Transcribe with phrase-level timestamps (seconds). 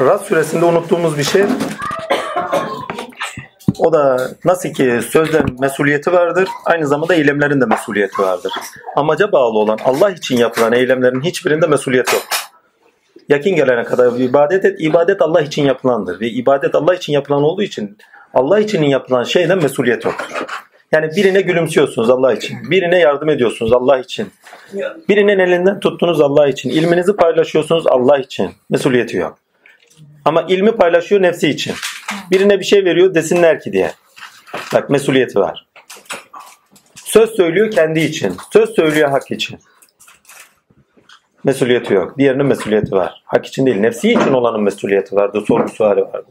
[0.00, 1.42] Rad suresinde unuttuğumuz bir şey
[3.78, 8.52] o da nasıl ki sözden mesuliyeti vardır, aynı zamanda eylemlerin de mesuliyeti vardır.
[8.96, 12.22] Amaca bağlı olan Allah için yapılan eylemlerin hiçbirinde mesuliyet yok.
[13.28, 16.20] Yakin gelene kadar ibadet et, ibadet Allah için yapılandır.
[16.20, 17.98] Ve ibadet Allah için yapılan olduğu için
[18.34, 20.44] Allah için yapılan şeyden mesuliyet yoktur.
[20.92, 22.70] Yani birine gülümsüyorsunuz Allah için.
[22.70, 24.28] Birine yardım ediyorsunuz Allah için.
[25.08, 26.70] Birinin elinden tuttunuz Allah için.
[26.70, 28.50] İlminizi paylaşıyorsunuz Allah için.
[28.70, 29.43] Mesuliyeti yok.
[30.24, 31.74] Ama ilmi paylaşıyor nefsi için.
[32.30, 33.92] Birine bir şey veriyor desinler ki diye.
[34.74, 35.66] Bak mesuliyeti var.
[36.94, 38.36] Söz söylüyor kendi için.
[38.52, 39.58] Söz söylüyor hak için.
[41.44, 42.18] Mesuliyeti yok.
[42.18, 43.22] Diğerinin mesuliyeti var.
[43.24, 43.76] Hak için değil.
[43.76, 45.44] Nefsi için olanın mesuliyeti vardı.
[45.48, 46.26] Sorgu suali vardı.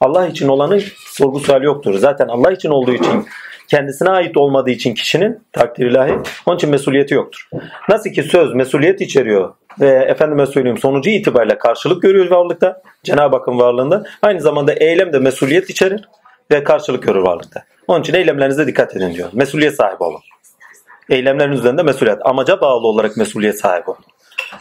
[0.00, 1.98] Allah için olanın sorgu suali yoktur.
[1.98, 3.26] Zaten Allah için olduğu için
[3.72, 6.14] kendisine ait olmadığı için kişinin takdir ilahi
[6.46, 7.48] onun için mesuliyeti yoktur.
[7.88, 13.58] Nasıl ki söz mesuliyet içeriyor ve efendime söyleyeyim sonucu itibariyle karşılık görüyor varlıkta Cenab-ı Hakk'ın
[13.58, 16.08] varlığında aynı zamanda eylem de mesuliyet içerir
[16.50, 17.62] ve karşılık görür varlıkta.
[17.88, 19.28] Onun için eylemlerinize dikkat edin diyor.
[19.32, 20.20] Mesuliyet sahibi olun.
[21.10, 22.18] Eylemlerin üzerinde mesuliyet.
[22.26, 24.04] Amaca bağlı olarak mesuliyet sahibi olun.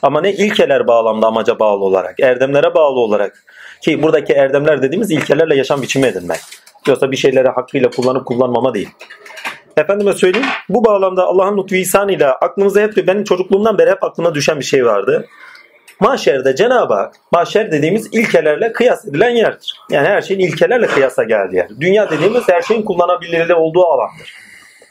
[0.01, 3.43] Ama ne ilkeler bağlamda amaca bağlı olarak, erdemlere bağlı olarak
[3.81, 6.39] ki buradaki erdemler dediğimiz ilkelerle yaşam biçimi edinmek.
[6.87, 8.89] Yoksa bir şeyleri hakkıyla kullanıp kullanmama değil.
[9.77, 11.75] Efendime söyleyeyim bu bağlamda Allah'ın lütfu
[12.11, 15.27] ile aklımıza hep benim çocukluğumdan beri hep aklıma düşen bir şey vardı.
[15.99, 19.79] Mahşerde Cenab-ı Hak, mahşer dediğimiz ilkelerle kıyas edilen yerdir.
[19.89, 21.69] Yani her şeyin ilkelerle kıyasa geldiği yer.
[21.79, 24.33] Dünya dediğimiz her şeyin kullanabilirliği olduğu alandır.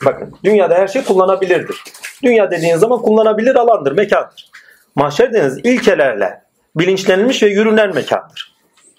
[0.05, 1.83] Bakın dünyada her şey kullanabilirdir.
[2.23, 4.51] Dünya dediğiniz zaman kullanabilir alandır, mekandır.
[4.95, 6.43] Mahşer dediğiniz ilkelerle
[6.77, 8.55] bilinçlenmiş ve yürünen mekandır.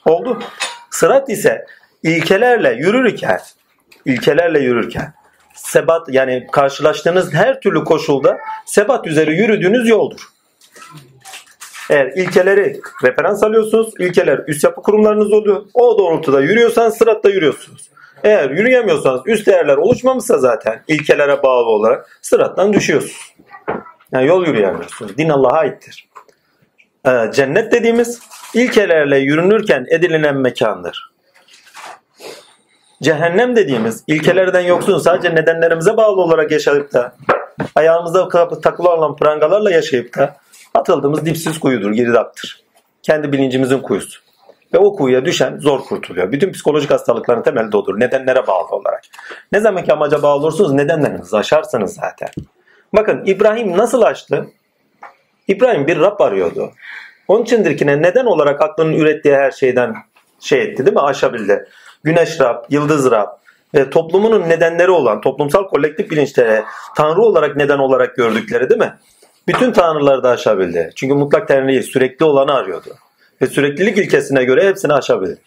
[0.06, 0.40] Oldu.
[0.90, 1.66] Sırat ise
[2.04, 3.40] ilkelerle yürürken,
[4.06, 5.14] ilkelerle yürürken
[5.56, 10.22] sebat yani karşılaştığınız her türlü koşulda sebat üzeri yürüdüğünüz yoldur.
[11.90, 15.66] Eğer ilkeleri referans alıyorsunuz, ilkeler üst yapı kurumlarınız oluyor.
[15.74, 17.90] O doğrultuda yürüyorsanız sıratta yürüyorsunuz.
[18.24, 23.36] Eğer yürüyemiyorsanız üst değerler oluşmamışsa zaten ilkelere bağlı olarak sırattan düşüyorsunuz.
[24.12, 25.18] Yani yol yürüyemiyorsunuz.
[25.18, 26.10] Din Allah'a aittir.
[27.08, 28.20] Ee, cennet dediğimiz
[28.54, 31.12] ilkelerle yürünürken edilinen mekandır.
[33.02, 37.16] Cehennem dediğimiz ilkelerden yoksun sadece nedenlerimize bağlı olarak yaşayıp da
[37.76, 38.30] ayağımızda
[38.62, 40.36] takılı olan prangalarla yaşayıp da
[40.74, 42.64] atıldığımız dipsiz kuyudur, girdaptır.
[43.04, 44.22] Kendi bilincimizin kuyusu.
[44.74, 46.32] Ve o kuyuya düşen zor kurtuluyor.
[46.32, 48.00] Bütün psikolojik hastalıkların temeli de odur.
[48.00, 49.04] Nedenlere bağlı olarak.
[49.52, 52.30] Ne zaman ki amaca bağlı olursunuz nedenlerinizi aşarsınız zaten.
[52.94, 54.48] Bakın İbrahim nasıl açtı?
[55.48, 56.72] İbrahim bir Rab arıyordu.
[57.28, 59.96] Onun içindir ki neden olarak aklının ürettiği her şeyden
[60.40, 61.02] şey etti değil mi?
[61.02, 61.68] Aşabildi.
[62.04, 63.28] Güneş Rab, Yıldız Rab
[63.76, 66.64] ve toplumunun nedenleri olan toplumsal kolektif bilinçlere
[66.98, 68.94] tanrı olarak neden olarak gördükleri değil mi?
[69.48, 70.92] Bütün tanrıları da aşabildi.
[70.96, 72.90] Çünkü mutlak tanrıyı sürekli olanı arıyordu.
[73.42, 75.38] Ve süreklilik ilkesine göre hepsini aşabildi.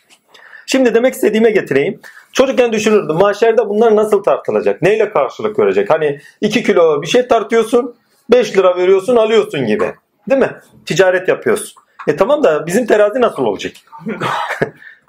[0.67, 2.01] Şimdi demek istediğime getireyim.
[2.33, 4.83] Çocukken düşünürdüm mahşerde bunlar nasıl tartılacak?
[4.83, 5.91] Neyle karşılık görecek?
[5.91, 7.95] Hani 2 kilo bir şey tartıyorsun
[8.31, 9.93] 5 lira veriyorsun alıyorsun gibi.
[10.31, 10.57] Değil mi?
[10.87, 11.75] Ticaret yapıyorsun.
[12.07, 13.73] E tamam da bizim terazi nasıl olacak?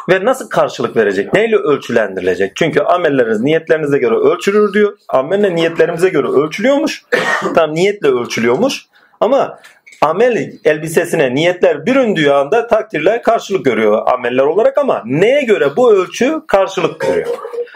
[0.10, 1.34] Ve nasıl karşılık verecek?
[1.34, 2.56] Neyle ölçülendirilecek?
[2.56, 4.98] Çünkü amelleriniz niyetlerinize göre ölçülür diyor.
[5.10, 7.04] Ameller niyetlerimize göre ölçülüyormuş.
[7.56, 8.86] Tam niyetle ölçülüyormuş.
[9.20, 9.60] Ama
[10.02, 16.42] amel elbisesine niyetler büründüğü anda takdirle karşılık görüyor ameller olarak ama neye göre bu ölçü
[16.48, 17.28] karşılık görüyor?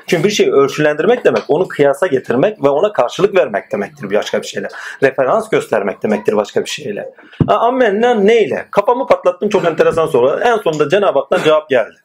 [0.07, 4.47] Çünkü bir şeyi ölçülendirmek demek onu kıyasa getirmek ve ona karşılık vermek demektir başka bir
[4.47, 4.67] şeyle.
[5.03, 7.13] Referans göstermek demektir başka bir şeyle.
[7.47, 8.65] Amel neyle?
[8.71, 10.39] Kafamı patlattım çok enteresan soru.
[10.43, 11.95] En sonunda Cenab-ı Hak'tan cevap geldi.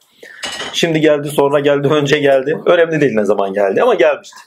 [0.72, 2.58] Şimdi geldi, sonra geldi, önce geldi.
[2.66, 4.40] Önemli değil ne zaman geldi ama gelmişti.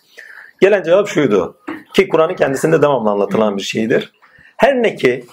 [0.62, 1.58] Gelen cevap şuydu.
[1.94, 4.12] Ki Kur'an'ın kendisinde devamlı anlatılan bir şeydir.
[4.58, 5.26] Her ne ki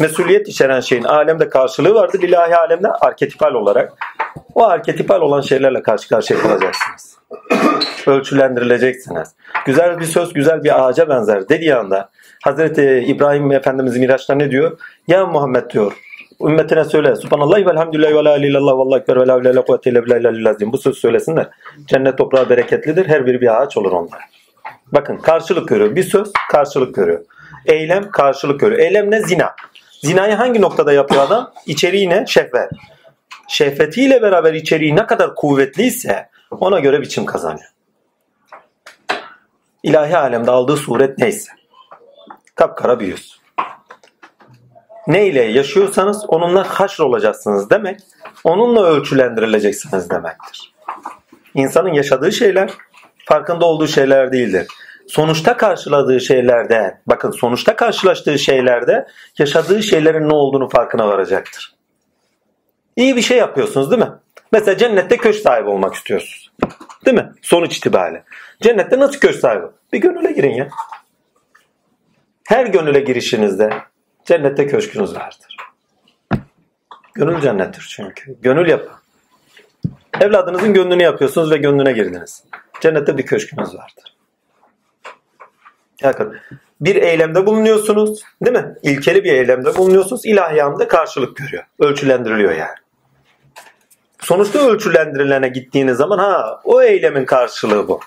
[0.00, 2.22] mesuliyet içeren şeyin alemde karşılığı vardır.
[2.22, 3.92] İlahi alemde arketipal olarak.
[4.54, 7.18] O arketipal olan şeylerle karşı karşıya kalacaksınız.
[8.06, 9.28] Ölçülendirileceksiniz.
[9.66, 12.10] Güzel bir söz güzel bir ağaca benzer dediği anda
[12.44, 14.78] Hazreti İbrahim Efendimiz Miraç'ta ne diyor?
[15.08, 15.92] Ya Muhammed diyor
[16.48, 17.16] ümmetine söyle.
[17.16, 19.90] Subhanallah ve elhamdülillahi ve la ilahe illallah ve allahu ekber ve la ilahe illa kuvvete
[19.90, 21.48] illa billahil Bu söz söylesinler.
[21.86, 23.08] Cennet toprağı bereketlidir.
[23.08, 24.20] Her biri bir ağaç olur onlar.
[24.92, 25.96] Bakın karşılık görüyor.
[25.96, 27.24] Bir söz karşılık görüyor.
[27.66, 28.80] Eylem karşılık görüyor.
[28.80, 29.20] Eylem ne?
[29.20, 29.54] Zina.
[30.02, 31.52] Zinayı hangi noktada yapıyor adam?
[31.66, 32.24] İçeriği ne?
[32.26, 32.70] Şehvet.
[33.48, 37.68] Şehvetiyle beraber içeriği ne kadar kuvvetliyse ona göre biçim kazanıyor.
[39.82, 41.52] İlahi alemde aldığı suret neyse.
[42.54, 43.41] Kapkara bir yüz
[45.06, 48.00] ne ile yaşıyorsanız onunla haşr olacaksınız demek,
[48.44, 50.74] onunla ölçülendirileceksiniz demektir.
[51.54, 52.70] İnsanın yaşadığı şeyler
[53.24, 54.66] farkında olduğu şeyler değildir.
[55.06, 59.06] Sonuçta karşıladığı şeylerde, bakın sonuçta karşılaştığı şeylerde
[59.38, 61.74] yaşadığı şeylerin ne olduğunu farkına varacaktır.
[62.96, 64.10] İyi bir şey yapıyorsunuz değil mi?
[64.52, 66.52] Mesela cennette köşk sahibi olmak istiyorsunuz.
[67.06, 67.32] Değil mi?
[67.42, 68.24] Sonuç itibariyle.
[68.60, 69.66] Cennette nasıl köşk sahibi?
[69.92, 70.68] Bir gönüle girin ya.
[72.48, 73.70] Her gönüle girişinizde
[74.24, 75.56] cennette köşkünüz vardır.
[77.14, 78.36] Gönül cennettir çünkü.
[78.42, 78.94] Gönül yapın.
[80.20, 82.44] Evladınızın gönlünü yapıyorsunuz ve gönlüne girdiniz.
[82.80, 84.16] Cennette bir köşkünüz vardır.
[86.04, 86.36] Bakın
[86.80, 88.74] bir eylemde bulunuyorsunuz değil mi?
[88.82, 90.26] İlkeli bir eylemde bulunuyorsunuz.
[90.26, 91.64] İlahi karşılık görüyor.
[91.78, 92.76] Ölçülendiriliyor yani.
[94.20, 98.00] Sonuçta ölçülendirilene gittiğiniz zaman ha o eylemin karşılığı bu.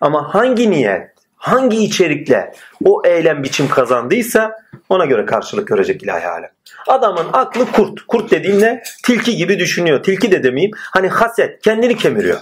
[0.00, 1.10] Ama hangi niyet,
[1.52, 2.52] hangi içerikle
[2.84, 4.52] o eylem biçim kazandıysa
[4.88, 6.50] ona göre karşılık görecek ilahi alem.
[6.86, 8.06] Adamın aklı kurt.
[8.06, 8.82] Kurt dediğim ne?
[9.04, 10.02] Tilki gibi düşünüyor.
[10.02, 10.72] Tilki de demeyeyim.
[10.76, 11.62] Hani haset.
[11.62, 12.40] Kendini kemiriyor.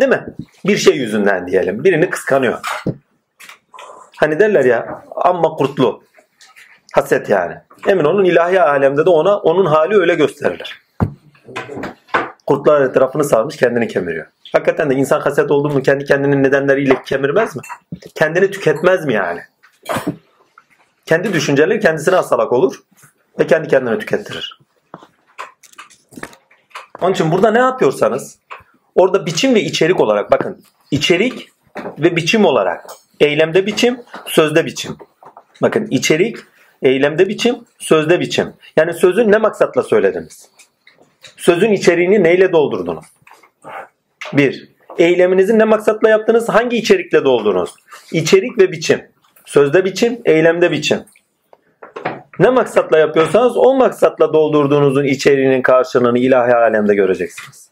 [0.00, 0.26] Değil mi?
[0.66, 1.84] Bir şey yüzünden diyelim.
[1.84, 2.58] Birini kıskanıyor.
[4.16, 6.02] Hani derler ya amma kurtlu.
[6.92, 7.54] Haset yani.
[7.86, 10.82] Emin olun ilahi alemde de ona onun hali öyle gösterilir.
[12.46, 14.26] Kurtlar etrafını sarmış kendini kemiriyor.
[14.52, 17.62] Hakikaten de insan haset oldu mu kendi kendinin nedenleriyle kemirmez mi?
[18.14, 19.40] Kendini tüketmez mi yani?
[21.06, 22.82] Kendi düşünceleri kendisine hastalık olur
[23.38, 24.58] ve kendi kendine tükettirir.
[27.00, 28.38] Onun için burada ne yapıyorsanız
[28.94, 31.48] orada biçim ve içerik olarak bakın içerik
[31.98, 32.86] ve biçim olarak
[33.20, 34.96] eylemde biçim, sözde biçim.
[35.62, 36.36] Bakın içerik,
[36.82, 38.52] eylemde biçim, sözde biçim.
[38.76, 40.48] Yani sözü ne maksatla söylediniz?
[41.36, 43.04] Sözün içeriğini neyle doldurdunuz?
[44.32, 46.48] Bir, eyleminizi ne maksatla yaptınız?
[46.48, 47.74] Hangi içerikle doldurdunuz?
[48.12, 49.08] İçerik ve biçim.
[49.46, 51.04] Sözde biçim, eylemde biçim.
[52.38, 57.70] Ne maksatla yapıyorsanız o maksatla doldurduğunuzun içeriğinin karşılığını ilahi alemde göreceksiniz.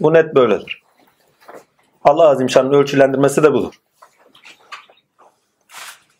[0.00, 0.82] Bu net böyledir.
[2.04, 3.74] Allah Azim Şan'ın ölçülendirmesi de budur.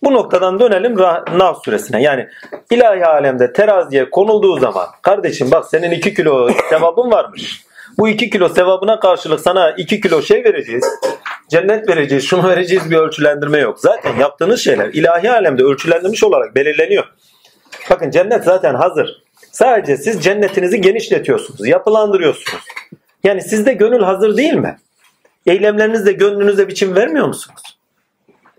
[0.03, 0.97] Bu noktadan dönelim
[1.39, 2.03] Nav suresine.
[2.03, 2.29] Yani
[2.71, 7.66] ilahi alemde teraziye konulduğu zaman kardeşim bak senin 2 kilo sevabın varmış.
[7.99, 10.85] Bu 2 kilo sevabına karşılık sana 2 kilo şey vereceğiz.
[11.49, 13.81] Cennet vereceğiz, şunu vereceğiz bir ölçülendirme yok.
[13.81, 17.05] Zaten yaptığınız şeyler ilahi alemde ölçülendirmiş olarak belirleniyor.
[17.91, 19.23] Bakın cennet zaten hazır.
[19.53, 22.65] Sadece siz cennetinizi genişletiyorsunuz, yapılandırıyorsunuz.
[23.25, 24.77] Yani sizde gönül hazır değil mi?
[25.47, 27.63] Eylemlerinizde gönlünüzde biçim vermiyor musunuz?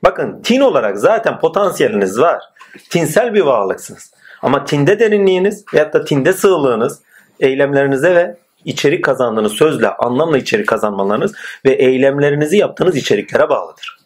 [0.04, 2.44] Bakın tin olarak zaten potansiyeliniz var.
[2.90, 4.14] Tinsel bir varlıksınız.
[4.42, 7.02] Ama tinde derinliğiniz veyahut da tinde sığlığınız
[7.40, 8.38] eylemlerinize ve
[8.68, 11.34] içerik kazandığınız sözle, anlamla içerik kazanmalarınız
[11.66, 13.98] ve eylemlerinizi yaptığınız içeriklere bağlıdır.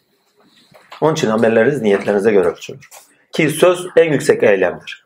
[1.00, 2.88] Onun için amelleriniz niyetlerinize göre ölçülür.
[3.32, 5.04] Ki söz en yüksek eylemdir.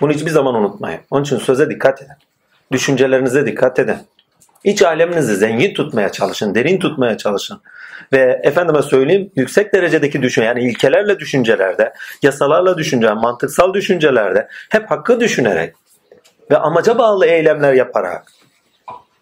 [0.00, 1.00] Bunu hiçbir zaman unutmayın.
[1.10, 2.14] Onun için söze dikkat edin.
[2.72, 3.96] Düşüncelerinize dikkat edin.
[4.64, 7.60] İç aleminizi zengin tutmaya çalışın, derin tutmaya çalışın.
[8.12, 11.92] Ve efendime söyleyeyim yüksek derecedeki düşün yani ilkelerle düşüncelerde,
[12.22, 15.74] yasalarla düşünce, mantıksal düşüncelerde hep hakkı düşünerek
[16.50, 18.39] ve amaca bağlı eylemler yaparak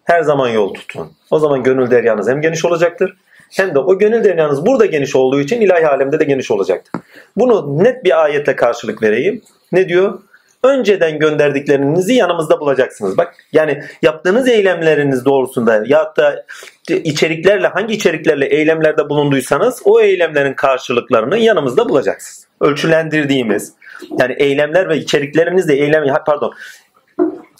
[0.09, 1.11] her zaman yol tutun.
[1.31, 3.17] O zaman gönül deryanız hem geniş olacaktır
[3.57, 7.01] hem de o gönül deryanız burada geniş olduğu için ilahi alemde de geniş olacaktır.
[7.37, 9.41] Bunu net bir ayetle karşılık vereyim.
[9.71, 10.19] Ne diyor?
[10.63, 13.17] önceden gönderdiklerinizi yanımızda bulacaksınız.
[13.17, 16.45] Bak yani yaptığınız eylemleriniz doğrusunda ya da
[16.89, 22.47] içeriklerle hangi içeriklerle eylemlerde bulunduysanız o eylemlerin karşılıklarını yanımızda bulacaksınız.
[22.61, 23.73] Ölçülendirdiğimiz
[24.19, 26.53] yani eylemler ve içeriklerinizle eylem pardon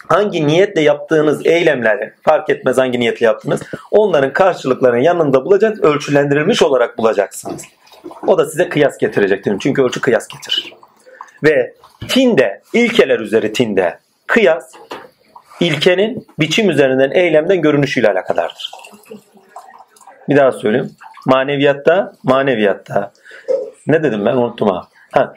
[0.10, 3.62] hangi niyetle yaptığınız eylemleri fark etmez hangi niyetle yaptınız
[3.92, 7.64] onların karşılıklarını yanında bulacak ölçülendirilmiş olarak bulacaksınız.
[8.28, 9.56] O da size kıyas getirecektir.
[9.60, 10.74] Çünkü ölçü kıyas getirir.
[11.44, 11.74] Ve
[12.08, 14.72] tinde, ilkeler üzeri tinde kıyas
[15.60, 18.72] ilkenin biçim üzerinden eylemden görünüşüyle alakadardır.
[20.30, 20.92] Bir daha söyleyeyim.
[21.26, 23.12] Maneviyatta, maneviyatta.
[23.88, 24.88] Ne dedim ben unuttum ha.
[25.12, 25.34] Ha,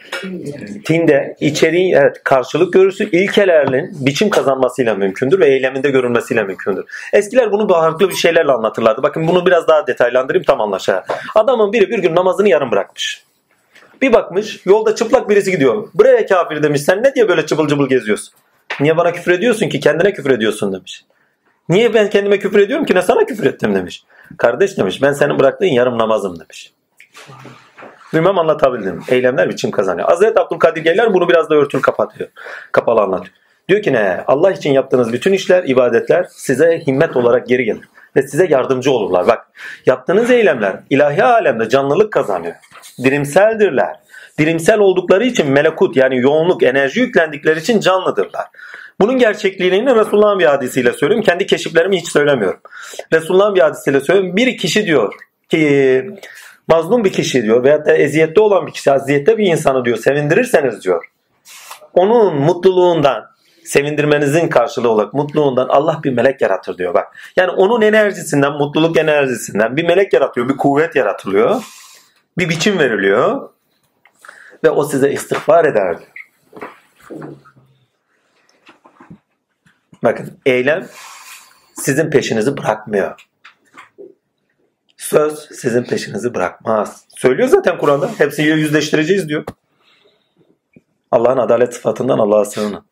[0.84, 6.84] tinde içeriği evet karşılık görürsün ilkelerinin biçim kazanmasıyla mümkündür ve eyleminde görünmesiyle mümkündür.
[7.12, 9.02] Eskiler bunu farklı bir şeylerle anlatırlardı.
[9.02, 11.04] Bakın bunu biraz daha detaylandırayım tam anlaşa.
[11.34, 13.24] Adamın biri bir gün namazını yarım bırakmış.
[14.02, 15.88] Bir bakmış yolda çıplak birisi gidiyor.
[15.94, 18.34] Buraya kafir demiş sen ne diye böyle çıbıl çıbıl geziyorsun?
[18.80, 21.04] Niye bana küfür ediyorsun ki kendine küfür ediyorsun demiş.
[21.68, 24.04] Niye ben kendime küfür ediyorum ki ne sana küfür ettim demiş.
[24.38, 26.72] Kardeş demiş ben senin bıraktığın yarım namazım demiş.
[28.14, 29.00] Bilmem anlatabildim.
[29.08, 30.08] Eylemler biçim kazanıyor.
[30.08, 32.28] Hazreti Abdülkadir Geyler bunu biraz da örtülü kapatıyor.
[32.72, 33.34] Kapalı anlatıyor.
[33.68, 34.24] Diyor ki ne?
[34.26, 37.88] Allah için yaptığınız bütün işler, ibadetler size himmet olarak geri gelir.
[38.16, 39.26] Ve size yardımcı olurlar.
[39.26, 39.46] Bak
[39.86, 42.54] yaptığınız eylemler ilahi alemde canlılık kazanıyor.
[43.04, 43.96] Dirimseldirler.
[44.38, 48.46] Dirimsel oldukları için melekut yani yoğunluk, enerji yüklendikleri için canlıdırlar.
[49.00, 51.24] Bunun gerçekliğini Resulullah'ın bir hadisiyle söylüyorum.
[51.24, 52.60] Kendi keşiflerimi hiç söylemiyorum.
[53.12, 54.36] Resulullah'ın bir hadisiyle söylüyorum.
[54.36, 55.14] Bir kişi diyor
[55.48, 56.10] ki
[56.68, 60.84] mazlum bir kişi diyor veyahut da eziyette olan bir kişi, aziyette bir insanı diyor sevindirirseniz
[60.84, 61.04] diyor.
[61.94, 63.32] onun mutluluğundan
[63.64, 67.16] sevindirmenizin karşılığı olarak mutluluğundan Allah bir melek yaratır diyor bak.
[67.36, 71.62] Yani onun enerjisinden, mutluluk enerjisinden bir melek yaratıyor, bir kuvvet yaratılıyor.
[72.38, 73.50] Bir biçim veriliyor
[74.64, 76.10] ve o size istiğfar eder diyor.
[80.04, 80.86] Bakın eylem
[81.74, 83.28] sizin peşinizi bırakmıyor.
[85.12, 87.04] Söz sizin peşinizi bırakmaz.
[87.16, 88.10] Söylüyor zaten Kur'an'da.
[88.18, 89.44] Hepsini yüzleştireceğiz diyor.
[91.10, 92.84] Allah'ın adalet sıfatından Allah'a sığının.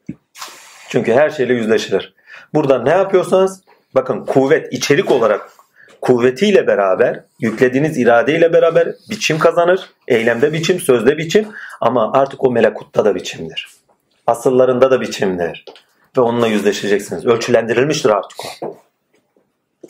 [0.88, 2.14] Çünkü her şeyle yüzleşilir.
[2.54, 3.62] Burada ne yapıyorsanız
[3.94, 5.50] bakın kuvvet içerik olarak
[6.00, 9.90] kuvvetiyle beraber yüklediğiniz iradeyle beraber biçim kazanır.
[10.08, 11.48] Eylemde biçim, sözde biçim
[11.80, 13.68] ama artık o melekutta da biçimdir.
[14.26, 15.64] Asıllarında da biçimdir.
[16.16, 17.26] Ve onunla yüzleşeceksiniz.
[17.26, 18.76] Ölçülendirilmiştir artık o.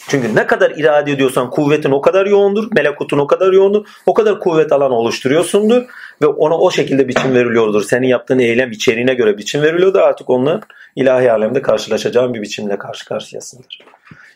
[0.08, 4.40] Çünkü ne kadar irade ediyorsan kuvvetin o kadar yoğundur, melekutun o kadar yoğundur, o kadar
[4.40, 5.82] kuvvet alanı oluşturuyorsundur
[6.22, 7.82] ve ona o şekilde biçim veriliyordur.
[7.82, 10.00] Senin yaptığın eylem içeriğine göre biçim veriliyordur.
[10.00, 10.60] Artık onunla
[10.96, 13.78] ilahi alemde karşılaşacağın bir biçimle karşı karşıyasındır.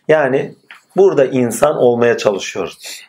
[0.09, 0.55] Yani
[0.97, 3.03] burada insan olmaya çalışıyoruz.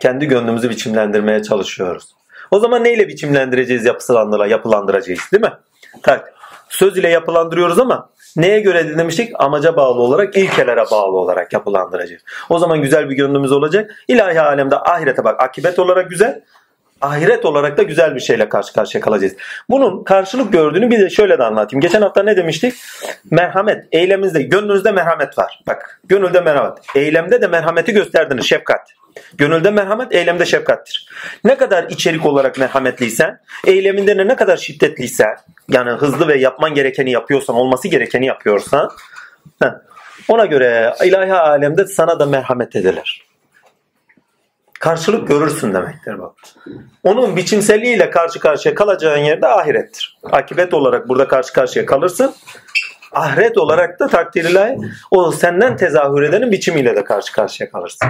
[0.00, 2.14] Kendi gönlümüzü biçimlendirmeye çalışıyoruz.
[2.50, 3.84] O zaman neyle biçimlendireceğiz,
[4.48, 5.52] yapılandıracağız değil mi?
[6.02, 6.34] Tak.
[6.68, 9.32] Söz ile yapılandırıyoruz ama Neye göre demiştik?
[9.34, 12.22] Amaca bağlı olarak, ilkelere bağlı olarak yapılandıracağız.
[12.50, 13.90] O zaman güzel bir gönlümüz olacak.
[14.08, 15.42] İlahi alemde ahirete bak.
[15.42, 16.42] Akibet olarak güzel.
[17.00, 19.36] Ahiret olarak da güzel bir şeyle karşı karşıya kalacağız.
[19.70, 21.80] Bunun karşılık gördüğünü bir de şöyle de anlatayım.
[21.80, 22.74] Geçen hafta ne demiştik?
[23.30, 23.84] Merhamet.
[23.92, 25.62] Eyleminizde, gönlünüzde merhamet var.
[25.66, 26.78] Bak, gönülde merhamet.
[26.94, 28.46] Eylemde de merhameti gösterdiniz.
[28.46, 28.80] Şefkat.
[29.34, 31.08] Gönülde merhamet, eylemde şefkattir.
[31.44, 35.36] Ne kadar içerik olarak merhametliysen, eyleminde ne kadar şiddetliysen,
[35.68, 38.90] yani hızlı ve yapman gerekeni yapıyorsan, olması gerekeni yapıyorsan,
[40.28, 43.22] ona göre ilahi alemde sana da merhamet edilir.
[44.80, 46.32] Karşılık görürsün demektir bak.
[47.02, 50.18] Onun biçimselliğiyle karşı karşıya kalacağın yerde ahirettir.
[50.24, 52.34] Akibet olarak burada karşı karşıya kalırsın.
[53.12, 54.76] Ahiret olarak da takdir ilahi
[55.10, 58.08] o senden tezahür edenin biçimiyle de karşı karşıya kalırsın.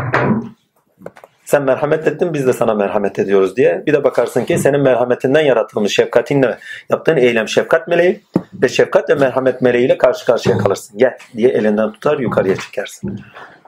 [1.44, 3.82] Sen merhamet ettin biz de sana merhamet ediyoruz diye.
[3.86, 6.58] Bir de bakarsın ki senin merhametinden yaratılmış şefkatinle
[6.90, 8.20] yaptığın eylem şefkat meleği
[8.62, 10.98] ve şefkat ve merhamet meleğiyle karşı karşıya kalırsın.
[10.98, 13.20] Gel diye elinden tutar yukarıya çekersin.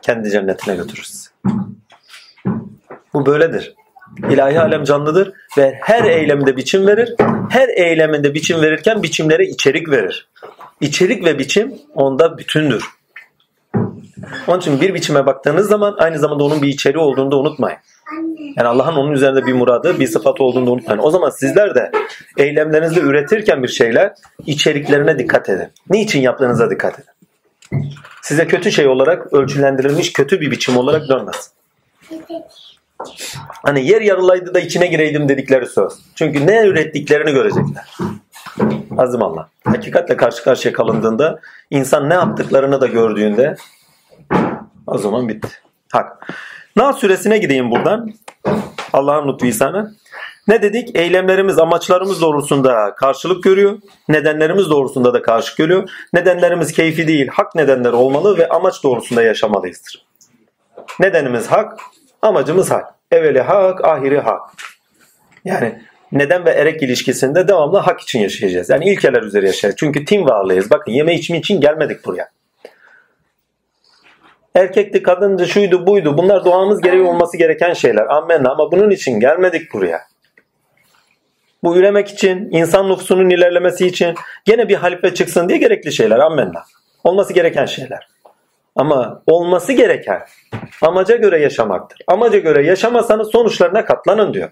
[0.02, 1.32] Kendi cennetine götürürsün.
[3.14, 3.74] Bu böyledir.
[4.30, 7.14] İlahi alem canlıdır ve her eylemde biçim verir.
[7.50, 10.28] Her eyleminde biçim verirken biçimlere içerik verir.
[10.80, 12.84] İçerik ve biçim onda bütündür.
[14.46, 17.78] Onun için bir biçime baktığınız zaman aynı zamanda onun bir içeriği olduğunu da unutmayın.
[18.56, 21.02] Yani Allah'ın onun üzerinde bir muradı, bir sıfat olduğunu da unutmayın.
[21.02, 21.92] O zaman sizler de
[22.36, 24.14] eylemlerinizde üretirken bir şeyler
[24.46, 25.68] içeriklerine dikkat edin.
[25.90, 27.10] Niçin yaptığınıza dikkat edin.
[28.22, 31.50] Size kötü şey olarak ölçülendirilmiş kötü bir biçim olarak dönmez.
[33.62, 35.92] Hani yer yarılaydı da içine gireydim dedikleri söz.
[36.14, 37.84] Çünkü ne ürettiklerini görecekler.
[38.98, 39.48] Azim Allah.
[39.64, 41.40] Hakikatle karşı karşıya kalındığında
[41.70, 43.56] insan ne yaptıklarını da gördüğünde
[44.94, 45.48] o zaman bitti.
[45.92, 46.34] Hak.
[46.76, 48.10] Nahl suresine gideyim buradan.
[48.92, 49.94] Allah'ın lütfu ihsanı.
[50.48, 50.96] Ne dedik?
[50.96, 53.78] Eylemlerimiz, amaçlarımız doğrultusunda karşılık görüyor.
[54.08, 55.90] Nedenlerimiz doğrultusunda da karşılık görüyor.
[56.12, 60.06] Nedenlerimiz keyfi değil, hak nedenler olmalı ve amaç doğrultusunda yaşamalıyızdır.
[61.00, 61.80] Nedenimiz hak,
[62.22, 62.94] amacımız hak.
[63.10, 64.40] Evveli hak, ahiri hak.
[65.44, 65.82] Yani
[66.12, 68.70] neden ve erek ilişkisinde devamlı hak için yaşayacağız.
[68.70, 69.76] Yani ilkeler üzere yaşayacağız.
[69.78, 70.70] Çünkü tim varlığıyız.
[70.70, 72.28] Bakın yeme içme için gelmedik buraya.
[74.54, 76.18] Erkekti, kadındı, şuydu, buydu.
[76.18, 78.06] Bunlar doğamız gereği olması gereken şeyler.
[78.06, 80.00] Ammenna ama bunun için gelmedik buraya.
[81.62, 86.18] Bu üremek için, insan nüfusunun ilerlemesi için gene bir halife çıksın diye gerekli şeyler.
[86.18, 86.64] Ammenna.
[87.04, 88.08] Olması gereken şeyler.
[88.76, 90.22] Ama olması gereken
[90.82, 91.98] amaca göre yaşamaktır.
[92.06, 94.50] Amaca göre yaşamasanız sonuçlarına katlanın diyor.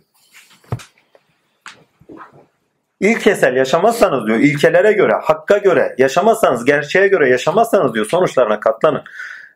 [3.01, 9.03] İlkesel yaşamazsanız diyor, ilkelere göre, hakka göre yaşamazsanız, gerçeğe göre yaşamazsanız diyor sonuçlarına katlanın.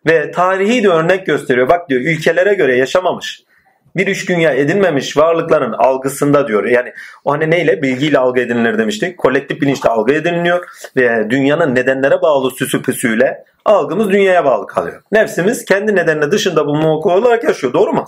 [0.07, 1.69] Ve tarihi de örnek gösteriyor.
[1.69, 3.43] Bak diyor ülkelere göre yaşamamış.
[3.97, 6.65] Bir üç dünya edinmemiş varlıkların algısında diyor.
[6.65, 6.93] Yani
[7.25, 7.83] o hani neyle?
[7.83, 9.19] Bilgiyle algı edinilir demiştik.
[9.19, 10.67] Kolektif bilinçle algı ediniliyor.
[10.97, 15.03] Ve dünyanın nedenlere bağlı süsü püsüyle algımız dünyaya bağlı kalıyor.
[15.13, 17.73] Nefsimiz kendi nedenine dışında bulunmak olarak yaşıyor.
[17.73, 18.05] Doğru mu?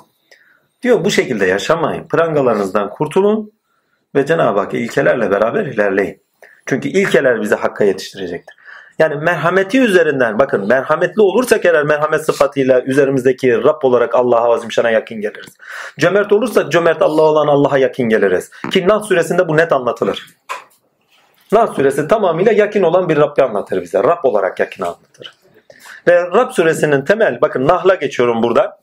[0.83, 2.09] Diyor bu şekilde yaşamayın.
[2.09, 3.52] Prangalarınızdan kurtulun
[4.14, 6.21] ve Cenab-ı Hak ilkelerle beraber ilerleyin.
[6.67, 8.58] Çünkü ilkeler bizi hakka yetiştirecektir.
[8.99, 15.21] Yani merhameti üzerinden bakın merhametli olursak eğer merhamet sıfatıyla üzerimizdeki Rab olarak Allah'a azimşana yakın
[15.21, 15.57] geliriz.
[15.99, 18.50] Cömert olursak cömert Allah olan Allah'a yakın geliriz.
[18.71, 20.26] Ki Nahl suresinde bu net anlatılır.
[21.52, 23.99] Nahl suresi tamamıyla yakın olan bir Rabbi anlatır bize.
[23.99, 25.35] Rab olarak yakın anlatır.
[26.09, 28.78] Ve Rab suresinin temel bakın Nahl'a geçiyorum burada.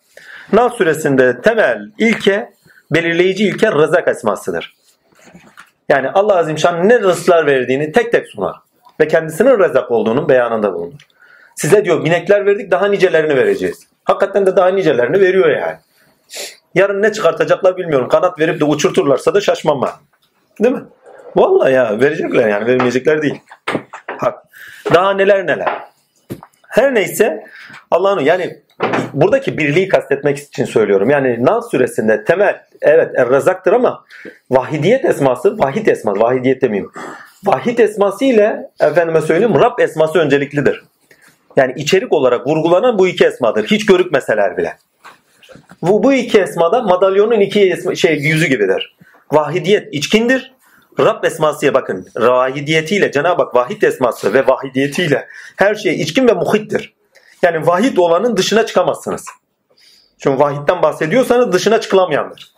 [0.54, 2.54] Nahl suresinde temel ilke
[2.92, 4.76] belirleyici ilke rızak esmasıdır.
[5.90, 8.65] Yani Allah Azimşan ne rızklar verdiğini tek tek sunar.
[9.00, 11.02] Ve kendisinin rezak olduğunun beyanında bulunur.
[11.56, 13.88] Size diyor binekler verdik daha nicelerini vereceğiz.
[14.04, 15.78] Hakikaten de daha nicelerini veriyor yani.
[16.76, 18.08] Yarın ne çıkartacaklar bilmiyorum.
[18.08, 19.92] Kanat verip de uçurturlarsa da şaşmam ben.
[20.64, 20.84] Değil mi?
[21.36, 23.42] Vallahi ya verecekler yani vermeyecekler değil.
[24.18, 24.44] Hak.
[24.94, 25.70] Daha neler neler.
[26.68, 27.44] Her neyse
[27.92, 28.64] Allah'ın yani
[29.14, 31.10] buradaki birliği kastetmek için söylüyorum.
[31.10, 34.06] Yani Nas suresinde temel evet Er-Razak'tır ama
[34.52, 36.92] vahidiyet esması vahid esması vahidiyet demeyeyim.
[37.46, 40.84] Vahid esması ile efendime söyleyeyim Rab esması önceliklidir.
[41.56, 43.66] Yani içerik olarak vurgulanan bu iki esmadır.
[43.66, 44.78] Hiç görükmeseler bile.
[45.82, 48.96] Bu, bu iki esmada madalyonun iki esma, şey yüzü gibidir.
[49.32, 50.56] Vahidiyet içkindir.
[51.00, 52.08] Rab esmasıya bakın.
[52.18, 56.94] Vahidiyetiyle Cenab-ı Hak vahid esması ve vahidiyetiyle her şey içkin ve muhittir.
[57.42, 59.26] Yani vahid olanın dışına çıkamazsınız.
[60.18, 62.54] Çünkü vahitten bahsediyorsanız dışına çıkılamayandır.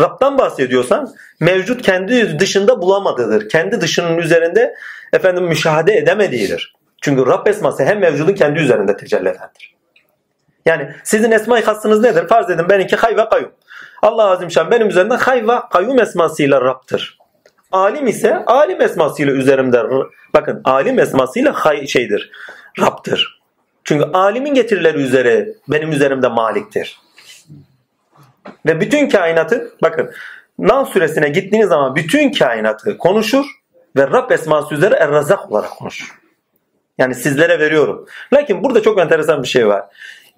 [0.00, 3.48] Rab'dan bahsediyorsan mevcut kendi dışında bulamadığıdır.
[3.48, 4.74] Kendi dışının üzerinde
[5.12, 6.74] efendim müşahede edemediğidir.
[7.02, 9.74] Çünkü Rab esması hem mevcudun kendi üzerinde tecelli edendir.
[10.66, 12.28] Yani sizin esma-i hassınız nedir?
[12.28, 13.52] Farz edin benimki hay ve kayyum.
[14.02, 17.18] Allah Azimşan benim üzerinde hay ve kayyum esmasıyla Rab'tır.
[17.72, 19.82] Alim ise alim esmasıyla üzerimde
[20.34, 22.30] bakın alim esmasıyla hay şeydir.
[22.80, 23.40] Rab'tır.
[23.84, 27.00] Çünkü alimin getirileri üzere benim üzerimde maliktir.
[28.66, 30.10] Ve bütün kainatı bakın
[30.58, 33.44] Nam suresine gittiğiniz zaman bütün kainatı konuşur
[33.96, 36.20] ve Rab esması üzere Er-Razak olarak konuşur.
[36.98, 38.06] Yani sizlere veriyorum.
[38.32, 39.84] Lakin burada çok enteresan bir şey var.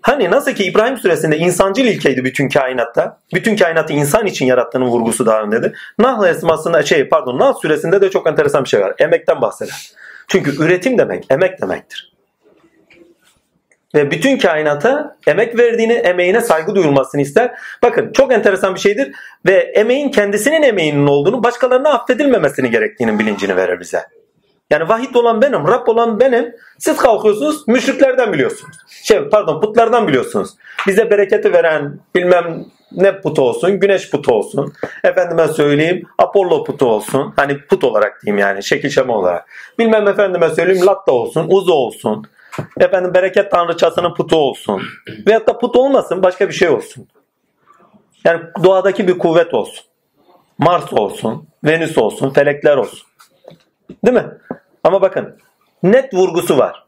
[0.02, 3.20] Hani nasıl ki İbrahim suresinde insancıl ilkeydi bütün kainatta.
[3.34, 5.78] Bütün kainatı insan için yarattığının vurgusu daha öndedir.
[5.98, 8.94] Nahl esmasında şey pardon Nahl suresinde de çok enteresan bir şey var.
[8.98, 9.92] Emekten bahseder.
[10.28, 12.11] Çünkü üretim demek emek demektir.
[13.94, 17.54] Ve bütün kainata emek verdiğini, emeğine saygı duyulmasını ister.
[17.82, 19.12] Bakın çok enteresan bir şeydir.
[19.46, 24.02] Ve emeğin kendisinin emeğinin olduğunu, başkalarına affedilmemesini gerektiğinin bilincini verir bize.
[24.70, 26.54] Yani vahid olan benim, Rab olan benim.
[26.78, 28.76] Siz kalkıyorsunuz, müşriklerden biliyorsunuz.
[29.02, 30.50] Şey pardon, putlardan biliyorsunuz.
[30.86, 34.72] Bize bereketi veren bilmem ne putu olsun, güneş putu olsun.
[35.04, 37.32] Efendime söyleyeyim Apollo putu olsun.
[37.36, 39.44] Hani put olarak diyeyim yani şekil şema olarak.
[39.78, 42.26] Bilmem efendime söyleyeyim Latta olsun, Uzu olsun.
[42.80, 44.82] Efendim bereket tanrıçasının putu olsun.
[45.26, 47.08] Veyahut da put olmasın başka bir şey olsun.
[48.24, 49.84] Yani doğadaki bir kuvvet olsun.
[50.58, 53.08] Mars olsun, Venüs olsun, felekler olsun.
[54.06, 54.26] Değil mi?
[54.84, 55.38] Ama bakın
[55.82, 56.86] net vurgusu var.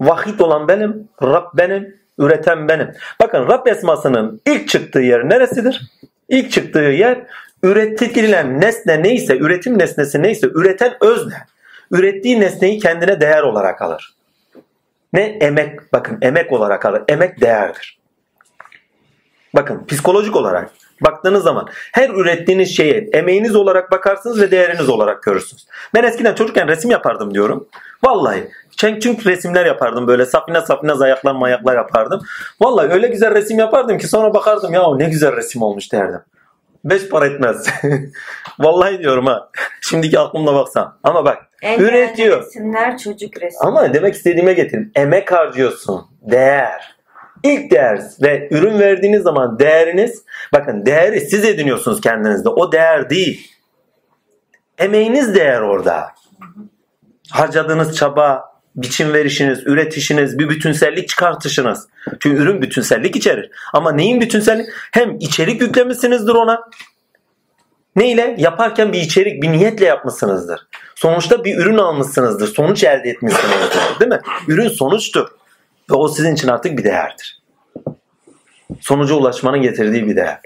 [0.00, 2.92] Vahid olan benim, Rab benim, üreten benim.
[3.20, 5.82] Bakın Rab esmasının ilk çıktığı yer neresidir?
[6.28, 7.26] İlk çıktığı yer
[7.62, 11.46] üretilen nesne neyse, üretim nesnesi neyse, üreten özne.
[11.90, 14.14] Ürettiği nesneyi kendine değer olarak alır.
[15.12, 17.02] Ne emek, bakın emek olarak alır.
[17.08, 17.98] Emek değerdir.
[19.54, 25.66] Bakın psikolojik olarak baktığınız zaman her ürettiğiniz şeye emeğiniz olarak bakarsınız ve değeriniz olarak görürsünüz.
[25.94, 27.68] Ben eskiden çocukken resim yapardım diyorum.
[28.04, 32.22] Vallahi çünkü resimler yapardım böyle sapına sapına ayaklar mayaklar yapardım.
[32.60, 36.20] Vallahi öyle güzel resim yapardım ki sonra bakardım ya ne güzel resim olmuş derdim.
[36.84, 37.66] Beş para etmez.
[38.58, 39.50] Vallahi diyorum ha.
[39.80, 40.98] Şimdiki aklımda baksan.
[41.02, 42.40] Ama bak en üretiyor.
[42.46, 43.68] resimler çocuk resmi.
[43.68, 44.92] Ama demek istediğime getirin.
[44.94, 46.06] Emek harcıyorsun.
[46.22, 46.98] Değer.
[47.42, 52.48] İlk değer ve ürün verdiğiniz zaman değeriniz bakın değeri siz ediniyorsunuz kendinizde.
[52.48, 53.50] O değer değil.
[54.78, 56.06] Emeğiniz değer orada.
[57.30, 58.47] Harcadığınız çaba,
[58.82, 61.88] biçim verişiniz, üretişiniz, bir bütünsellik çıkartışınız.
[62.20, 63.50] Çünkü ürün bütünsellik içerir.
[63.72, 64.66] Ama neyin bütünsellik?
[64.92, 66.60] Hem içerik yüklemişsinizdir ona.
[67.96, 68.36] Ne ile?
[68.38, 70.66] Yaparken bir içerik, bir niyetle yapmışsınızdır.
[70.94, 72.54] Sonuçta bir ürün almışsınızdır.
[72.54, 74.00] Sonuç elde etmişsinizdir.
[74.00, 74.20] Değil mi?
[74.48, 75.28] Ürün sonuçtur.
[75.90, 77.42] Ve o sizin için artık bir değerdir.
[78.80, 80.40] Sonuca ulaşmanın getirdiği bir değer.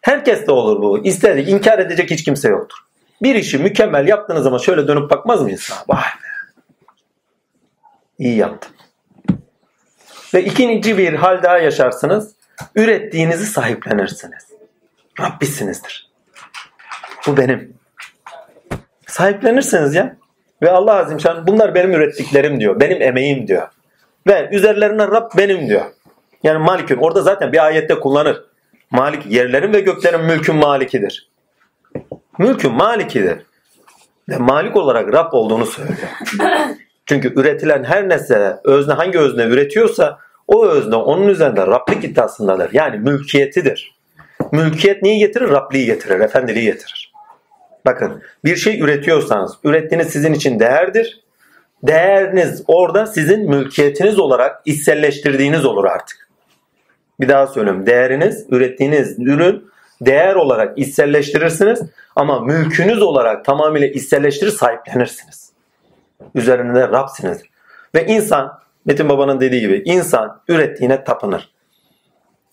[0.00, 1.04] Herkes de olur bu.
[1.04, 2.78] İstedik, inkar edecek hiç kimse yoktur.
[3.22, 5.78] Bir işi mükemmel yaptığınız zaman şöyle dönüp bakmaz mı insan?
[5.88, 6.37] Vay be.
[8.18, 8.72] İyi yaptım.
[10.34, 12.34] Ve ikinci bir hal daha yaşarsınız.
[12.74, 14.46] Ürettiğinizi sahiplenirsiniz.
[15.20, 16.10] Rabbisinizdir.
[17.26, 17.74] Bu benim.
[19.06, 20.16] Sahiplenirsiniz ya.
[20.62, 22.80] Ve Allah Azimşan bunlar benim ürettiklerim diyor.
[22.80, 23.68] Benim emeğim diyor.
[24.26, 25.84] Ve üzerlerine Rab benim diyor.
[26.42, 26.96] Yani malikün.
[26.96, 28.44] Orada zaten bir ayette kullanır.
[28.90, 31.30] Malik yerlerin ve göklerin mülkün malikidir.
[32.38, 33.42] Mülkün malikidir.
[34.28, 36.08] Ve malik olarak Rab olduğunu söylüyor.
[37.08, 42.70] Çünkü üretilen her nesne özne hangi özne üretiyorsa o özne onun üzerinde Rablik iddiasındadır.
[42.72, 43.94] Yani mülkiyetidir.
[44.52, 45.48] Mülkiyet neyi getirir?
[45.48, 47.12] Rabliği getirir, efendiliği getirir.
[47.86, 51.20] Bakın bir şey üretiyorsanız ürettiğiniz sizin için değerdir.
[51.82, 56.28] Değeriniz orada sizin mülkiyetiniz olarak içselleştirdiğiniz olur artık.
[57.20, 57.86] Bir daha söylüyorum.
[57.86, 61.82] Değeriniz, ürettiğiniz ürün değer olarak içselleştirirsiniz
[62.16, 65.47] ama mülkünüz olarak tamamıyla içselleştirir sahiplenirsiniz.
[66.34, 67.42] Üzerinde Rabsiniz.
[67.94, 71.52] Ve insan Metin Baba'nın dediği gibi insan ürettiğine tapınır.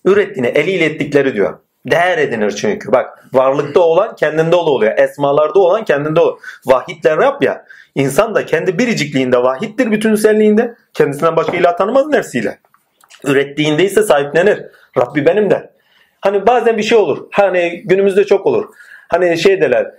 [0.04, 1.58] Ürettiğine eliyle ettikleri diyor.
[1.90, 2.92] Değer edinir çünkü.
[2.92, 4.98] Bak varlıkta olan kendinde oluyor.
[4.98, 6.38] Esmalarda olan kendinde oluyor.
[6.66, 7.64] Vahitle Rab ya.
[7.94, 10.74] İnsan da kendi biricikliğinde vahittir bütünselliğinde.
[10.94, 12.58] Kendisinden başka ilah tanımaz nefsiyle.
[13.24, 14.62] Ürettiğinde ise sahiplenir.
[14.98, 15.70] Rabbi benim der.
[16.20, 17.26] Hani bazen bir şey olur.
[17.32, 18.64] Hani günümüzde çok olur.
[19.08, 19.94] Hani şey derler.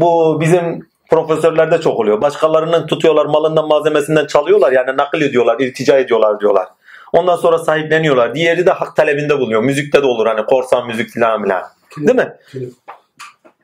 [0.00, 2.20] Bu bizim profesörlerde çok oluyor.
[2.20, 6.68] Başkalarının tutuyorlar malından malzemesinden çalıyorlar yani nakıl ediyorlar, iltica ediyorlar diyorlar.
[7.12, 8.34] Ondan sonra sahipleniyorlar.
[8.34, 9.62] Diğeri de hak talebinde buluyor.
[9.62, 11.62] Müzikte de olur hani korsan müzik filan filan.
[11.96, 12.32] Değil mi?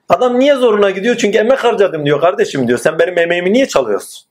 [0.09, 1.17] Adam niye zoruna gidiyor?
[1.17, 2.79] Çünkü emek harcadım diyor kardeşim diyor.
[2.79, 4.27] Sen benim emeğimi niye çalıyorsun?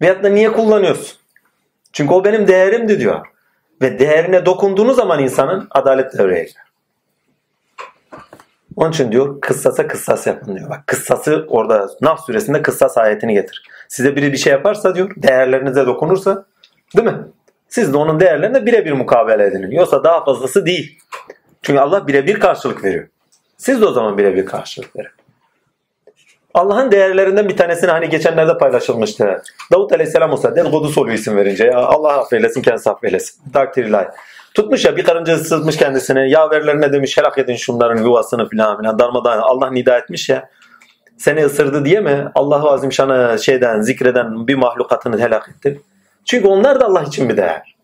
[0.00, 1.16] Veyahut da niye kullanıyorsun?
[1.92, 3.26] Çünkü o benim değerimdi diyor.
[3.82, 6.64] Ve değerine dokunduğunuz zaman insanın adalet devreye girer.
[8.76, 10.70] Onun için diyor kıssasa kıssas yapın diyor.
[10.70, 13.62] Bak kıssası orada Naf suresinde kıssas ayetini getir.
[13.88, 16.44] Size biri bir şey yaparsa diyor değerlerinize dokunursa
[16.96, 17.18] değil mi?
[17.68, 19.70] Siz de onun değerlerine birebir mukabele edin.
[19.70, 20.98] Yoksa daha fazlası değil.
[21.62, 23.08] Çünkü Allah birebir karşılık veriyor.
[23.56, 25.10] Siz de o zaman birebir karşılık verin.
[26.54, 29.42] Allah'ın değerlerinden bir tanesini hani geçenlerde paylaşılmıştı.
[29.72, 31.64] Davut Aleyhisselam olsa dedikodusu oluyor isim verince.
[31.64, 33.52] Ya Allah affeylesin kendisi affeylesin.
[33.52, 34.08] Takdir ilahi.
[34.54, 36.30] Tutmuş ya bir karınca ısırmış kendisini.
[36.30, 38.98] Yaverlerine demiş helak edin şunların yuvasını filan filan.
[38.98, 40.48] Darmadağın Allah nida etmiş ya.
[41.18, 45.80] Seni ısırdı diye mi Allahu Azim şanı şeyden zikreden bir mahlukatını helak etti?
[46.24, 47.76] Çünkü onlar da Allah için bir değer.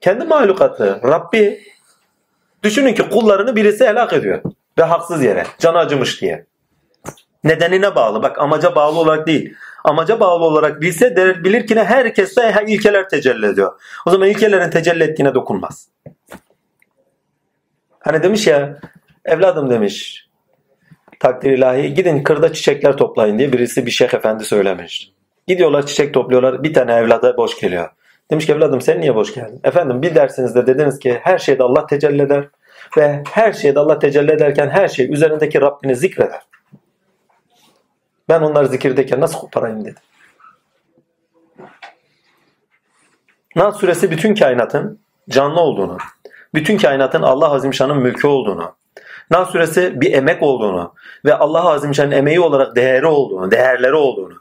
[0.00, 1.60] Kendi mahlukatı, Rabbi.
[2.62, 4.42] Düşünün ki kullarını birisi helak ediyor.
[4.78, 5.46] Ve haksız yere.
[5.58, 6.46] Can acımış diye.
[7.44, 8.22] Nedenine bağlı.
[8.22, 9.54] Bak amaca bağlı olarak değil.
[9.86, 13.72] Amaca bağlı olarak bilse bilir ki ne herkeste ilkeler tecelli ediyor.
[14.06, 15.88] O zaman ilkelerin tecelli ettiğine dokunmaz.
[18.00, 18.80] Hani demiş ya
[19.24, 20.26] evladım demiş
[21.20, 25.12] takdir ilahi gidin kırda çiçekler toplayın diye birisi bir şeyh efendi söylemiş.
[25.46, 27.88] Gidiyorlar çiçek topluyorlar bir tane evlada boş geliyor.
[28.30, 29.60] Demiş ki evladım sen niye boş geldin?
[29.64, 32.48] Efendim bir dersinizde dediniz ki her şeyde Allah tecelli eder
[32.96, 36.40] ve her şeyde Allah tecelli ederken her şey üzerindeki Rabbini zikreder.
[38.28, 40.02] Ben onları zikirdeyken nasıl koparayım dedim.
[43.56, 45.98] Nas suresi bütün kainatın canlı olduğunu,
[46.54, 48.74] bütün kainatın Allah Azimşan'ın mülkü olduğunu,
[49.30, 54.34] Nas suresi bir emek olduğunu ve Allah Azimşan'ın emeği olarak değeri olduğunu, değerleri olduğunu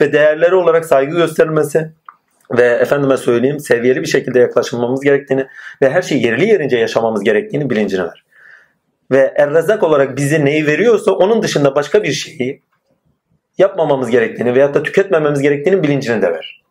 [0.00, 1.92] ve değerleri olarak saygı gösterilmesi
[2.50, 5.46] ve efendime söyleyeyim seviyeli bir şekilde yaklaşılmamız gerektiğini
[5.82, 8.24] ve her şeyi yerli yerince yaşamamız gerektiğini bilincine ver.
[9.10, 12.62] Ve Errezzak olarak bize neyi veriyorsa onun dışında başka bir şeyi
[13.58, 16.62] yapmamamız gerektiğini veyahut da tüketmememiz gerektiğini bilincini de ver.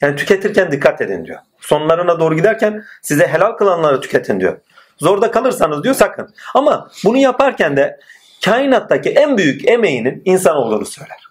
[0.00, 1.38] Yani tüketirken dikkat edin diyor.
[1.60, 4.58] Sonlarına doğru giderken size helal kılanları tüketin diyor.
[4.98, 6.34] Zorda kalırsanız diyor sakın.
[6.54, 8.00] Ama bunu yaparken de
[8.44, 11.24] kainattaki en büyük emeğinin insan olduğunu söyler.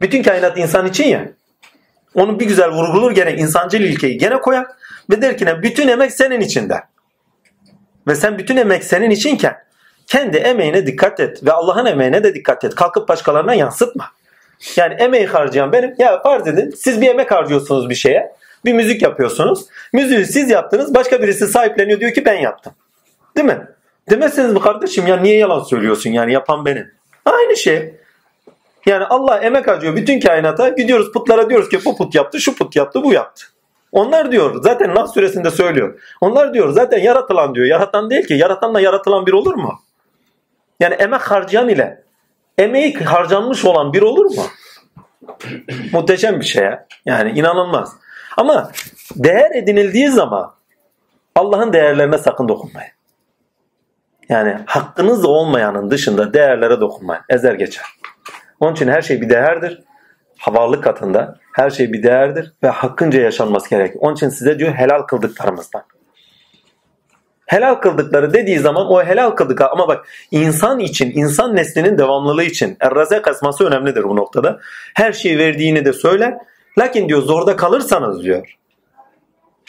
[0.00, 1.28] Bütün kainat insan için ya.
[2.14, 4.66] Onu bir güzel vurgulur gene insancıl ilkeyi gene koyar
[5.10, 6.82] ve der ki ne bütün emek senin için der.
[8.06, 9.63] Ve sen bütün emek senin içinken
[10.06, 12.74] kendi emeğine dikkat et ve Allah'ın emeğine de dikkat et.
[12.74, 14.10] Kalkıp başkalarına yansıtma.
[14.76, 15.94] Yani emeği harcayan benim.
[15.98, 18.32] Ya farz edin siz bir emek harcıyorsunuz bir şeye.
[18.64, 19.66] Bir müzik yapıyorsunuz.
[19.92, 20.94] Müziği siz yaptınız.
[20.94, 22.72] Başka birisi sahipleniyor diyor ki ben yaptım.
[23.36, 23.68] Değil mi?
[24.10, 26.90] Demezseniz mi kardeşim ya niye yalan söylüyorsun yani yapan benim.
[27.24, 27.94] Aynı şey.
[28.86, 30.68] Yani Allah emek harcıyor bütün kainata.
[30.68, 33.44] Gidiyoruz putlara diyoruz ki bu put yaptı, şu put yaptı, bu yaptı.
[33.92, 36.00] Onlar diyor zaten Nas suresinde söylüyor.
[36.20, 37.66] Onlar diyor zaten yaratılan diyor.
[37.66, 38.34] Yaratan değil ki.
[38.34, 39.80] Yaratanla yaratılan bir olur mu?
[40.80, 42.02] Yani emek harcayan ile
[42.58, 44.42] emeği harcanmış olan bir olur mu?
[45.92, 46.86] Muhteşem bir şey ya.
[47.06, 47.92] Yani inanılmaz.
[48.36, 48.70] Ama
[49.16, 50.54] değer edinildiği zaman
[51.34, 52.90] Allah'ın değerlerine sakın dokunmayın.
[54.28, 57.22] Yani hakkınız olmayanın dışında değerlere dokunmayın.
[57.28, 57.84] Ezer geçer.
[58.60, 59.82] Onun için her şey bir değerdir.
[60.38, 63.98] Havarlık katında her şey bir değerdir ve hakkınca yaşanması gerekir.
[64.00, 65.82] Onun için size diyor helal kıldıklarımızdan.
[67.46, 72.76] Helal kıldıkları dediği zaman o helal kıldık ama bak insan için, insan neslinin devamlılığı için
[72.80, 74.60] errazak asması önemlidir bu noktada.
[74.94, 76.34] Her şeyi verdiğini de söyler.
[76.78, 78.56] Lakin diyor zorda kalırsanız diyor.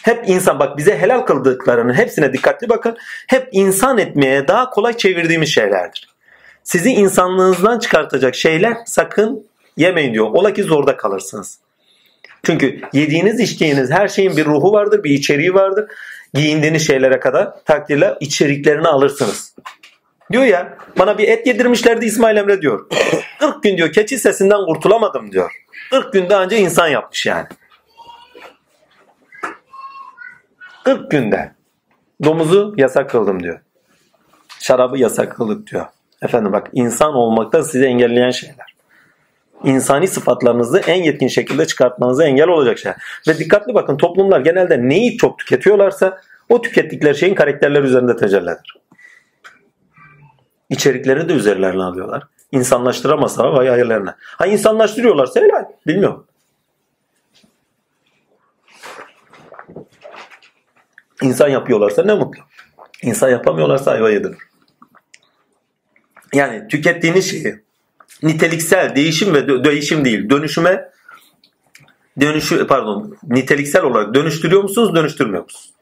[0.04, 2.98] Hep insan bak bize helal kıldıklarının hepsine dikkatli bakın.
[3.28, 6.10] Hep insan etmeye daha kolay çevirdiğimiz şeylerdir.
[6.64, 10.26] Sizi insanlığınızdan çıkartacak şeyler sakın yemeyin diyor.
[10.26, 11.60] Ola ki zorda kalırsınız.
[12.44, 15.86] Çünkü yediğiniz içtiğiniz her şeyin bir ruhu vardır, bir içeriği vardır
[16.36, 19.56] giyindiğiniz şeylere kadar takdirle içeriklerini alırsınız.
[20.32, 22.90] Diyor ya bana bir et yedirmişlerdi İsmail Emre diyor.
[23.40, 25.52] 40 gün diyor keçi sesinden kurtulamadım diyor.
[25.92, 27.48] 40 günde anca insan yapmış yani.
[30.84, 31.52] 40 günde
[32.24, 33.60] domuzu yasak kıldım diyor.
[34.60, 35.86] Şarabı yasak kıldık diyor.
[36.22, 38.75] Efendim bak insan olmakta sizi engelleyen şeyler.
[39.64, 42.98] İnsani sıfatlarınızı en yetkin şekilde çıkartmanıza engel olacak şeyler.
[43.28, 48.80] Ve dikkatli bakın toplumlar genelde neyi çok tüketiyorlarsa o tükettikleri şeyin karakterler üzerinde tecelli eder.
[50.70, 52.24] İçerikleri de üzerlerine alıyorlar.
[52.52, 54.16] İnsanlaştıramasa vay hayırlarına.
[54.20, 55.66] Ha insanlaştırıyorlarsa helal.
[55.88, 56.26] Bilmiyorum.
[61.22, 62.42] İnsan yapıyorlarsa ne mutlu.
[63.02, 64.38] İnsan yapamıyorlarsa ayva yedirir.
[66.34, 67.65] Yani tükettiğiniz şeyi
[68.26, 70.90] niteliksel değişim ve değişim değil dönüşüme
[72.22, 75.74] dönüşü pardon niteliksel olarak dönüştürüyor musunuz dönüştürmüyor musunuz?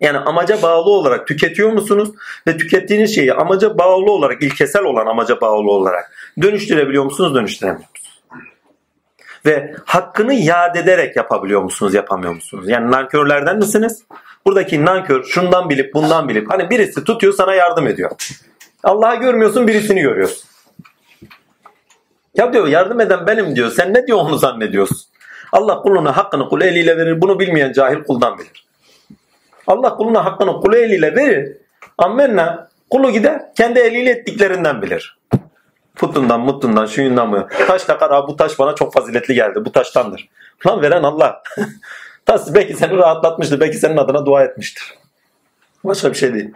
[0.00, 2.08] Yani amaca bağlı olarak tüketiyor musunuz
[2.46, 8.20] ve tükettiğiniz şeyi amaca bağlı olarak ilkesel olan amaca bağlı olarak dönüştürebiliyor musunuz dönüştüremiyor musunuz?
[9.46, 12.68] Ve hakkını yad ederek yapabiliyor musunuz yapamıyor musunuz?
[12.68, 14.02] Yani nankörlerden misiniz?
[14.46, 18.10] Buradaki nankör şundan bilip bundan bilip hani birisi tutuyor sana yardım ediyor.
[18.82, 20.47] Allah'ı görmüyorsun birisini görüyorsun.
[22.38, 23.70] Ya diyor yardım eden benim diyor.
[23.70, 24.98] Sen ne diyor onu zannediyorsun?
[25.52, 27.20] Allah kuluna hakkını kul eliyle verir.
[27.20, 28.66] Bunu bilmeyen cahil kuldan bilir.
[29.66, 31.56] Allah kuluna hakkını kul eliyle verir.
[31.98, 35.18] Ammenna kulu gider kendi eliyle ettiklerinden bilir.
[35.96, 37.48] Putundan, mutundan, şuyundan mı?
[37.66, 39.64] Taş takar bu taş bana çok faziletli geldi.
[39.64, 40.28] Bu taştandır.
[40.66, 41.42] Lan veren Allah.
[42.26, 43.60] taş belki seni rahatlatmıştır.
[43.60, 44.94] Belki senin adına dua etmiştir.
[45.84, 46.50] Başka bir şey değil.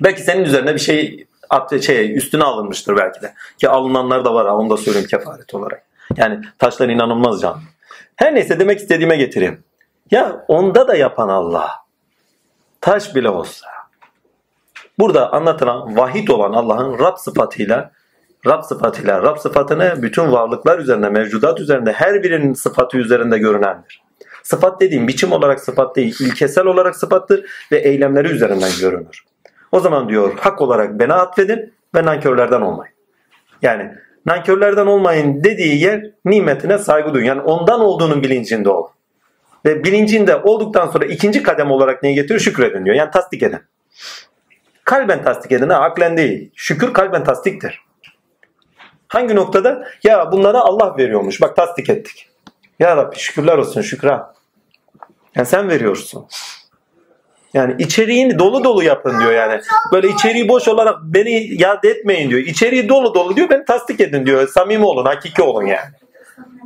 [0.00, 3.34] Belki senin üzerine bir şey at, şey, üstüne alınmıştır belki de.
[3.58, 5.82] Ki alınanlar da var onu da söyleyeyim kefaret olarak.
[6.16, 7.60] Yani taşlar inanılmaz can.
[8.16, 9.64] Her neyse demek istediğime getireyim.
[10.10, 11.70] Ya onda da yapan Allah.
[12.80, 13.66] Taş bile olsa.
[14.98, 17.90] Burada anlatılan vahid olan Allah'ın Rab sıfatıyla
[18.46, 24.02] Rab sıfatıyla Rab sıfatını bütün varlıklar üzerinde, mevcudat üzerinde her birinin sıfatı üzerinde görünendir.
[24.42, 29.24] Sıfat dediğim biçim olarak sıfat değil, ilkesel olarak sıfattır ve eylemleri üzerinden görünür.
[29.72, 32.94] O zaman diyor hak olarak bana atfedin ve nankörlerden olmayın.
[33.62, 33.92] Yani
[34.26, 37.26] nankörlerden olmayın dediği yer nimetine saygı duyun.
[37.26, 38.88] Yani ondan olduğunun bilincinde ol.
[39.64, 42.40] Ve bilincinde olduktan sonra ikinci kadem olarak neyi getiriyor?
[42.40, 42.96] Şükredin diyor.
[42.96, 43.60] Yani tasdik edin.
[44.84, 46.50] Kalben tasdik edin ha aklen değil.
[46.54, 47.80] Şükür kalben tasdiktir.
[49.08, 49.88] Hangi noktada?
[50.02, 51.40] Ya bunlara Allah veriyormuş.
[51.40, 52.28] Bak tasdik ettik.
[52.78, 54.34] Ya Rabbi şükürler olsun şükran.
[55.34, 56.26] Yani sen veriyorsun.
[57.56, 59.60] Yani içeriğini dolu dolu yapın diyor yani.
[59.92, 62.40] Böyle içeriği boş olarak beni yad etmeyin diyor.
[62.40, 64.48] İçeriği dolu dolu diyor beni tasdik edin diyor.
[64.48, 65.90] Samimi olun, hakiki olun yani.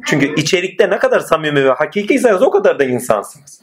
[0.07, 3.61] Çünkü içerikte ne kadar samimi ve hakikiyseniz o kadar da insansınız.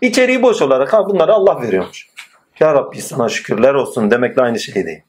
[0.00, 2.08] İçeriği boş olarak ha bunları Allah veriyormuş.
[2.60, 5.02] Ya Rabbi sana şükürler olsun demekle aynı şey değil.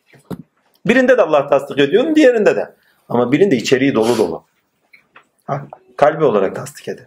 [0.85, 2.73] Birinde de Allah tasdik ediyor, diğerinde de.
[3.09, 4.43] Ama birinde içeriği dolu dolu.
[5.45, 5.65] Ha,
[5.97, 7.05] kalbi olarak tasdik edin.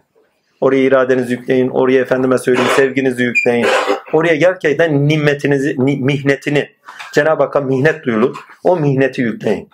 [0.61, 1.69] Oraya iradenizi yükleyin.
[1.69, 3.67] Oraya efendime söyleyeyim sevginizi yükleyin.
[4.13, 6.69] Oraya gerçekten nimetinizi, mihnetini
[7.13, 8.37] Cenab-ı Hakk'a mihnet duyulur.
[8.63, 9.69] O mihneti yükleyin.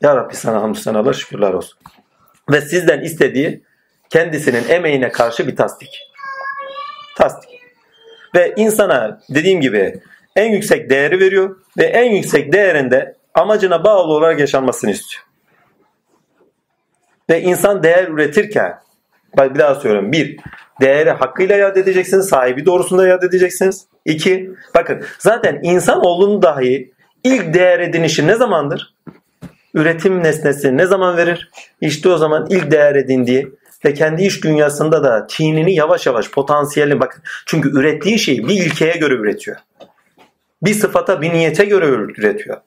[0.00, 1.78] Ya Rabbi sana hamdü senalar şükürler olsun.
[2.50, 3.62] Ve sizden istediği
[4.10, 6.00] kendisinin emeğine karşı bir tasdik.
[7.16, 7.50] Tasdik.
[8.34, 10.00] Ve insana dediğim gibi
[10.36, 15.24] en yüksek değeri veriyor ve en yüksek değerinde amacına bağlı olarak yaşanmasını istiyor.
[17.30, 18.78] Ve insan değer üretirken
[19.36, 20.12] Bak bir daha söylüyorum.
[20.12, 20.36] Bir,
[20.80, 22.28] değeri hakkıyla yad edeceksiniz.
[22.28, 23.86] Sahibi doğrusunda yad edeceksiniz.
[24.04, 26.92] İki, bakın zaten insan olduğunu dahi
[27.24, 28.94] ilk değer edinişi ne zamandır?
[29.74, 31.50] Üretim nesnesi ne zaman verir?
[31.80, 33.48] İşte o zaman ilk değer edindiği
[33.84, 37.22] ve kendi iş dünyasında da tinini yavaş yavaş potansiyelini bakın.
[37.46, 39.56] Çünkü ürettiği şeyi bir ilkeye göre üretiyor.
[40.62, 42.60] Bir sıfata bir niyete göre üretiyor.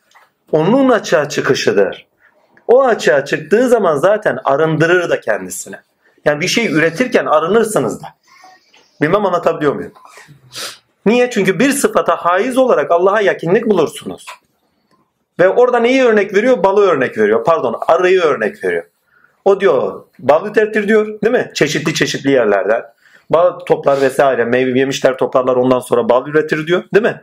[0.52, 2.08] Onun açığa çıkışıdır.
[2.68, 5.76] O açığa çıktığı zaman zaten arındırır da kendisini.
[6.26, 8.08] Yani bir şey üretirken arınırsınız da.
[9.02, 9.92] Bilmem anlatabiliyor muyum?
[11.06, 11.30] Niye?
[11.30, 14.26] Çünkü bir sıfata haiz olarak Allah'a yakınlık bulursunuz.
[15.40, 16.64] Ve orada neyi örnek veriyor?
[16.64, 17.44] Balı örnek veriyor.
[17.44, 18.84] Pardon arıyı örnek veriyor.
[19.46, 21.52] O diyor bal üretir diyor değil mi?
[21.54, 22.84] Çeşitli çeşitli yerlerden.
[23.30, 27.22] Bal toplar vesaire meyve yemişler toplarlar ondan sonra bal üretir diyor değil mi?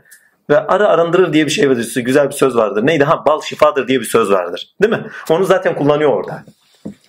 [0.51, 1.95] Ve arı arındırır diye bir şey vardır.
[1.97, 2.87] Güzel bir söz vardır.
[2.87, 3.05] Neydi?
[3.05, 4.75] Ha bal şifadır diye bir söz vardır.
[4.83, 5.07] Değil mi?
[5.31, 6.45] Onu zaten kullanıyor orada.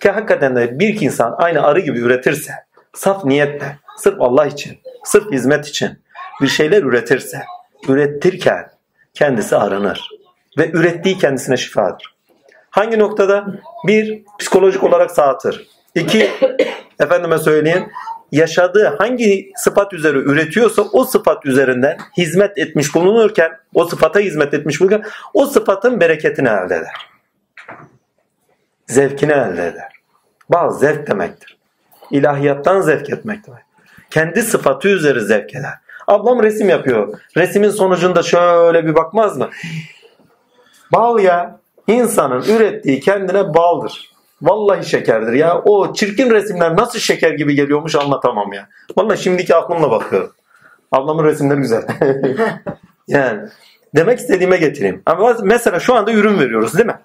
[0.00, 2.52] Ki hakikaten de bir insan aynı arı gibi üretirse,
[2.94, 5.98] saf niyetle, sırf Allah için, sırf hizmet için
[6.42, 7.42] bir şeyler üretirse,
[7.88, 8.70] ürettirken
[9.14, 10.10] kendisi aranır.
[10.58, 12.14] Ve ürettiği kendisine şifadır.
[12.70, 13.46] Hangi noktada?
[13.86, 15.66] Bir, psikolojik olarak sağıtır.
[15.94, 16.30] İki,
[17.00, 17.88] efendime söyleyeyim,
[18.32, 24.80] yaşadığı hangi sıfat üzere üretiyorsa o sıfat üzerinden hizmet etmiş bulunurken, o sıfata hizmet etmiş
[24.80, 27.15] bulunurken o sıfatın bereketini elde eder
[28.86, 29.92] zevkini elde eder.
[30.48, 31.56] Bal zevk demektir.
[32.10, 33.62] İlahiyattan zevk etmek demek.
[34.10, 35.74] Kendi sıfatı üzeri zevk eder.
[36.06, 37.20] Ablam resim yapıyor.
[37.36, 39.50] Resimin sonucunda şöyle bir bakmaz mı?
[40.92, 41.60] Bal ya.
[41.86, 44.10] İnsanın ürettiği kendine baldır.
[44.42, 45.58] Vallahi şekerdir ya.
[45.64, 48.68] O çirkin resimler nasıl şeker gibi geliyormuş anlatamam ya.
[48.96, 50.32] Vallahi şimdiki aklımla bakıyorum.
[50.92, 51.82] Ablamın resimleri güzel.
[53.08, 53.48] yani
[53.96, 55.02] demek istediğime getireyim.
[55.42, 56.98] Mesela şu anda ürün veriyoruz değil mi?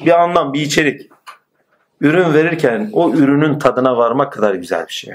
[0.00, 1.10] Bir anlam, bir içerik.
[2.00, 5.14] Ürün verirken o ürünün tadına varmak kadar güzel bir şey.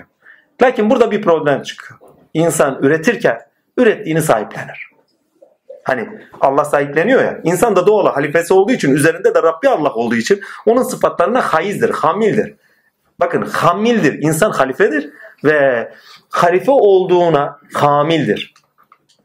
[0.62, 2.00] Lakin burada bir problem çıkıyor.
[2.34, 3.40] İnsan üretirken
[3.78, 4.92] ürettiğini sahiplenir.
[5.84, 6.10] Hani
[6.42, 7.40] Allah sahipleniyor ya.
[7.44, 11.90] İnsan da doğal halifesi olduğu için üzerinde de Rabbi Allah olduğu için onun sıfatlarına hayizdir,
[11.90, 12.54] hamildir.
[13.20, 14.14] Bakın hamildir.
[14.22, 15.10] İnsan halifedir
[15.44, 15.92] ve
[16.30, 18.51] halife olduğuna hamildir.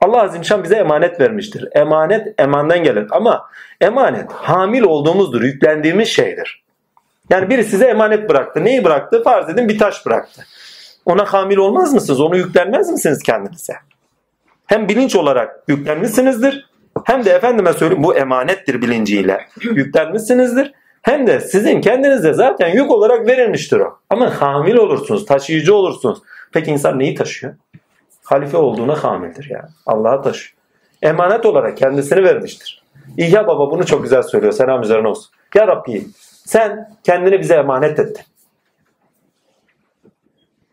[0.01, 1.69] Allah Azim Şan bize emanet vermiştir.
[1.73, 6.65] Emanet emandan gelir ama emanet hamil olduğumuzdur, yüklendiğimiz şeydir.
[7.31, 8.65] Yani biri size emanet bıraktı.
[8.65, 9.23] Neyi bıraktı?
[9.23, 10.47] Farz edin bir taş bıraktı.
[11.05, 12.21] Ona hamil olmaz mısınız?
[12.21, 13.75] Onu yüklenmez misiniz kendinize?
[14.67, 16.67] Hem bilinç olarak yüklenmişsinizdir
[17.05, 20.73] hem de efendime söyleyeyim bu emanettir bilinciyle yüklenmişsinizdir.
[21.03, 23.99] Hem de sizin kendinize zaten yük olarak verilmiştir o.
[24.11, 26.19] Ama hamil olursunuz, taşıyıcı olursunuz.
[26.53, 27.55] Peki insan neyi taşıyor?
[28.27, 29.69] Halife olduğuna hamildir yani.
[29.87, 30.57] Allah'a taşıyor.
[31.03, 32.83] Emanet olarak kendisini vermiştir.
[33.17, 34.53] İhya Baba bunu çok güzel söylüyor.
[34.53, 35.31] Selam üzerine olsun.
[35.55, 36.07] Ya Rabbi
[36.45, 38.25] sen kendini bize emanet ettin.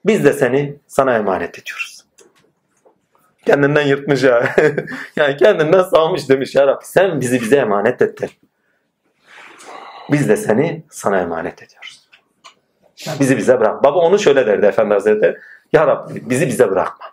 [0.05, 2.05] Biz de seni sana emanet ediyoruz.
[3.45, 4.55] Kendinden yırtmış ya.
[5.15, 8.29] yani kendinden salmış demiş ya Rabbi sen bizi bize emanet ettin.
[10.11, 12.09] Biz de seni sana emanet ediyoruz.
[13.19, 13.83] Bizi bize bırak.
[13.83, 15.37] Baba onu şöyle derdi Efendi Hazretleri.
[15.73, 17.12] Ya Rabbi bizi bize bırakma.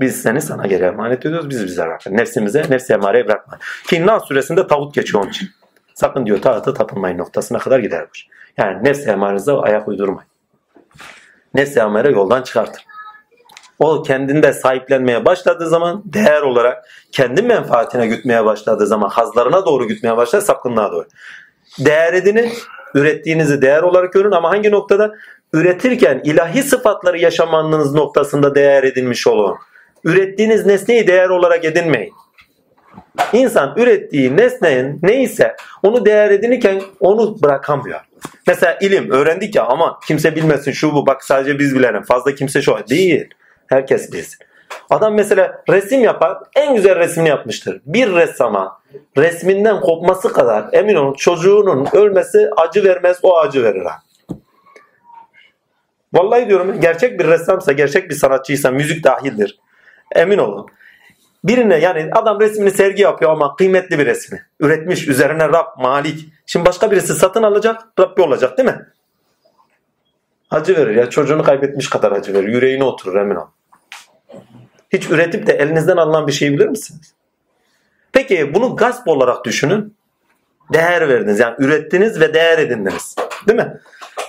[0.00, 1.50] Biz seni sana geri emanet ediyoruz.
[1.50, 2.12] Bizi bize bırakma.
[2.12, 3.58] Nefsimize, nefsi emareye bırakma.
[3.86, 5.48] Ki Nas suresinde tavut geçiyor onun için.
[5.94, 8.28] Sakın diyor taata tapınmayın noktasına kadar gidermiş.
[8.56, 10.28] Yani nefsi emarenize ayak uydurmayın.
[11.54, 12.82] Nefsi emare yoldan çıkartın.
[13.78, 20.16] O kendinde sahiplenmeye başladığı zaman değer olarak kendi menfaatine gütmeye başladığı zaman hazlarına doğru gütmeye
[20.16, 21.06] başlar sapkınlığa doğru.
[21.78, 22.52] Değer edinin,
[22.94, 25.14] ürettiğinizi değer olarak görün ama hangi noktada?
[25.52, 29.58] Üretirken ilahi sıfatları yaşamanız noktasında değer edilmiş olun.
[30.04, 32.12] Ürettiğiniz nesneyi değer olarak edinmeyin.
[33.32, 38.00] İnsan ürettiği nesnenin neyse onu değer edinirken onu bırakamıyor.
[38.46, 42.62] Mesela ilim öğrendik ya ama kimse bilmesin şu bu bak sadece biz bilelim fazla kimse
[42.62, 43.28] şu değil.
[43.66, 44.38] Herkes bilsin.
[44.90, 47.80] Adam mesela resim yapar en güzel resmini yapmıştır.
[47.86, 48.80] Bir ressama
[49.16, 53.86] resminden kopması kadar emin olun çocuğunun ölmesi acı vermez o acı verir.
[56.12, 59.58] Vallahi diyorum gerçek bir ressamsa gerçek bir sanatçıysa müzik dahildir.
[60.14, 60.66] Emin olun.
[61.44, 64.46] Birine yani adam resmini sergi yapıyor ama kıymetli bir resmi.
[64.60, 66.28] Üretmiş üzerine Rab, Malik.
[66.46, 68.86] Şimdi başka birisi satın alacak Rabbi olacak değil mi?
[70.50, 72.48] Acı verir ya çocuğunu kaybetmiş kadar acı verir.
[72.48, 73.46] Yüreğine oturur emin ol.
[74.92, 77.14] Hiç üretip de elinizden alınan bir şey bilir misiniz?
[78.12, 79.96] Peki bunu gasp olarak düşünün.
[80.72, 83.16] Değer verdiniz yani ürettiniz ve değer edindiniz.
[83.48, 83.76] Değil mi?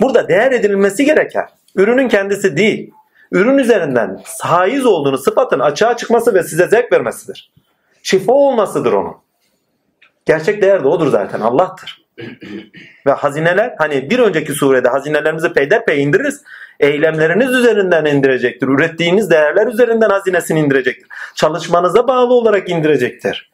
[0.00, 2.90] Burada değer edilmesi gereken ürünün kendisi değil
[3.32, 7.52] ürün üzerinden haiz olduğunu sıfatın açığa çıkması ve size zevk vermesidir.
[8.02, 9.16] Şifa olmasıdır onun.
[10.26, 12.06] Gerçek değer de odur zaten Allah'tır.
[13.06, 16.42] ve hazineler hani bir önceki surede hazinelerimizi peyderpey indiririz.
[16.80, 18.68] Eylemleriniz üzerinden indirecektir.
[18.68, 21.08] Ürettiğiniz değerler üzerinden hazinesini indirecektir.
[21.34, 23.50] Çalışmanıza bağlı olarak indirecektir.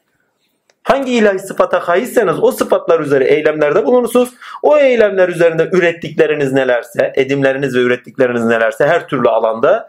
[0.87, 4.33] Hangi ilahi sıfata haizseniz o sıfatlar üzere eylemlerde bulunursunuz.
[4.61, 9.87] O eylemler üzerinde ürettikleriniz nelerse, edimleriniz ve ürettikleriniz nelerse her türlü alanda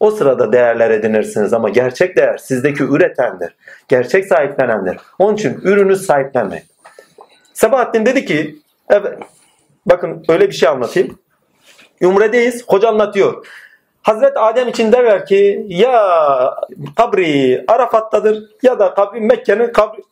[0.00, 3.56] o sırada değerler edinirsiniz ama gerçek değer sizdeki üretendir.
[3.88, 4.96] Gerçek sahiplenendir.
[5.18, 6.64] Onun için ürünü sahiplenmeyin.
[7.54, 8.56] Sabahattin dedi ki
[8.90, 9.18] evet,
[9.86, 11.18] bakın öyle bir şey anlatayım.
[12.02, 12.64] Umredeyiz.
[12.68, 13.46] Hoca anlatıyor.
[14.02, 16.54] Hazret Adem için derler ki ya
[16.96, 20.02] kabri Arafat'tadır ya da kabri Mekke'nin kabri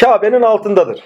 [0.00, 1.00] Kabe'nin altındadır.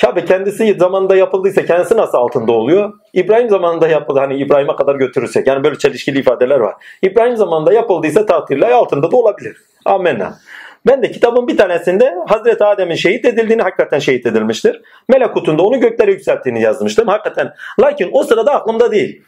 [0.00, 2.92] Kabe kendisi zamanında yapıldıysa kendisi nasıl altında oluyor?
[3.12, 4.18] İbrahim zamanında yapıldı.
[4.18, 5.46] Hani İbrahim'e kadar götürürsek.
[5.46, 6.74] Yani böyle çelişkili ifadeler var.
[7.02, 9.56] İbrahim zamanında yapıldıysa takdirle altında da olabilir.
[9.84, 10.38] Amenna.
[10.86, 14.82] Ben de kitabın bir tanesinde Hazreti Adem'in şehit edildiğini hakikaten şehit edilmiştir.
[15.08, 17.08] Melekutunda onu göklere yükselttiğini yazmıştım.
[17.08, 17.54] Hakikaten.
[17.80, 19.22] Lakin o sırada aklımda değil.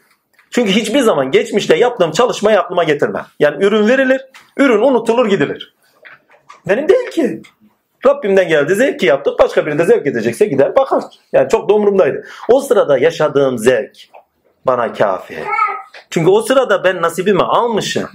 [0.51, 3.27] Çünkü hiçbir zaman geçmişte yaptığım çalışmayı aklıma getirmem.
[3.41, 4.20] Yani ürün verilir,
[4.57, 5.75] ürün unutulur gidilir.
[6.68, 7.43] Benim değil ki.
[8.07, 9.38] Rabbimden geldi zevki yaptık.
[9.38, 11.05] Başka birinde zevk edecekse gider bakar.
[11.32, 12.24] Yani çok da.
[12.48, 13.96] O sırada yaşadığım zevk
[14.66, 15.38] bana kafi.
[16.11, 18.09] Çünkü o sırada ben nasibimi almışım.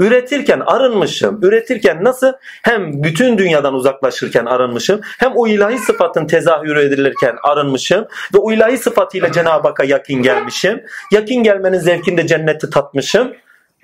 [0.00, 1.40] Üretirken arınmışım.
[1.42, 2.32] Üretirken nasıl
[2.62, 5.00] hem bütün dünyadan uzaklaşırken arınmışım.
[5.18, 8.06] Hem o ilahi sıfatın tezahürü edilirken arınmışım.
[8.34, 10.82] Ve o ilahi sıfatıyla Cenab-ı Hakk'a yakin gelmişim.
[11.12, 13.32] Yakin gelmenin zevkinde cenneti tatmışım.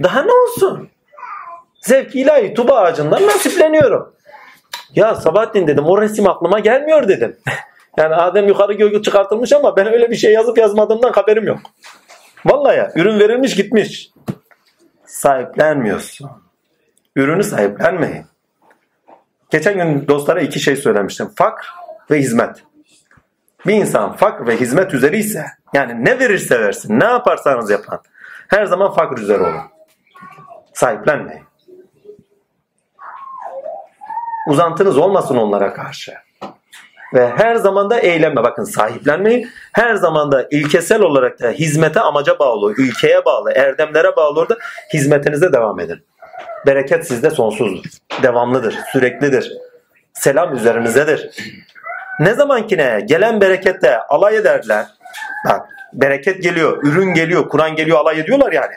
[0.02, 0.88] Daha ne olsun?
[1.80, 4.15] Zevk ilahi tuba ağacından nasipleniyorum.
[4.96, 7.36] Ya Sabahattin dedim o resim aklıma gelmiyor dedim.
[7.96, 11.58] yani Adem yukarı göğü çıkartılmış ama ben öyle bir şey yazıp yazmadığımdan haberim yok.
[12.44, 14.10] Vallahi ya ürün verilmiş gitmiş.
[15.04, 16.30] Sahiplenmiyorsun.
[17.16, 18.26] Ürünü sahiplenmeyin.
[19.50, 21.30] Geçen gün dostlara iki şey söylemiştim.
[21.36, 21.66] Fakr
[22.10, 22.62] ve hizmet.
[23.66, 27.98] Bir insan fakr ve hizmet üzeri ise yani ne verirse versin ne yaparsanız yapın
[28.48, 29.62] her zaman fakr üzeri olun.
[30.74, 31.44] Sahiplenmeyin.
[34.46, 36.14] Uzantınız olmasın onlara karşı.
[37.14, 39.48] Ve her zaman da eylemle bakın sahiplenmeyin.
[39.72, 44.56] Her zaman da ilkesel olarak da hizmete amaca bağlı, ülkeye bağlı, erdemlere bağlı orada
[44.94, 46.04] hizmetinize devam edin.
[46.66, 47.84] Bereket sizde sonsuzdur.
[48.22, 49.52] Devamlıdır, süreklidir.
[50.12, 51.30] Selam üzerinizdedir.
[52.20, 54.86] Ne zamankine gelen berekette alay ederler.
[55.48, 58.74] Bak bereket geliyor, ürün geliyor, Kur'an geliyor alay ediyorlar yani.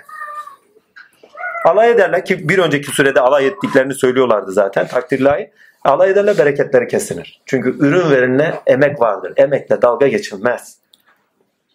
[1.65, 5.51] Alay ederler ki bir önceki sürede alay ettiklerini söylüyorlardı zaten takdirlahi.
[5.83, 7.41] Alay ederler bereketleri kesilir.
[7.45, 9.33] Çünkü ürün verenine emek vardır.
[9.37, 10.77] Emekle dalga geçilmez.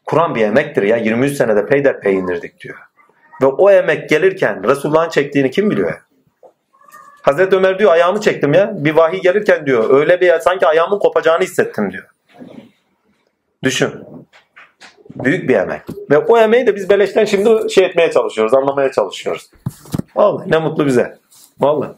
[0.06, 0.96] Kur'an bir emektir ya.
[0.96, 2.78] 23 senede peyderpey indirdik diyor.
[3.42, 6.00] Ve o emek gelirken Resulullah'ın çektiğini kim biliyor?
[7.22, 8.72] Hazreti Ömer diyor ayağımı çektim ya.
[8.74, 12.04] Bir vahiy gelirken diyor öyle bir sanki ayağımın kopacağını hissettim diyor.
[13.62, 13.92] Düşün.
[15.16, 15.80] Büyük bir emek.
[16.10, 19.50] Ve o emeği de biz beleşten şimdi şey etmeye çalışıyoruz, anlamaya çalışıyoruz.
[20.16, 21.18] Vallahi ne mutlu bize.
[21.60, 21.90] Vallahi.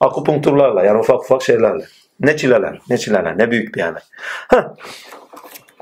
[0.00, 1.84] Akupunkturlarla yani ufak ufak şeylerle.
[2.20, 4.02] Ne çileler, ne çileler, ne büyük bir emek.
[4.50, 4.62] Heh.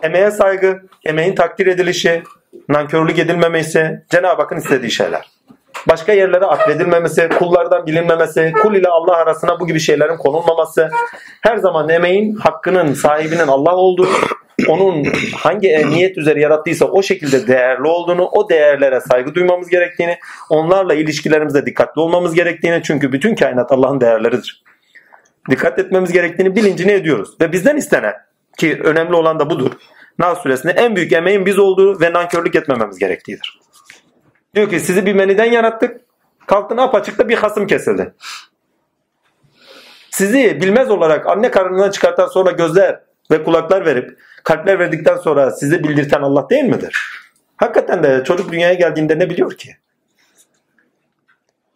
[0.03, 2.23] Emeğe saygı, emeğin takdir edilişi,
[2.69, 5.31] nankörlük edilmemesi, Cenab-ı Hakk'ın istediği şeyler.
[5.89, 10.91] Başka yerlere atfedilmemesi, kullardan bilinmemesi, kul ile Allah arasına bu gibi şeylerin konulmaması,
[11.41, 14.09] her zaman emeğin hakkının sahibinin Allah olduğu,
[14.69, 15.05] onun
[15.37, 20.19] hangi niyet üzere yarattıysa o şekilde değerli olduğunu, o değerlere saygı duymamız gerektiğini,
[20.51, 24.63] onlarla ilişkilerimizde dikkatli olmamız gerektiğini çünkü bütün kainat Allah'ın değerleridir.
[25.51, 27.37] Dikkat etmemiz gerektiğini bilincini ediyoruz.
[27.41, 28.15] Ve bizden istenen
[28.59, 29.73] ki önemli olan da budur.
[30.19, 33.61] Nas suresinde en büyük emeğin biz olduğu ve nankörlük etmememiz gerektiğidir.
[34.55, 36.01] Diyor ki sizi bir meniden yarattık.
[36.47, 38.15] Kalktın apaçıkta bir hasım kesildi.
[40.11, 43.01] Sizi bilmez olarak anne karnından çıkartan sonra gözler
[43.31, 46.97] ve kulaklar verip kalpler verdikten sonra sizi bildirten Allah değil midir?
[47.57, 49.77] Hakikaten de çocuk dünyaya geldiğinde ne biliyor ki?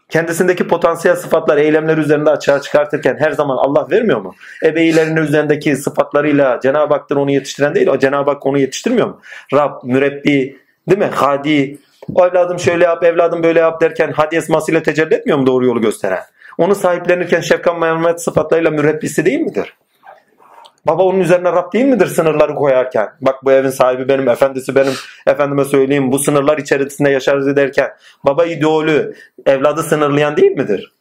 [0.09, 4.35] Kendisindeki potansiyel sıfatlar, eylemler üzerinde açığa çıkartırken her zaman Allah vermiyor mu?
[4.65, 9.21] Ebeylerinin üzerindeki sıfatlarıyla Cenab-ı Hak'tır onu yetiştiren değil, o Cenab-ı Hak onu yetiştirmiyor mu?
[9.53, 10.59] Rab, mürebbi,
[10.89, 11.11] değil mi?
[11.15, 11.79] Hadi,
[12.19, 16.23] evladım şöyle yap, evladım böyle yap derken hadi esmasıyla tecelli etmiyor mu doğru yolu gösteren?
[16.59, 19.75] Onu sahiplenirken şefkat merhamet sıfatlarıyla mürebbisi değil midir?
[20.87, 23.09] Baba onun üzerine Rab değil midir sınırları koyarken?
[23.21, 24.93] Bak bu evin sahibi benim, efendisi benim,
[25.27, 27.91] efendime söyleyeyim bu sınırlar içerisinde yaşarız derken
[28.25, 29.15] baba ideolü,
[29.47, 30.93] evladı sınırlayan değil midir?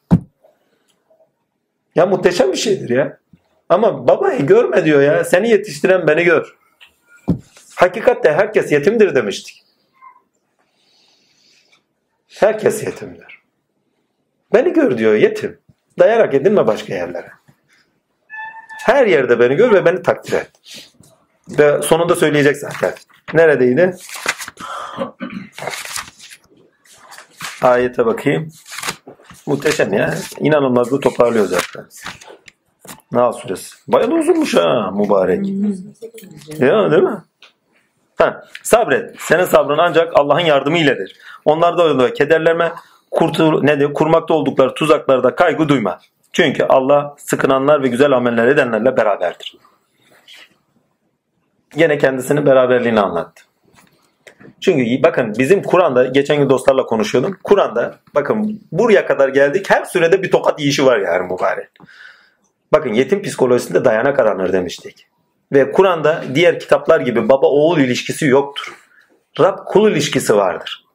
[1.96, 3.18] Ya muhteşem bir şeydir ya.
[3.70, 5.24] Ama babayı görme diyor ya.
[5.24, 6.56] Seni yetiştiren beni gör.
[7.76, 9.65] Hakikatte herkes yetimdir demiştik.
[12.40, 13.42] Herkes yetimdir.
[14.54, 15.60] Beni gör diyor yetim.
[16.00, 17.32] Dayarak edinme başka yerlere.
[18.80, 20.52] Her yerde beni gör ve beni takdir et.
[21.50, 22.94] Ve sonunda söyleyecek zaten.
[23.34, 23.96] Neredeydi?
[27.62, 28.52] Ayete bakayım.
[29.46, 30.16] Muhteşem ya.
[30.40, 31.86] İnanılmaz bu toparlıyor zaten.
[33.12, 33.76] Nahl suresi.
[33.88, 35.48] Bayağı uzunmuş ha mübarek.
[36.60, 37.24] ya değil mi?
[38.18, 39.16] Ha, sabret.
[39.20, 41.20] Senin sabrın ancak Allah'ın yardımı iledir.
[41.46, 42.72] Onlar da öyle kederlerime
[43.12, 46.00] kurtul, ne diyor, kurmakta oldukları tuzaklarda kaygı duyma.
[46.34, 49.58] Çünkü Allah sıkınanlar ve güzel ameller edenlerle beraberdir.
[51.76, 53.44] Yine kendisinin beraberliğini anlattı.
[54.62, 57.38] Çünkü bakın bizim Kur'an'da geçen gün dostlarla konuşuyordum.
[57.44, 61.70] Kur'an'da bakın buraya kadar geldik her sürede bir tokat yiyişi var yani mübarek.
[62.74, 65.08] Bakın yetim psikolojisinde dayanak aranır demiştik.
[65.54, 68.76] Ve Kur'an'da diğer kitaplar gibi baba oğul ilişkisi yoktur.
[69.40, 70.86] Rab kul ilişkisi vardır.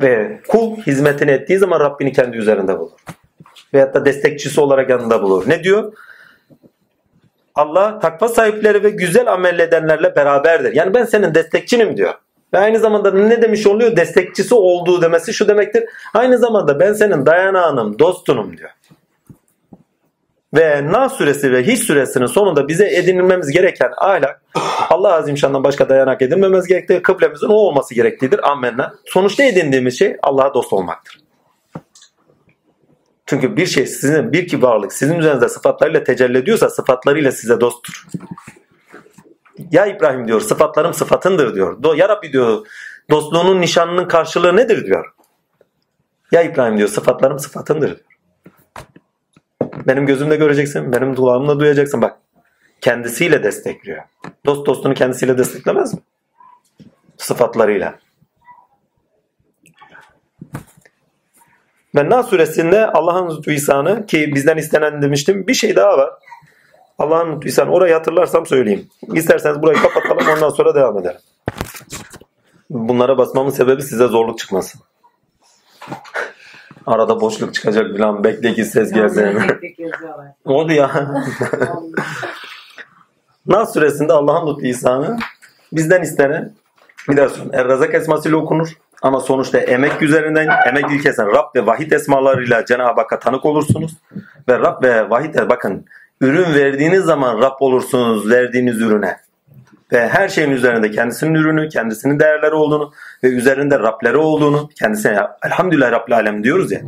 [0.00, 2.98] Ve kul hizmetini ettiği zaman Rabbini kendi üzerinde bulur
[3.74, 5.44] veyahut da destekçisi olarak yanında bulur.
[5.46, 5.92] Ne diyor?
[7.54, 10.74] Allah takva sahipleri ve güzel amel edenlerle beraberdir.
[10.74, 12.14] Yani ben senin destekçinim diyor.
[12.54, 13.96] Ve aynı zamanda ne demiş oluyor?
[13.96, 15.84] Destekçisi olduğu demesi şu demektir.
[16.14, 18.70] Aynı zamanda ben senin dayanağınım, dostunum diyor.
[20.56, 24.42] Ve Nas suresi ve Hiç suresinin sonunda bize edinilmemiz gereken ahlak
[24.90, 28.50] Allah Azimşan'dan başka dayanak edinmemiz gerektiği, kıblemizin o olması gerektiğidir.
[28.50, 28.94] Amenna.
[29.06, 31.20] Sonuçta edindiğimiz şey Allah'a dost olmaktır.
[33.26, 38.06] Çünkü bir şey sizin bir ki varlık sizin üzerinizde sıfatlarıyla tecelli ediyorsa sıfatlarıyla size dosttur.
[39.70, 41.96] Ya İbrahim diyor sıfatlarım sıfatındır diyor.
[41.96, 42.66] Ya Rabbi diyor
[43.10, 45.12] dostluğunun nişanının karşılığı nedir diyor.
[46.32, 48.05] Ya İbrahim diyor sıfatlarım sıfatındır.
[49.86, 52.02] Benim gözümle göreceksin, benim kulağımla duyacaksın.
[52.02, 52.18] Bak
[52.80, 54.02] kendisiyle destekliyor.
[54.46, 56.00] Dost dostunu kendisiyle desteklemez mi?
[57.16, 57.98] Sıfatlarıyla.
[61.94, 66.10] Nas suresinde Allah'ın lütfu ihsanı ki bizden istenen demiştim bir şey daha var.
[66.98, 68.88] Allah'ın lütfu ihsanı orayı hatırlarsam söyleyeyim.
[69.12, 71.20] İsterseniz burayı kapatalım ondan sonra devam edelim.
[72.70, 74.80] Bunlara basmamın sebebi size zorluk çıkmasın.
[76.86, 79.38] Arada boşluk çıkacak falan bekle ki ses gelsin.
[80.44, 80.90] Oldu ya.
[83.46, 85.18] Nas suresinde Allah'ın lütfu ihsanı
[85.72, 86.52] bizden istenen
[87.08, 88.68] bir daha sonra Er-Razak esmasıyla okunur.
[89.02, 93.96] Ama sonuçta emek üzerinden, emek ilkesinden Rab ve vahid esmalarıyla Cenab-ı Hakk'a tanık olursunuz.
[94.48, 95.84] Ve Rab ve vahid bakın
[96.20, 99.16] ürün verdiğiniz zaman Rab olursunuz verdiğiniz ürüne.
[99.92, 102.92] Ve her şeyin üzerinde kendisinin ürünü, kendisinin değerleri olduğunu
[103.24, 106.80] ve üzerinde Rableri olduğunu, kendisine elhamdülillah Rabbil Alem diyoruz ya.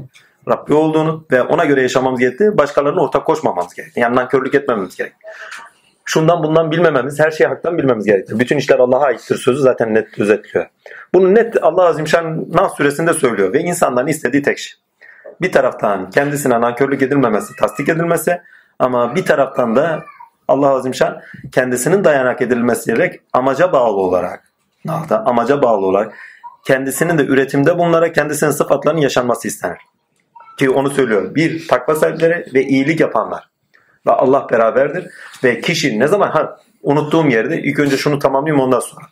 [0.48, 4.00] Rabbi olduğunu ve ona göre yaşamamız gerektiği, başkalarına ortak koşmamamız gerektiği.
[4.00, 5.12] Yani nankörlük etmememiz gerek.
[6.04, 8.38] Şundan bundan bilmememiz, her şeyi haktan bilmemiz gerekir.
[8.38, 10.66] Bütün işler Allah'a aittir sözü zaten net özetliyor.
[11.14, 14.78] Bunu net Allah Azimşan Nas suresinde söylüyor ve insandan istediği tek şey.
[15.40, 18.40] Bir taraftan kendisine nankörlük edilmemesi, tasdik edilmesi
[18.78, 20.04] ama bir taraftan da
[20.48, 21.20] Allah Azimşan
[21.52, 24.52] kendisinin dayanak edilmesi gerek amaca bağlı olarak,
[25.10, 26.14] amaca bağlı olarak
[26.64, 29.78] kendisinin de üretimde bunlara kendisinin sıfatlarının yaşanması istenir.
[30.58, 31.34] Ki onu söylüyor.
[31.34, 33.48] Bir, takva sahipleri ve iyilik yapanlar.
[34.06, 35.06] Ve Allah beraberdir.
[35.44, 39.06] Ve kişi ne zaman, ha unuttuğum yerde ilk önce şunu tamamlayayım ondan sonra.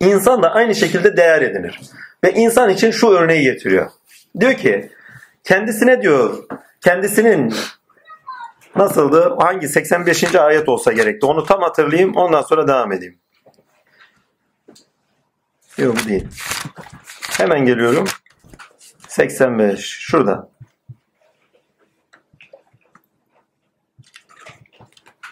[0.00, 1.80] İnsan da aynı şekilde değer edinir.
[2.24, 3.90] Ve insan için şu örneği getiriyor.
[4.40, 4.90] Diyor ki
[5.44, 6.44] kendisine diyor
[6.80, 7.54] kendisinin
[8.78, 10.34] nasıldı hangi 85.
[10.34, 13.18] ayet olsa gerekti onu tam hatırlayayım ondan sonra devam edeyim.
[15.78, 16.28] Yok değil.
[17.38, 18.04] Hemen geliyorum.
[19.08, 20.48] 85 şurada.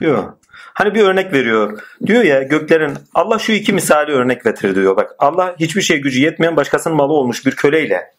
[0.01, 0.39] Yok.
[0.75, 1.83] Hani bir örnek veriyor.
[2.07, 4.97] Diyor ya göklerin Allah şu iki misali örnek getir diyor.
[4.97, 8.15] Bak Allah hiçbir şeye gücü yetmeyen başkasının malı olmuş bir köleyle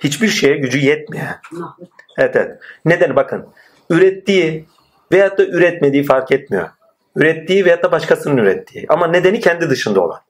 [0.00, 1.40] hiçbir şeye gücü yetmeyen.
[2.18, 2.58] Evet evet.
[2.84, 3.48] Neden bakın
[3.90, 4.66] ürettiği
[5.12, 6.68] veyahut da üretmediği fark etmiyor.
[7.16, 8.86] Ürettiği veyahut da başkasının ürettiği.
[8.88, 10.20] Ama nedeni kendi dışında olan.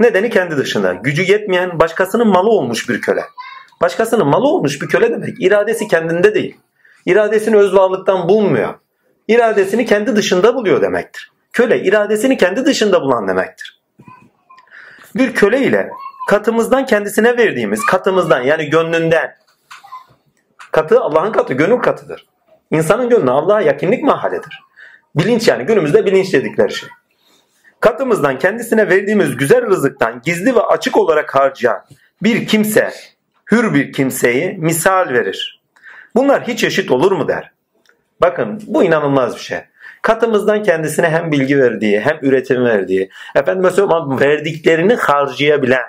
[0.00, 0.92] Nedeni kendi dışında.
[0.92, 3.22] Gücü yetmeyen başkasının malı olmuş bir köle.
[3.80, 5.40] Başkasının malı olmuş bir köle demek.
[5.40, 6.56] İradesi kendinde değil.
[7.06, 8.74] İradesini öz varlıktan bulmuyor
[9.28, 11.32] iradesini kendi dışında buluyor demektir.
[11.52, 13.80] Köle iradesini kendi dışında bulan demektir.
[15.14, 15.90] Bir köle ile
[16.28, 19.34] katımızdan kendisine verdiğimiz katımızdan yani gönlünden
[20.72, 22.26] katı Allah'ın katı gönül katıdır.
[22.70, 24.60] İnsanın gönlü Allah'a yakınlık mahalledir.
[25.16, 26.88] Bilinç yani günümüzde bilinç dedikleri şey.
[27.80, 31.84] Katımızdan kendisine verdiğimiz güzel rızıktan gizli ve açık olarak harcayan
[32.22, 32.92] bir kimse,
[33.52, 35.62] hür bir kimseyi misal verir.
[36.14, 37.52] Bunlar hiç eşit olur mu der.
[38.20, 39.58] Bakın bu inanılmaz bir şey.
[40.02, 45.84] Katımızdan kendisine hem bilgi verdiği hem üretim verdiği, efendim mesela verdiklerini harcayabilen.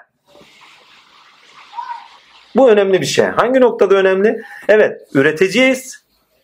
[2.56, 3.26] Bu önemli bir şey.
[3.26, 4.42] Hangi noktada önemli?
[4.68, 6.04] Evet, üreteceğiz.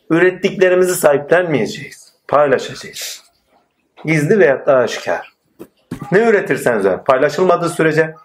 [0.09, 2.13] Ürettiklerimizi sahiplenmeyeceğiz.
[2.27, 3.23] Paylaşacağız.
[4.05, 5.33] Gizli veyahut da aşikar.
[6.11, 7.03] Ne üretirseniz öyle.
[7.03, 8.15] Paylaşılmadığı sürece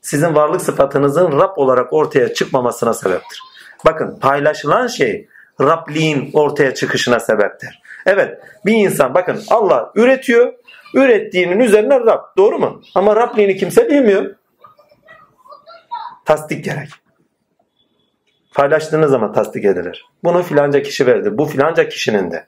[0.00, 3.42] sizin varlık sıfatınızın Rab olarak ortaya çıkmamasına sebeptir.
[3.86, 5.28] Bakın paylaşılan şey
[5.60, 7.82] Rabliğin ortaya çıkışına sebeptir.
[8.06, 10.52] Evet bir insan bakın Allah üretiyor.
[10.94, 12.36] Ürettiğinin üzerine Rab.
[12.36, 12.82] Doğru mu?
[12.94, 14.34] Ama Rabliğini kimse bilmiyor.
[16.24, 16.88] Tasdik gerek.
[18.54, 20.06] Paylaştığınız zaman tasdik edilir.
[20.24, 21.38] Bunu filanca kişi verdi.
[21.38, 22.46] Bu filanca kişinin de.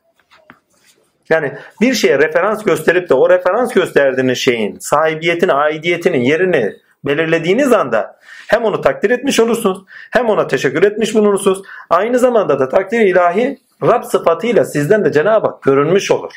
[1.31, 8.19] Yani bir şeye referans gösterip de o referans gösterdiğiniz şeyin sahibiyetini, aidiyetini, yerini belirlediğiniz anda
[8.49, 11.63] hem onu takdir etmiş olursunuz hem ona teşekkür etmiş bulunursunuz.
[11.91, 16.33] Aynı zamanda da takdir ilahi Rab sıfatıyla sizden de Cenab-ı Hak görünmüş olur.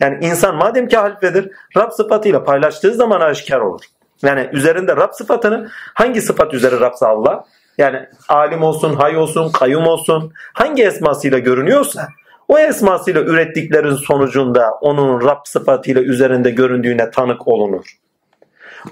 [0.00, 3.80] Yani insan madem ki halifedir Rab sıfatıyla paylaştığı zaman aşikar olur.
[4.22, 7.44] Yani üzerinde Rab sıfatını hangi sıfat üzeri Rabsa Allah?
[7.78, 12.08] Yani alim olsun, hay olsun, kayyum olsun hangi esmasıyla görünüyorsa
[12.48, 17.84] o esmasıyla ürettiklerin sonucunda onun Rab sıfatıyla üzerinde göründüğüne tanık olunur.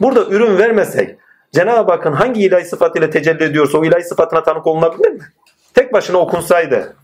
[0.00, 1.16] Burada ürün vermesek
[1.52, 5.24] Cenab-ı Hakk'ın hangi ilahi sıfatıyla tecelli ediyorsa o ilahi sıfatına tanık olunabilir mi?
[5.74, 6.96] Tek başına okunsaydı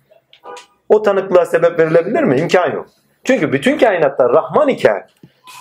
[0.89, 2.41] o tanıklığa sebep verilebilir mi?
[2.41, 2.87] İmkan yok.
[3.25, 5.07] Çünkü bütün kainatta Rahman iken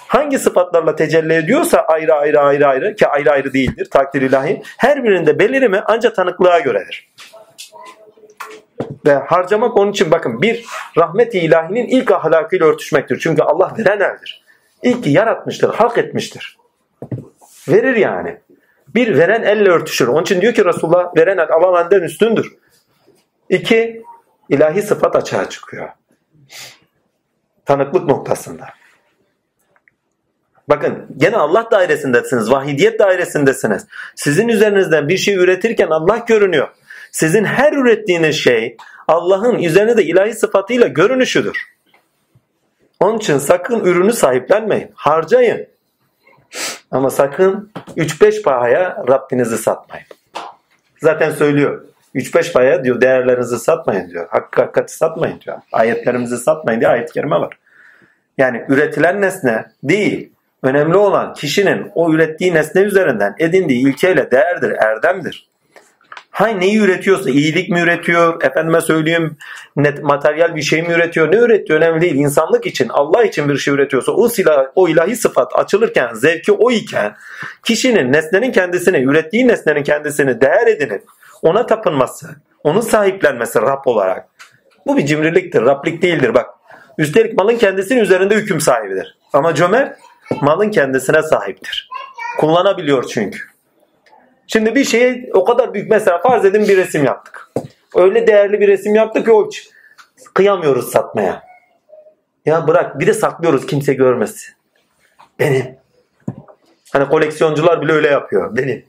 [0.10, 5.04] hangi sıfatlarla tecelli ediyorsa ayrı ayrı ayrı ayrı ki ayrı ayrı değildir takdir ilahi her
[5.04, 7.10] birinde belirimi ancak tanıklığa göredir.
[9.06, 10.66] Ve harcamak onun için bakın bir
[10.98, 13.20] rahmet-i ilahinin ilk ahlakıyla örtüşmektir.
[13.20, 14.44] Çünkü Allah veren eldir.
[14.84, 16.58] İlk yaratmıştır, halk etmiştir.
[17.68, 18.38] Verir yani.
[18.88, 20.08] Bir veren elle örtüşür.
[20.08, 22.56] Onun için diyor ki Resulullah veren el alan elden üstündür.
[23.50, 24.04] İki
[24.50, 25.90] ilahi sıfat açığa çıkıyor.
[27.66, 28.79] Tanıklık noktasında.
[30.70, 32.52] Bakın gene Allah dairesindesiniz.
[32.52, 33.86] Vahidiyet dairesindesiniz.
[34.16, 36.68] Sizin üzerinizden bir şey üretirken Allah görünüyor.
[37.12, 41.58] Sizin her ürettiğiniz şey Allah'ın üzerine de ilahi sıfatıyla görünüşüdür.
[43.00, 44.92] Onun için sakın ürünü sahiplenmeyin.
[44.94, 45.68] Harcayın.
[46.92, 50.06] Ama sakın 3-5 pahaya Rabbinizi satmayın.
[51.02, 51.86] Zaten söylüyor.
[52.16, 54.28] 3-5 paya diyor değerlerinizi satmayın diyor.
[54.30, 55.58] Hakkı hakikati satmayın diyor.
[55.72, 57.60] Ayetlerimizi satmayın diye ayet kerime var.
[58.38, 60.32] Yani üretilen nesne değil.
[60.64, 65.50] Önemli olan kişinin o ürettiği nesne üzerinden edindiği ilkeyle değerdir, erdemdir.
[66.32, 69.38] Hay neyi üretiyorsa iyilik mi üretiyor, efendime söyleyeyim
[69.76, 72.16] net materyal bir şey mi üretiyor, ne üretiyor önemli değil.
[72.16, 76.72] İnsanlık için, Allah için bir şey üretiyorsa o silah, o ilahi sıfat açılırken, zevki o
[76.72, 77.16] iken
[77.64, 81.04] kişinin nesnenin kendisini, ürettiği nesnenin kendisini değer edinip
[81.42, 82.28] ona tapınması,
[82.64, 84.28] onun sahiplenmesi Rab olarak.
[84.88, 86.50] Bu bir cimriliktir, Rablik değildir bak.
[86.98, 89.18] Üstelik malın kendisinin üzerinde hüküm sahibidir.
[89.34, 89.98] Ama cömert
[90.42, 91.90] malın kendisine sahiptir.
[92.40, 93.40] Kullanabiliyor çünkü.
[94.48, 97.52] Şimdi bir şey o kadar büyük mesela farz edin bir resim yaptık.
[97.96, 99.50] Öyle değerli bir resim yaptık ki o
[100.34, 101.44] kıyamıyoruz satmaya.
[102.46, 104.54] Ya bırak bir de saklıyoruz kimse görmesin.
[105.40, 105.76] Benim.
[106.94, 108.58] Hani koleksiyoncular bile öyle yapıyor.
[108.58, 108.86] Benim.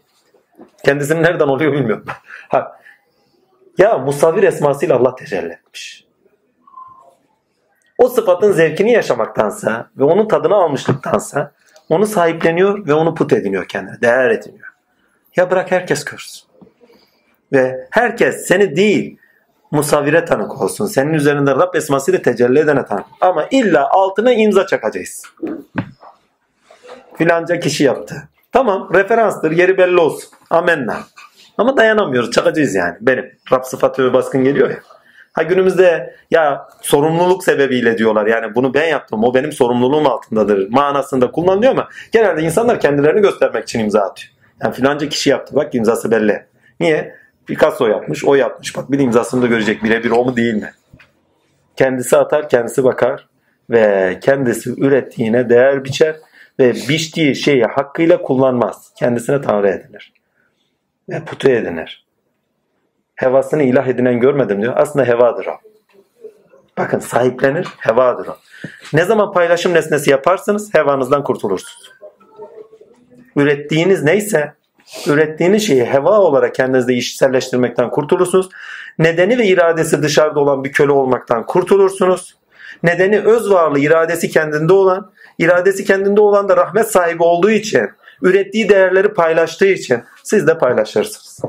[0.85, 2.05] Kendisinin nereden oluyor bilmiyorum.
[2.49, 2.81] Ha.
[3.79, 6.05] Ya musavvir esmasıyla Allah tecelli etmiş.
[8.01, 11.53] O sıfatın zevkini yaşamaktansa ve onun tadını almışlıktansa
[11.89, 14.01] onu sahipleniyor ve onu put ediniyor kendine.
[14.01, 14.67] Değer ediniyor.
[15.37, 16.43] Ya bırak herkes görsün.
[17.53, 19.17] Ve herkes seni değil
[19.71, 20.87] musavvire tanık olsun.
[20.87, 23.07] Senin üzerinde Rab esmasıyla tecelli edene tanık.
[23.21, 25.23] Ama illa altına imza çakacağız.
[27.19, 28.29] Filanca kişi yaptı.
[28.53, 30.31] Tamam referanstır yeri belli olsun.
[30.51, 30.99] Amenna.
[31.59, 32.97] Ama dayanamıyoruz çakacağız yani.
[33.01, 34.79] Benim Rab sıfatı ve baskın geliyor ya.
[35.33, 41.31] Ha günümüzde ya sorumluluk sebebiyle diyorlar yani bunu ben yaptım o benim sorumluluğum altındadır manasında
[41.31, 44.33] kullanılıyor ama genelde insanlar kendilerini göstermek için imza atıyor.
[44.63, 46.47] Yani filanca kişi yaptı bak imzası belli.
[46.81, 47.15] Niye?
[47.47, 50.73] Picasso yapmış o yapmış bak bir imzasını da görecek birebir o mu değil mi?
[51.77, 53.29] Kendisi atar kendisi bakar
[53.71, 56.17] ve kendisi ürettiğine değer biçer
[56.59, 58.93] ve biçtiği şeyi hakkıyla kullanmaz.
[58.99, 60.13] Kendisine tanrı edinir.
[61.09, 62.10] Ve putu edinir.
[63.21, 64.73] Hevasını ilah edinen görmedim diyor.
[64.77, 65.53] Aslında hevadır o.
[66.79, 68.37] Bakın sahiplenir, hevadır o.
[68.93, 71.93] Ne zaman paylaşım nesnesi yaparsınız hevanızdan kurtulursunuz.
[73.37, 74.53] Ürettiğiniz neyse
[75.07, 78.49] ürettiğiniz şeyi heva olarak kendinizde işselleştirmekten kurtulursunuz.
[78.99, 82.37] Nedeni ve iradesi dışarıda olan bir köle olmaktan kurtulursunuz.
[82.83, 87.91] Nedeni öz varlığı, iradesi kendinde olan, iradesi kendinde olan da rahmet sahibi olduğu için,
[88.23, 91.41] ürettiği değerleri paylaştığı için siz de paylaşırsınız.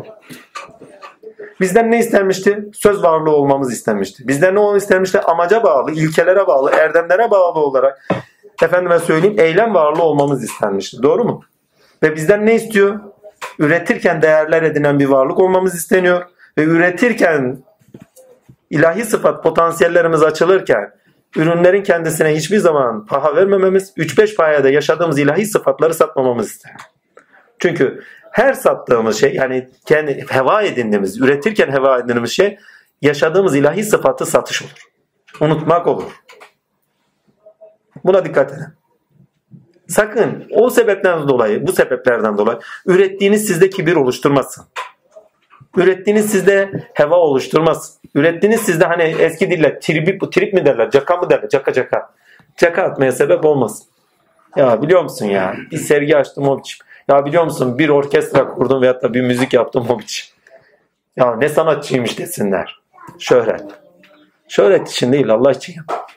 [1.61, 2.69] Bizden ne istenmişti?
[2.73, 4.27] Söz varlığı olmamız istenmişti.
[4.27, 5.21] Bizden ne istenmişti?
[5.21, 8.07] Amaca bağlı, ilkelere bağlı, erdemlere bağlı olarak
[8.63, 11.03] efendime söyleyeyim eylem varlığı olmamız istenmişti.
[11.03, 11.43] Doğru mu?
[12.03, 12.99] Ve bizden ne istiyor?
[13.59, 16.25] Üretirken değerler edinen bir varlık olmamız isteniyor.
[16.57, 17.57] Ve üretirken
[18.69, 20.91] ilahi sıfat potansiyellerimiz açılırken
[21.35, 26.81] ürünlerin kendisine hiçbir zaman paha vermememiz, 3-5 payada yaşadığımız ilahi sıfatları satmamamız isteniyor.
[27.59, 32.57] Çünkü her sattığımız şey yani kendi heva edindiğimiz, üretirken heva edindiğimiz şey
[33.01, 34.83] yaşadığımız ilahi sıfatı satış olur.
[35.39, 36.21] Unutmak olur.
[38.03, 38.67] Buna dikkat edin.
[39.87, 44.65] Sakın o sebeplerden dolayı, bu sebeplerden dolayı ürettiğiniz sizde kibir oluşturmasın.
[45.75, 47.97] Ürettiğiniz sizde heva oluşturmaz.
[48.15, 52.13] Ürettiğiniz sizde hani eski dille trip, trip mi derler, caka mı derler, caka caka.
[52.57, 53.87] Caka atmaya sebep olmasın.
[54.55, 56.85] Ya biliyor musun ya bir sergi açtım o biçim.
[57.11, 60.25] Ya biliyor musun bir orkestra kurdum veyahut da bir müzik yaptım o biçim.
[61.15, 62.81] Ya ne sanatçıymış desinler.
[63.19, 63.63] Şöhret.
[64.47, 66.09] Şöhret için değil Allah için yap.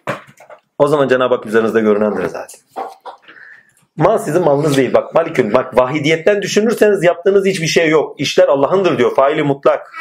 [0.79, 2.61] O zaman Cenab-ı Hak üzerinizde görünendir zaten.
[3.97, 4.95] Mal sizin malınız değil.
[4.95, 5.55] Bak malikün.
[5.55, 8.21] Bak vahidiyetten düşünürseniz yaptığınız hiçbir şey yok.
[8.21, 9.15] İşler Allah'ındır diyor.
[9.15, 9.95] Faili mutlak.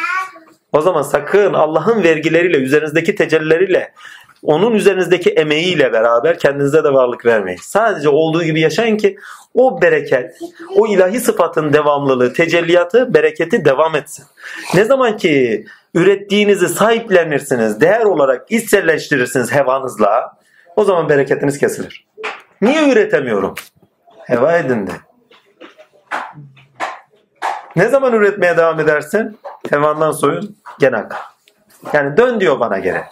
[0.71, 3.93] O zaman sakın Allah'ın vergileriyle, üzerinizdeki tecellileriyle,
[4.43, 7.59] onun üzerinizdeki emeğiyle beraber kendinize de varlık vermeyin.
[7.63, 9.17] Sadece olduğu gibi yaşayın ki
[9.53, 10.37] o bereket,
[10.75, 14.25] o ilahi sıfatın devamlılığı, tecelliyatı, bereketi devam etsin.
[14.75, 20.37] Ne zaman ki ürettiğinizi sahiplenirsiniz, değer olarak içselleştirirsiniz hevanızla,
[20.75, 22.07] o zaman bereketiniz kesilir.
[22.61, 23.55] Niye üretemiyorum?
[24.19, 24.91] Heva edindi.
[27.75, 29.39] Ne zaman üretmeye devam edersin?
[29.69, 31.19] Hevandan soyun gene akar.
[31.93, 33.03] Yani dön diyor bana gene.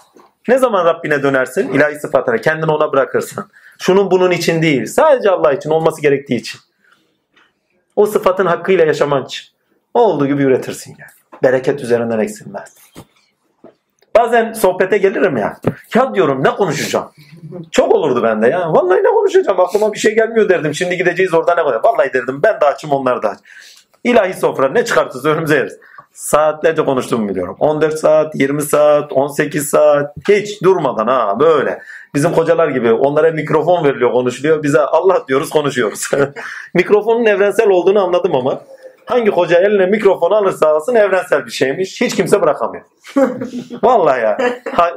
[0.48, 1.74] Ne zaman Rabbine dönersin?
[1.74, 3.46] İlahi sıfatına kendini ona bırakırsın.
[3.80, 4.86] Şunun bunun için değil.
[4.86, 6.60] Sadece Allah için olması gerektiği için.
[7.96, 9.46] O sıfatın hakkıyla yaşaman için.
[9.94, 11.42] Olduğu gibi üretirsin yani.
[11.44, 12.76] Bereket üzerinden eksilmez.
[14.18, 15.58] Bazen sohbete gelirim ya.
[15.96, 17.12] Ya diyorum ne konuşacağım?
[17.72, 18.74] Çok olurdu bende ya.
[18.74, 19.60] Vallahi ne konuşacağım?
[19.60, 20.76] Aklıma bir şey gelmiyor derdim.
[20.76, 21.82] Şimdi gideceğiz orada ne var?
[21.84, 23.40] Vallahi derdim ben de açım onlar da aç.
[24.04, 25.80] İlahi sofra ne çıkartırsa önümüze yeriz.
[26.22, 27.56] Saatlerce konuştuğumu biliyorum.
[27.60, 31.82] 14 saat, 20 saat, 18 saat hiç durmadan ha böyle.
[32.16, 34.64] Bizim kocalar gibi onlara mikrofon veriliyor konuşuluyor.
[34.64, 36.12] Bize Allah diyoruz konuşuyoruz.
[36.74, 38.62] Mikrofonun evrensel olduğunu anladım ama
[39.06, 42.02] hangi koca eline mikrofonu alırsa alsın evrensel bir şeymiş.
[42.02, 42.86] Hiç kimse bırakamıyor.
[43.84, 44.38] Vallahi ya.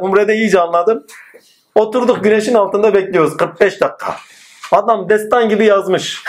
[0.01, 1.07] Umre'de iyice anladım.
[1.75, 4.16] Oturduk güneşin altında bekliyoruz 45 dakika.
[4.72, 6.22] Adam destan gibi yazmış.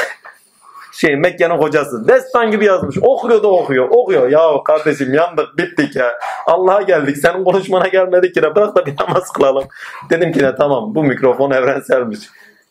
[0.96, 2.08] Şey Mekke'nin hocası.
[2.08, 2.98] Destan gibi yazmış.
[3.02, 3.88] Okuyor da okuyor.
[3.90, 4.30] Okuyor.
[4.30, 6.12] Ya kardeşim yandık bittik ya.
[6.46, 7.18] Allah'a geldik.
[7.18, 8.56] Senin konuşmana gelmedik yine.
[8.56, 9.64] Bırak da bir namaz kılalım.
[10.10, 12.20] Dedim ki ne tamam bu mikrofon evrenselmiş.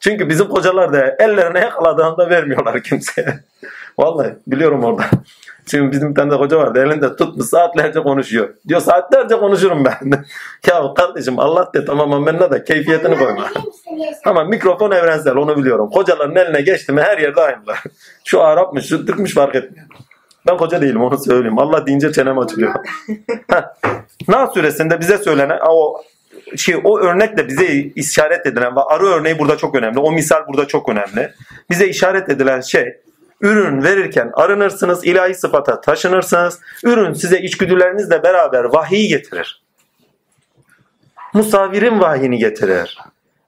[0.01, 3.39] Çünkü bizim hocalar da ellerine yakaladığında vermiyorlar kimseye.
[3.99, 5.05] Vallahi biliyorum orada.
[5.67, 8.49] Çünkü bizim bir tane de hoca vardı elinde tutmuş saatlerce konuşuyor.
[8.69, 10.11] Diyor saatlerce konuşurum ben.
[10.69, 13.49] ya kardeşim Allah de tamam amenna da keyfiyetini koyma.
[14.25, 15.91] Ama mikrofon evrensel onu biliyorum.
[15.93, 17.83] Hocaların eline geçti mi her yerde aynılar.
[18.25, 19.87] Şu Arapmış, şu Türkmüş fark etmiyor.
[20.47, 21.59] Ben hoca değilim onu söyleyeyim.
[21.59, 22.75] Allah deyince çenem açılıyor.
[24.29, 26.03] Nas suresinde bize söylenen o
[26.57, 29.99] şey o örnekle bize işaret edilen ve arı örneği burada çok önemli.
[29.99, 31.33] O misal burada çok önemli.
[31.71, 32.97] Bize işaret edilen şey
[33.41, 36.61] ürün verirken arınırsınız, ilahi sıfata taşınırsınız.
[36.85, 39.63] Ürün size içgüdülerinizle beraber vahiy getirir.
[41.35, 42.99] Musavirin vahyini getirir.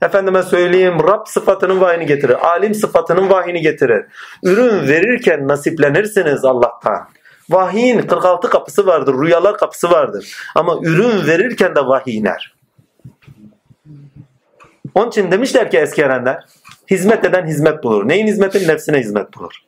[0.03, 2.49] Efendime söyleyeyim Rab sıfatının vahini getirir.
[2.49, 4.05] Alim sıfatının vahini getirir.
[4.43, 7.09] Ürün verirken nasiplenirsiniz Allah'tan.
[7.51, 9.15] Vahiyin 46 kapısı vardır.
[9.15, 10.37] Rüyalar kapısı vardır.
[10.55, 12.55] Ama ürün verirken de vahiy iner.
[14.95, 16.45] Onun için demişler ki eski erenler
[16.91, 18.09] hizmet eden hizmet bulur.
[18.09, 18.69] Neyin hizmeti?
[18.69, 19.66] Nefsine hizmet bulur.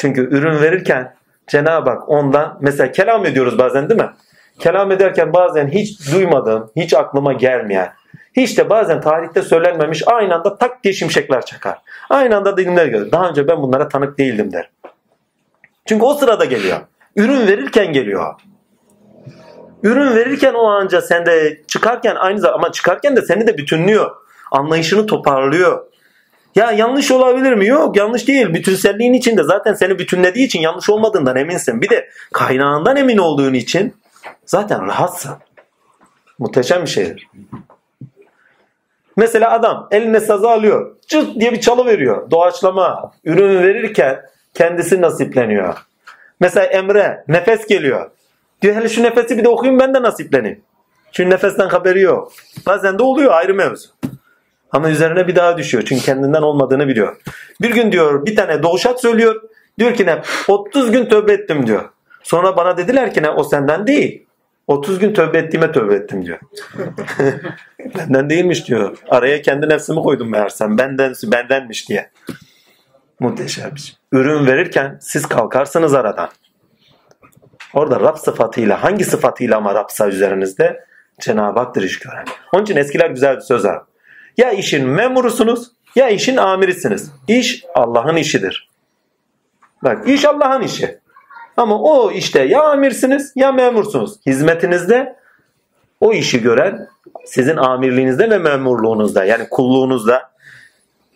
[0.00, 1.14] Çünkü ürün verirken
[1.46, 4.10] Cenab-ı Hak ondan mesela kelam ediyoruz bazen değil mi?
[4.58, 7.92] Kelam ederken bazen hiç duymadığım, hiç aklıma gelmeyen,
[8.36, 11.78] hiç de bazen tarihte söylenmemiş aynı anda tak diye şimşekler çakar.
[12.10, 13.12] Aynı anda dilimler gelir.
[13.12, 14.70] Daha önce ben bunlara tanık değildim der.
[15.86, 16.80] Çünkü o sırada geliyor.
[17.16, 18.34] Ürün verirken geliyor.
[19.82, 24.10] Ürün verirken o anca sende çıkarken aynı zamanda ama çıkarken de seni de bütünlüyor.
[24.50, 25.89] Anlayışını toparlıyor.
[26.54, 27.66] Ya yanlış olabilir mi?
[27.66, 28.54] Yok yanlış değil.
[28.54, 31.82] Bütünselliğin içinde zaten seni bütünlediği için yanlış olmadığından eminsin.
[31.82, 33.94] Bir de kaynağından emin olduğun için
[34.46, 35.32] zaten rahatsın.
[36.38, 37.28] Muhteşem bir şeydir.
[39.16, 40.96] Mesela adam eline sazı alıyor.
[41.08, 42.30] Cırt diye bir çalı veriyor.
[42.30, 43.12] Doğaçlama.
[43.24, 44.20] Ürün verirken
[44.54, 45.76] kendisi nasipleniyor.
[46.40, 48.10] Mesela Emre nefes geliyor.
[48.62, 50.60] Diyor hele şu nefesi bir de okuyayım ben de nasipleneyim.
[51.12, 52.32] Çünkü nefesten haberi yok.
[52.66, 53.88] Bazen de oluyor ayrı mevzu.
[54.72, 55.84] Ama üzerine bir daha düşüyor.
[55.86, 57.16] Çünkü kendinden olmadığını biliyor.
[57.60, 59.42] Bir gün diyor bir tane doğuşat söylüyor.
[59.78, 61.88] Diyor ki ne 30 gün tövbe ettim diyor.
[62.22, 64.26] Sonra bana dediler ki ne o senden değil.
[64.66, 66.38] 30 gün tövbe ettiğime tövbe ettim diyor.
[67.98, 68.98] Benden değilmiş diyor.
[69.08, 70.78] Araya kendi nefsimi koydum meğersem.
[70.78, 72.10] Benden, bendenmiş diye.
[73.20, 73.96] Muhteşem şey.
[74.12, 76.28] Ürün verirken siz kalkarsınız aradan.
[77.74, 80.84] Orada Rab sıfatıyla hangi sıfatıyla ama Rabsa üzerinizde
[81.20, 82.24] Cenab-ı Hak'tır iş gören.
[82.52, 83.82] Onun için eskiler güzel bir söz var.
[84.36, 87.12] Ya işin memurusunuz ya işin amirisiniz.
[87.28, 88.70] İş Allah'ın işidir.
[89.82, 90.98] Bak iş Allah'ın işi.
[91.56, 94.26] Ama o işte ya amirsiniz ya memursunuz.
[94.26, 95.16] Hizmetinizde
[96.00, 96.88] o işi gören
[97.24, 100.29] sizin amirliğinizde ve memurluğunuzda yani kulluğunuzda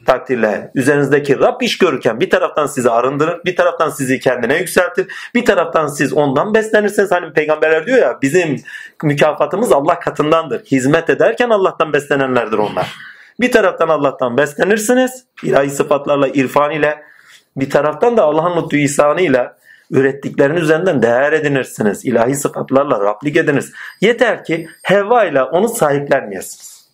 [0.04, 5.44] takdirle üzerinizdeki Rab iş görürken bir taraftan sizi arındırır, bir taraftan sizi kendine yükseltir, bir
[5.44, 7.10] taraftan siz ondan beslenirsiniz.
[7.10, 8.56] Hani peygamberler diyor ya bizim
[9.02, 10.64] mükafatımız Allah katındandır.
[10.64, 12.94] Hizmet ederken Allah'tan beslenenlerdir onlar.
[13.40, 17.02] Bir taraftan Allah'tan beslenirsiniz, ilahi sıfatlarla, irfan ile,
[17.56, 19.56] bir taraftan da Allah'ın lütfu ihsanıyla
[19.90, 22.04] ürettiklerinin üzerinden değer edinirsiniz.
[22.04, 23.72] İlahi sıfatlarla Rablik ediniz.
[24.00, 26.88] Yeter ki heva ile onu sahiplenmeyesiniz.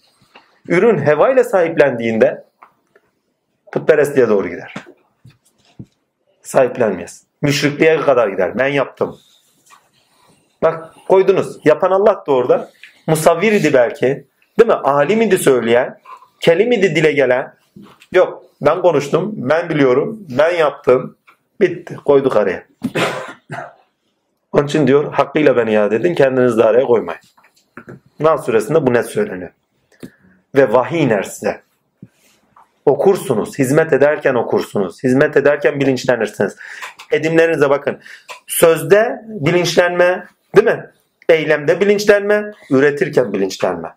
[0.68, 2.44] Ürün heva ile sahiplendiğinde
[3.72, 4.74] putperestliğe doğru gider.
[6.42, 7.24] Sahiplenmez.
[7.42, 8.58] Müşrikliğe kadar gider.
[8.58, 9.18] Ben yaptım.
[10.62, 11.58] Bak koydunuz.
[11.64, 12.70] Yapan Allah da orada.
[13.06, 14.26] Musavvir idi belki.
[14.58, 14.74] Değil mi?
[14.74, 16.00] Alim idi söyleyen.
[16.40, 17.54] Kelim idi dile gelen.
[18.12, 18.42] Yok.
[18.60, 19.32] Ben konuştum.
[19.36, 20.20] Ben biliyorum.
[20.38, 21.16] Ben yaptım.
[21.60, 21.96] Bitti.
[22.04, 22.66] Koyduk araya.
[24.52, 26.14] Onun için diyor hakkıyla beni iade edin.
[26.14, 27.20] Kendinizi de araya koymayın.
[28.20, 29.50] Nas suresinde bu net söyleniyor.
[30.54, 31.62] Ve vahiy iner size.
[32.90, 33.58] Okursunuz.
[33.58, 35.04] Hizmet ederken okursunuz.
[35.04, 36.56] Hizmet ederken bilinçlenirsiniz.
[37.12, 37.98] Edimlerinize bakın.
[38.46, 40.26] Sözde bilinçlenme
[40.56, 40.90] değil mi?
[41.28, 43.88] Eylemde bilinçlenme, üretirken bilinçlenme.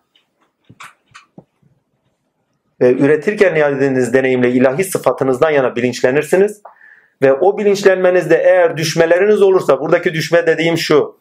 [2.80, 6.62] Ve üretirken edindiğiniz deneyimle ilahi sıfatınızdan yana bilinçlenirsiniz.
[7.22, 11.20] Ve o bilinçlenmenizde eğer düşmeleriniz olursa, buradaki düşme dediğim şu.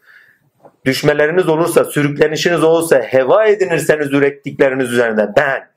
[0.86, 5.73] Düşmeleriniz olursa, sürüklenişiniz olursa, heva edinirseniz ürettikleriniz üzerinde ben.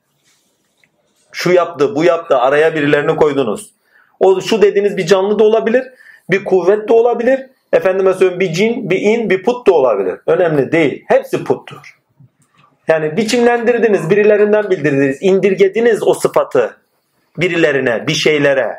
[1.37, 3.69] Şu yaptı, bu yaptı, araya birilerini koydunuz.
[4.19, 5.83] O şu dediğiniz bir canlı da olabilir,
[6.29, 7.39] bir kuvvet de olabilir.
[7.73, 10.19] Efendime söyleyeyim bir cin, bir in, bir put da olabilir.
[10.27, 11.03] Önemli değil.
[11.07, 11.99] Hepsi puttur.
[12.87, 16.77] Yani biçimlendirdiniz, birilerinden bildirdiniz, indirgediniz o sıfatı
[17.37, 18.75] birilerine, bir şeylere.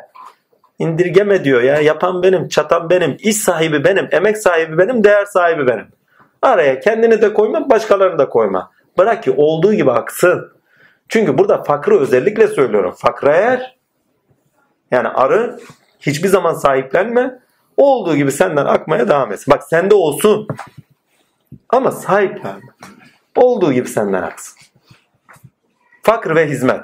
[0.79, 1.75] İndirgeme diyor ya.
[1.77, 5.87] Yapan benim, çatan benim, iş sahibi benim, emek sahibi benim, değer sahibi benim.
[6.41, 8.71] Araya kendini de koyma, başkalarını da koyma.
[8.97, 10.58] Bırak ki olduğu gibi aksın.
[11.09, 12.95] Çünkü burada fakrı özellikle söylüyorum.
[12.97, 13.77] Fakra eğer
[14.91, 15.59] yani arı
[15.99, 17.39] hiçbir zaman sahiplenme.
[17.77, 19.51] Olduğu gibi senden akmaya devam etsin.
[19.51, 20.47] Bak sende olsun.
[21.69, 22.71] Ama sahiplenme.
[23.35, 24.59] Olduğu gibi senden aksın.
[26.03, 26.81] Fakr ve hizmet.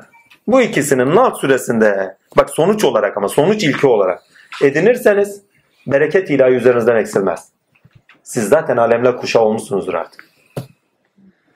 [0.47, 4.21] Bu ikisinin Nahl süresinde bak sonuç olarak ama sonuç ilki olarak
[4.61, 5.41] edinirseniz
[5.87, 7.49] bereket ilahi üzerinizden eksilmez.
[8.23, 10.34] Siz zaten alemle kuşağı olmuşsunuzdur artık.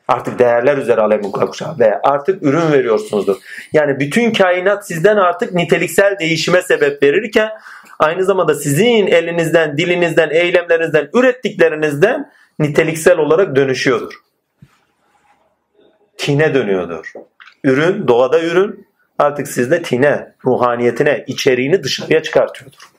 [0.10, 3.38] Artık değerler üzere alemin kuşağı ve artık ürün veriyorsunuzdur.
[3.74, 7.50] Yani bütün kainat sizden artık niteliksel değişime sebep verirken
[8.00, 14.14] aynı zamanda sizin elinizden, dilinizden, eylemlerinizden, ürettiklerinizden niteliksel olarak dönüşüyordur.
[16.18, 17.14] Tine dönüyordur.
[17.64, 18.88] Ürün, doğada ürün
[19.20, 22.90] artık sizde tine, ruhaniyetine, içeriğini dışarıya çıkartıyordur.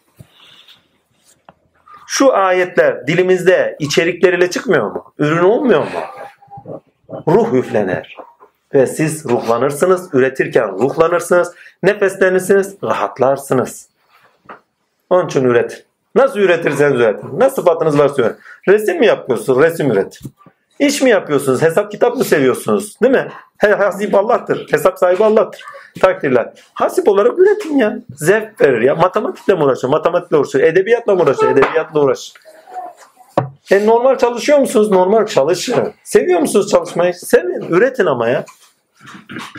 [2.06, 5.14] Şu ayetler dilimizde içerikleriyle çıkmıyor mu?
[5.18, 6.00] Ürün olmuyor mu?
[7.28, 8.16] Ruh üflenir.
[8.74, 13.88] Ve siz ruhlanırsınız, üretirken ruhlanırsınız, nefeslenirsiniz, rahatlarsınız.
[15.10, 15.84] Onun için üret.
[16.14, 17.40] Nasıl üretirseniz üretin.
[17.40, 18.38] Ne sıfatınız varsa üretin.
[18.68, 19.62] Resim mi yapıyorsunuz?
[19.62, 20.30] Resim üretin.
[20.78, 21.62] İş mi yapıyorsunuz?
[21.62, 23.00] Hesap kitap mı seviyorsunuz?
[23.02, 23.28] Değil mi?
[23.58, 24.66] Hasip Allah'tır.
[24.70, 25.62] Hesap sahibi Allah'tır.
[26.00, 26.52] Takdirler.
[26.74, 27.98] Hasip olarak üretin ya.
[28.14, 28.94] Zevk verir ya.
[28.94, 29.90] Matematikle mi uğraşın?
[29.90, 30.60] Matematikle uğraşın.
[30.60, 31.46] Edebiyatla mı uğraşın?
[31.46, 32.34] Edebiyatla uğraşın.
[33.70, 34.90] E normal çalışıyor musunuz?
[34.90, 35.92] Normal çalışın.
[36.04, 37.14] Seviyor musunuz çalışmayı?
[37.14, 37.66] Sevin.
[37.70, 38.44] Üretin ama ya.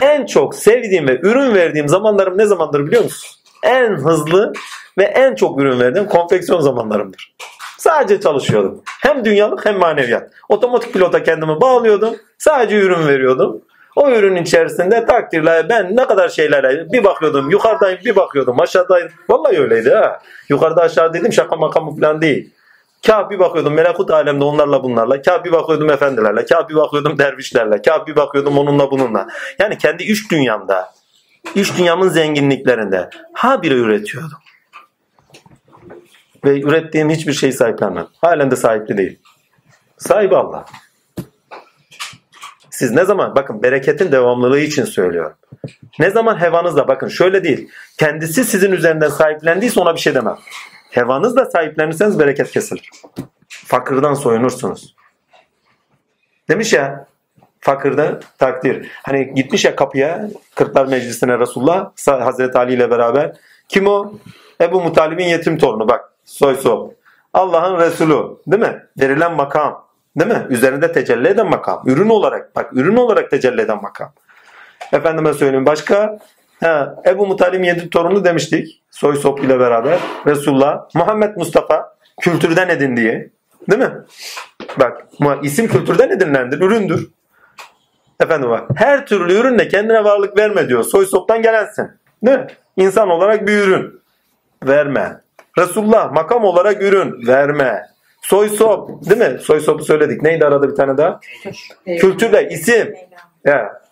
[0.00, 3.42] En çok sevdiğim ve ürün verdiğim zamanlarım ne zamandır biliyor musunuz?
[3.62, 4.52] En hızlı
[4.98, 7.34] ve en çok ürün verdiğim konfeksiyon zamanlarımdır.
[7.78, 8.82] Sadece çalışıyordum.
[9.00, 10.30] Hem dünyalık hem maneviyat.
[10.48, 12.16] Otomatik pilota kendimi bağlıyordum.
[12.38, 13.62] Sadece ürün veriyordum.
[13.96, 19.08] O ürün içerisinde takdirle ben ne kadar şeylere bir bakıyordum yukarıdayım bir bakıyordum aşağıdayım.
[19.28, 20.18] Vallahi öyleydi ha.
[20.48, 22.50] Yukarıda aşağı dedim şaka makamı falan değil.
[23.06, 25.22] Kâh bir bakıyordum melekut alemde onlarla bunlarla.
[25.22, 26.44] Kâh bir bakıyordum efendilerle.
[26.44, 27.82] Kâh bir bakıyordum dervişlerle.
[27.82, 29.28] Kâh bir bakıyordum onunla bununla.
[29.58, 30.92] Yani kendi üç dünyamda,
[31.56, 34.38] üç dünyamın zenginliklerinde ha biri üretiyordum.
[36.44, 38.06] Ve ürettiğim hiçbir şey sahiplenmem.
[38.20, 39.18] Halen de sahipli değil.
[39.98, 40.64] Sahibi Allah.
[42.70, 45.36] Siz ne zaman bakın bereketin devamlılığı için söylüyorum.
[45.98, 47.68] Ne zaman hevanızla bakın şöyle değil.
[47.98, 50.36] Kendisi sizin üzerinden sahiplendiyse ona bir şey demem.
[50.92, 52.90] Hevanızla sahiplenirseniz bereket kesilir.
[53.48, 54.94] Fakırdan soyunursunuz.
[56.48, 57.06] Demiş ya
[57.60, 58.90] fakirde takdir.
[59.02, 63.36] Hani gitmiş ya kapıya Kırklar Meclisi'ne Resulullah Hazreti Ali ile beraber.
[63.68, 64.12] Kim o?
[64.60, 66.94] Ebu Mutalib'in yetim torunu bak soy sop.
[67.32, 68.82] Allah'ın Resulü değil mi?
[69.00, 69.84] Verilen makam.
[70.16, 70.46] Değil mi?
[70.50, 71.82] Üzerinde tecelli eden makam.
[71.86, 74.12] Ürün olarak bak ürün olarak tecelli eden makam.
[74.92, 76.18] Efendime söyleyeyim başka
[76.62, 78.82] ha, Ebu Mutalim yedi torunu demiştik.
[78.90, 79.98] Soy sop ile beraber.
[80.26, 80.80] Resulullah.
[80.94, 83.30] Muhammed Mustafa kültürden edindiği.
[83.70, 83.92] Değil mi?
[84.76, 85.06] Bak
[85.42, 86.60] isim kültürden edinilendir.
[86.60, 87.10] Üründür.
[88.20, 90.84] Efendim bak her türlü ürünle kendine varlık verme diyor.
[90.84, 91.90] Soy soptan gelensin.
[92.26, 92.46] Değil mi?
[92.76, 94.00] İnsan olarak bir ürün.
[94.64, 95.20] Verme.
[95.58, 97.26] Resulullah makam olarak ürün.
[97.26, 97.82] Verme.
[98.22, 99.38] Soy sop değil mi?
[99.40, 100.22] Soy sopu söyledik.
[100.22, 101.20] Neydi arada bir tane daha?
[101.84, 102.94] Kültürle isim.
[103.44, 103.82] Ya.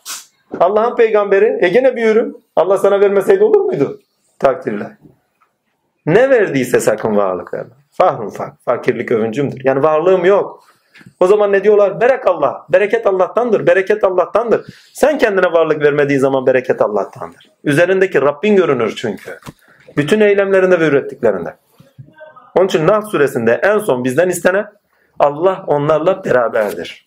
[0.61, 2.45] Allah'ın peygamberi e gene bir ürün.
[2.61, 4.01] Allah sana vermeseydi olur muydu?
[4.39, 4.97] Takdirle.
[6.07, 7.71] Ne verdiyse sakın varlık verme.
[7.91, 8.53] Fahrun fak.
[8.65, 9.61] Fakirlik övüncümdür.
[9.65, 10.65] Yani varlığım yok.
[11.21, 12.01] O zaman ne diyorlar?
[12.01, 12.67] Berek Allah.
[12.69, 13.67] Bereket Allah'tandır.
[13.67, 14.75] Bereket Allah'tandır.
[14.93, 17.51] Sen kendine varlık vermediği zaman bereket Allah'tandır.
[17.65, 19.39] Üzerindeki Rabbin görünür çünkü.
[19.97, 21.57] Bütün eylemlerinde ve ürettiklerinde.
[22.55, 24.73] Onun için Nahl suresinde en son bizden istenen
[25.19, 27.07] Allah onlarla beraberdir.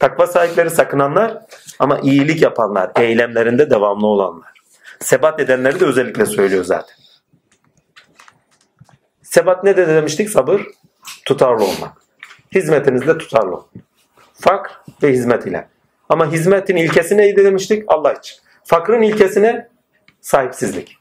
[0.00, 1.38] Takva sahipleri sakınanlar
[1.78, 4.55] ama iyilik yapanlar, eylemlerinde devamlı olanlar.
[5.00, 6.96] Sebat edenleri de özellikle söylüyor zaten.
[9.22, 10.30] Sebat ne de demiştik?
[10.30, 10.62] Sabır,
[11.24, 12.02] tutarlı olmak.
[12.54, 13.66] Hizmetinizde tutarlı olun.
[14.34, 14.70] Fakr
[15.02, 15.68] ve hizmet ile.
[16.08, 17.84] Ama hizmetin ilkesi neydi demiştik?
[17.88, 18.36] Allah için.
[18.64, 19.68] Fakrın ilkesine
[20.20, 20.98] sahipsizlik.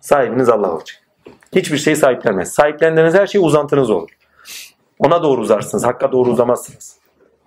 [0.00, 1.02] Sahibiniz Allah olacak.
[1.54, 2.52] Hiçbir şeyi sahiplenmez.
[2.52, 4.10] Sahiplendiğiniz her şey uzantınız olur.
[4.98, 5.84] Ona doğru uzarsınız.
[5.84, 6.96] Hakka doğru uzamazsınız.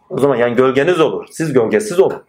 [0.09, 1.27] O zaman yani gölgeniz olur.
[1.31, 2.23] Siz gölgesiz olun.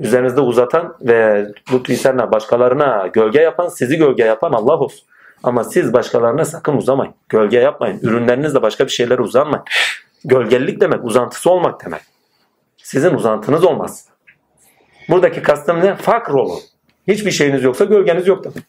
[0.00, 5.00] Üzerinizde uzatan ve lütfü başkalarına gölge yapan, sizi gölge yapan Allah olsun.
[5.42, 7.14] Ama siz başkalarına sakın uzamayın.
[7.28, 8.00] Gölge yapmayın.
[8.02, 9.64] Ürünlerinizle başka bir şeylere uzanmayın.
[10.24, 12.00] Gölgelilik demek uzantısı olmak demek.
[12.76, 14.04] Sizin uzantınız olmaz.
[15.08, 15.96] Buradaki kastım ne?
[15.96, 16.60] Fakr olun.
[17.08, 18.64] Hiçbir şeyiniz yoksa gölgeniz yok demek.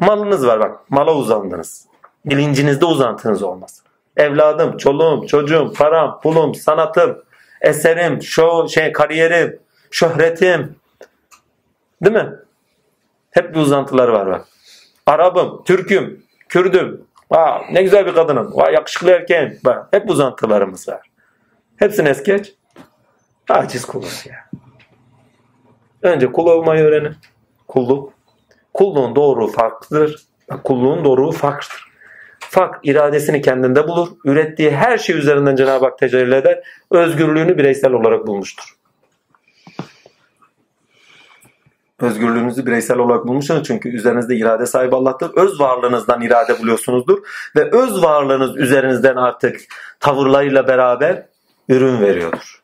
[0.00, 0.90] Malınız var bak.
[0.90, 1.86] Mala uzandınız.
[2.24, 3.82] Bilincinizde uzantınız olmaz.
[4.16, 7.18] Evladım, çoluğum, çocuğum, param, pulum, sanatım,
[7.60, 9.58] eserim, şov, şey, kariyerim,
[9.90, 10.76] şöhretim.
[12.04, 12.32] Değil mi?
[13.30, 14.46] Hep bir uzantılar var bak.
[15.06, 17.04] Arabım, Türk'üm, Kürdüm.
[17.30, 18.50] Aa, ne güzel bir kadınım.
[18.54, 19.58] Vay yakışıklı erkeğim.
[19.64, 21.10] Bak, hep uzantılarımız var.
[21.76, 22.54] Hepsini es geç.
[23.48, 24.36] Aciz kuluz ya.
[26.02, 27.14] Önce kul olmayı öğrenin.
[27.68, 28.12] Kulluk.
[28.74, 30.26] Kulluğun doğru farklıdır.
[30.64, 31.88] Kulluğun doğru farklıdır.
[32.40, 34.08] Fak iradesini kendinde bulur.
[34.24, 36.62] Ürettiği her şey üzerinden Cenab-ı Hak tecelli eder.
[36.90, 38.77] Özgürlüğünü bireysel olarak bulmuştur.
[42.00, 45.30] Özgürlüğünüzü bireysel olarak bulmuşsunuz çünkü üzerinizde irade sahibi Allah'tır.
[45.36, 47.18] Öz varlığınızdan irade buluyorsunuzdur
[47.56, 49.60] ve öz varlığınız üzerinizden artık
[50.00, 51.26] tavırlarıyla beraber
[51.68, 52.62] ürün veriyordur.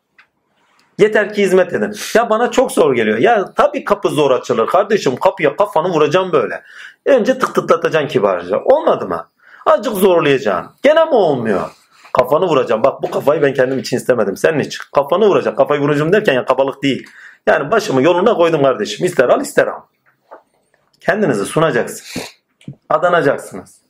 [0.99, 1.93] Yeter ki hizmet edin.
[2.14, 3.18] Ya bana çok zor geliyor.
[3.18, 4.66] Ya tabii kapı zor açılır.
[4.66, 6.62] Kardeşim kapıya kafanı vuracağım böyle.
[7.07, 8.59] Önce tık tıklatacaksın kibarca.
[8.64, 9.26] Olmadı mı?
[9.66, 10.72] Azıcık zorlayacaksın.
[10.82, 11.70] Gene mi olmuyor?
[12.12, 12.82] Kafanı vuracağım.
[12.82, 14.37] Bak bu kafayı ben kendim için istemedim.
[14.37, 14.80] Senin için.
[14.95, 15.57] Kafanı vuracak.
[15.57, 17.07] Kafayı vuracağım derken ya kabalık değil.
[17.47, 19.07] Yani başımı yoluna koydum kardeşim.
[19.07, 19.80] İster al ister al.
[21.01, 22.22] Kendinizi sunacaksın.
[22.88, 23.80] Adanacaksınız.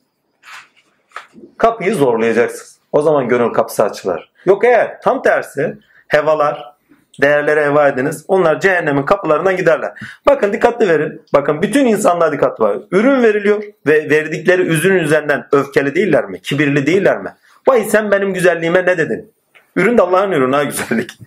[1.57, 2.79] Kapıyı zorlayacaksınız.
[2.91, 4.31] O zaman gönül kapısı açılır.
[4.45, 5.77] Yok eğer tam tersi
[6.07, 6.75] hevalar,
[7.21, 8.25] değerlere heva ediniz.
[8.27, 9.91] Onlar cehennemin kapılarından giderler.
[10.25, 11.21] Bakın dikkatli verin.
[11.33, 12.77] Bakın bütün insanlar dikkatli var.
[12.91, 16.41] Ürün veriliyor ve verdikleri ürün üzerinden öfkeli değiller mi?
[16.41, 17.35] Kibirli değiller mi?
[17.67, 19.33] Vay sen benim güzelliğime ne dedin?
[19.75, 21.19] Ürün de Allah'ın ürünü ha güzellik.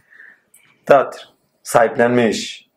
[0.88, 1.37] Dağıtır
[1.68, 2.68] sahiplenmiş.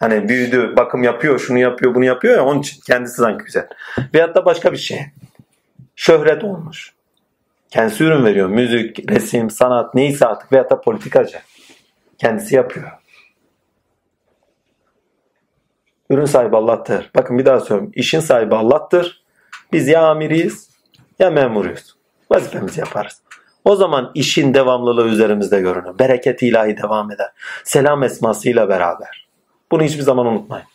[0.00, 3.68] Hani büyüdü, bakım yapıyor, şunu yapıyor, bunu yapıyor ya onun için kendisi sanki güzel.
[4.14, 5.00] Veyahut da başka bir şey.
[5.96, 6.94] Şöhret olmuş.
[7.70, 8.48] Kendisi ürün veriyor.
[8.48, 11.38] Müzik, resim, sanat neyse artık veyahut da politikacı.
[12.18, 12.90] Kendisi yapıyor.
[16.10, 17.10] Ürün sahibi Allah'tır.
[17.16, 17.92] Bakın bir daha söylüyorum.
[17.94, 19.24] İşin sahibi Allah'tır.
[19.72, 20.70] Biz ya amiriyiz
[21.18, 21.96] ya memuruyuz.
[22.30, 23.23] Vazifemizi yaparız.
[23.64, 25.98] O zaman işin devamlılığı üzerimizde görünür.
[25.98, 27.30] Bereket ilahi devam eder.
[27.64, 29.28] Selam esmasıyla beraber.
[29.70, 30.66] Bunu hiçbir zaman unutmayın.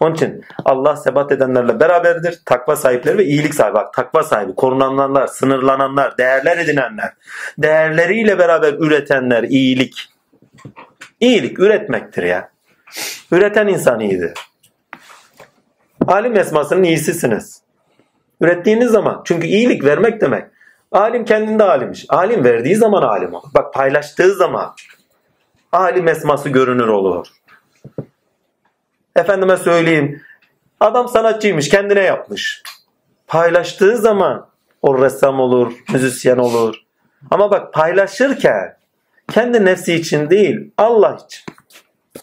[0.00, 2.40] Onun için Allah sebat edenlerle beraberdir.
[2.46, 3.74] Takva sahipleri ve iyilik sahibi.
[3.74, 7.12] Bak takva sahibi, korunanlar, sınırlananlar, değerler edinenler.
[7.58, 10.08] Değerleriyle beraber üretenler iyilik.
[11.20, 12.50] İyilik üretmektir ya.
[13.32, 14.32] Üreten insan iyidir.
[16.06, 17.62] Alim esmasının iyisisiniz.
[18.40, 19.22] Ürettiğiniz zaman.
[19.24, 20.44] Çünkü iyilik vermek demek.
[20.94, 22.06] Alim kendinde alimmiş.
[22.08, 23.48] Alim verdiği zaman alim olur.
[23.54, 24.74] Bak paylaştığı zaman
[25.72, 27.26] alim esması görünür olur.
[29.16, 30.22] Efendime söyleyeyim.
[30.80, 31.68] Adam sanatçıymış.
[31.68, 32.62] Kendine yapmış.
[33.26, 34.48] Paylaştığı zaman
[34.82, 36.76] o ressam olur, müzisyen olur.
[37.30, 38.76] Ama bak paylaşırken
[39.32, 41.44] kendi nefsi için değil Allah için.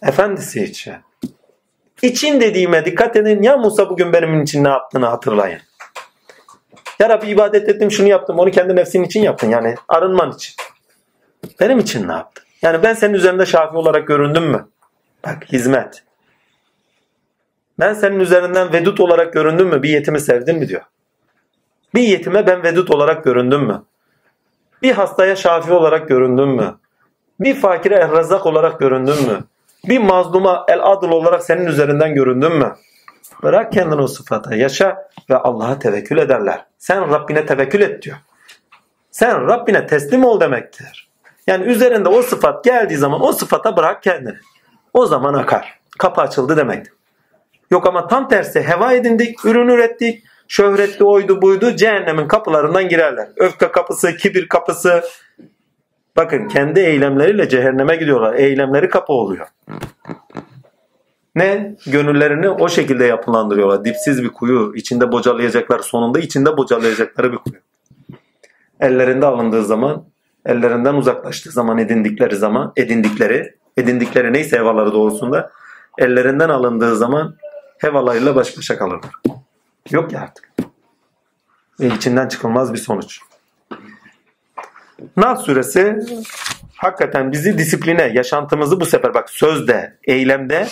[0.02, 0.94] Efendisi için.
[2.02, 3.42] İçin dediğime dikkat edin.
[3.42, 5.62] Ya Musa bugün benim için ne yaptığını hatırlayın.
[7.02, 10.56] Ya Rabbi ibadet ettim şunu yaptım onu kendi nefsin için yaptın yani arınman için.
[11.60, 12.44] Benim için ne yaptın?
[12.62, 14.68] Yani ben senin üzerinde şafi olarak göründüm mü?
[15.26, 16.04] Bak hizmet.
[17.80, 19.84] Ben senin üzerinden vedut olarak göründüm mü?
[19.84, 20.82] Bir yetimi sevdin mi diyor.
[21.96, 23.84] Bir yetime ben vedut olarak göründüm mü?
[24.82, 26.76] Bir hastaya şafi olarak göründüm mü?
[27.40, 29.44] Bir fakire errazak olarak göründün mü?
[29.88, 32.76] Bir mazluma el adıl olarak senin üzerinden göründün mü?
[33.44, 36.71] Bırak kendini o sıfata yaşa ve Allah'a tevekkül ederler.
[36.82, 38.18] Sen Rabbine tevekkül et diyor.
[39.12, 41.10] Sen Rabbine teslim ol demektir.
[41.48, 44.38] Yani üzerinde o sıfat geldiği zaman o sıfata bırak kendini.
[44.94, 45.80] O zaman akar.
[46.00, 46.94] Kapı açıldı demektir.
[47.72, 53.30] Yok ama tam tersi heva edindik, ürün ürettik, şöhretli oydu buydu cehennemin kapılarından girerler.
[53.38, 55.04] Öfke kapısı, kibir kapısı.
[56.16, 58.34] Bakın kendi eylemleriyle cehenneme gidiyorlar.
[58.34, 59.48] Eylemleri kapı oluyor.
[61.36, 61.76] Ne?
[61.88, 63.86] Gönüllerini o şekilde yapılandırıyorlar.
[63.86, 64.74] Dipsiz bir kuyu.
[64.76, 65.80] içinde bocalayacaklar.
[65.80, 67.56] Sonunda içinde bocalayacakları bir kuyu.
[68.80, 70.06] Ellerinde alındığı zaman,
[70.46, 75.52] ellerinden uzaklaştığı zaman edindikleri zaman, edindikleri, edindikleri neyse hevaları doğrusunda,
[75.98, 77.36] ellerinden alındığı zaman
[77.78, 79.12] hevalarıyla baş başa kalırlar.
[79.92, 80.52] Yok ya artık.
[81.80, 83.20] Ve içinden çıkılmaz bir sonuç.
[85.18, 86.00] Nas suresi
[86.82, 90.68] hakikaten bizi disipline, yaşantımızı bu sefer bak sözde, eylemde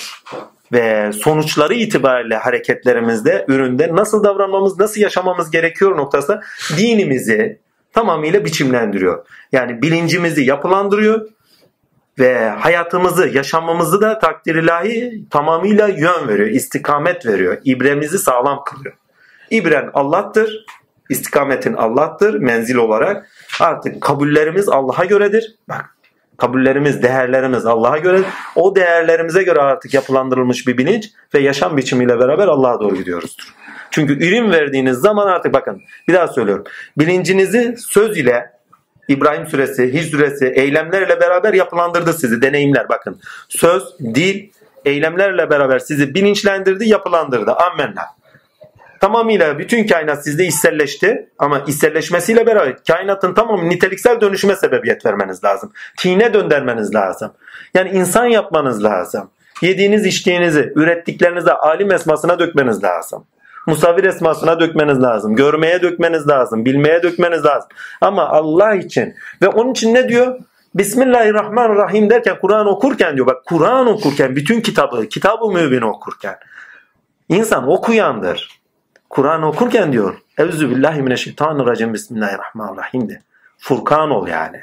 [0.72, 6.42] ve sonuçları itibariyle hareketlerimizde, üründe nasıl davranmamız, nasıl yaşamamız gerekiyor noktasında
[6.78, 7.60] dinimizi
[7.94, 9.26] tamamıyla biçimlendiriyor.
[9.52, 11.30] Yani bilincimizi yapılandırıyor
[12.20, 18.96] ve hayatımızı, yaşamamızı da takdir ilahi tamamıyla yön veriyor, istikamet veriyor, ibremizi sağlam kılıyor.
[19.50, 20.66] İbren Allah'tır.
[21.10, 23.30] istikametin Allah'tır menzil olarak.
[23.60, 25.56] Artık kabullerimiz Allah'a göredir.
[25.70, 25.99] Bak
[26.40, 28.22] kabullerimiz, değerlerimiz Allah'a göre.
[28.56, 33.54] O değerlerimize göre artık yapılandırılmış bir bilinç ve yaşam biçimiyle beraber Allah'a doğru gidiyoruzdur.
[33.92, 36.64] Çünkü ürün verdiğiniz zaman artık bakın bir daha söylüyorum.
[36.98, 38.52] Bilincinizi söz ile
[39.08, 42.42] İbrahim suresi, Hic suresi eylemlerle beraber yapılandırdı sizi.
[42.42, 43.22] Deneyimler bakın.
[43.50, 44.50] Söz, dil,
[44.86, 47.52] eylemlerle beraber sizi bilinçlendirdi, yapılandırdı.
[47.54, 48.19] Ammenna.
[49.00, 55.72] Tamamıyla bütün kainat sizde içselleşti ama içselleşmesiyle beraber kainatın tamamı niteliksel dönüşüme sebebiyet vermeniz lazım.
[55.98, 57.32] Tine döndürmeniz lazım.
[57.74, 59.30] Yani insan yapmanız lazım.
[59.62, 63.26] Yediğiniz içtiğinizi, ürettiklerinizi alim esmasına dökmeniz lazım.
[63.68, 65.36] Musavir esmasına dökmeniz lazım.
[65.36, 66.66] Görmeye dökmeniz lazım.
[66.66, 67.70] Bilmeye dökmeniz lazım.
[68.02, 69.16] Ama Allah için.
[69.42, 70.40] Ve onun için ne diyor?
[70.76, 73.28] Bismillahirrahmanirrahim derken Kur'an okurken diyor.
[73.28, 76.36] Bak Kur'an okurken bütün kitabı, kitabı mübin okurken.
[77.30, 78.59] insan okuyandır.
[79.10, 80.16] Kur'an okurken diyor.
[80.38, 83.22] Evzu billahi mineşşeytanirracim Bismillahirrahmanirrahim de.
[83.58, 84.62] Furkan ol yani.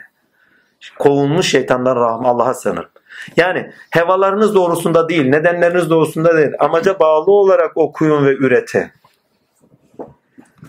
[0.99, 2.89] Kovulmuş şeytandan rahmet Allah'a sığınır.
[3.37, 6.51] Yani hevalarınız doğrusunda değil, nedenleriniz doğrusunda değil.
[6.59, 8.91] Amaca bağlı olarak okuyun ve üretin.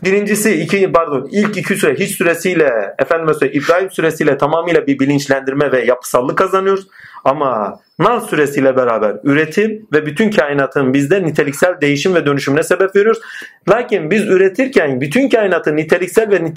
[0.04, 5.72] Birincisi iki pardon ilk iki süre hiç süresiyle efendim mesela İbrahim süresiyle tamamıyla bir bilinçlendirme
[5.72, 6.88] ve yapısallık kazanıyoruz.
[7.24, 13.22] Ama Nal süresiyle beraber üretim ve bütün kainatın bizde niteliksel değişim ve dönüşümüne sebep veriyoruz.
[13.70, 16.54] Lakin biz üretirken bütün kainatı niteliksel ve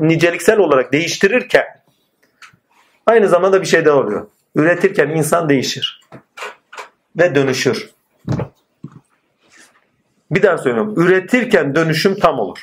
[0.00, 1.64] niceliksel olarak değiştirirken
[3.06, 4.26] aynı zamanda bir şey de oluyor.
[4.56, 6.00] Üretirken insan değişir
[7.18, 7.90] ve dönüşür.
[10.34, 10.94] Bir daha söylüyorum.
[10.96, 12.58] Üretirken dönüşüm tam olur.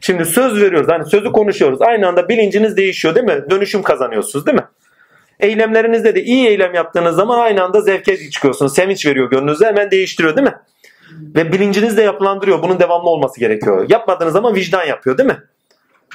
[0.00, 0.88] Şimdi söz veriyoruz.
[0.88, 1.82] Hani sözü konuşuyoruz.
[1.82, 3.44] Aynı anda bilinciniz değişiyor değil mi?
[3.50, 4.64] Dönüşüm kazanıyorsunuz değil mi?
[5.40, 8.74] Eylemlerinizde de iyi eylem yaptığınız zaman aynı anda zevke çıkıyorsunuz.
[8.74, 10.54] Sevinç veriyor gönlünüze hemen değiştiriyor değil mi?
[11.36, 12.62] Ve bilinciniz de yapılandırıyor.
[12.62, 13.86] Bunun devamlı olması gerekiyor.
[13.88, 15.38] Yapmadığınız zaman vicdan yapıyor değil mi?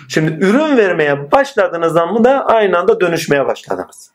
[0.08, 4.12] Şimdi ürün vermeye başladığınız zaman da aynı anda dönüşmeye başladınız.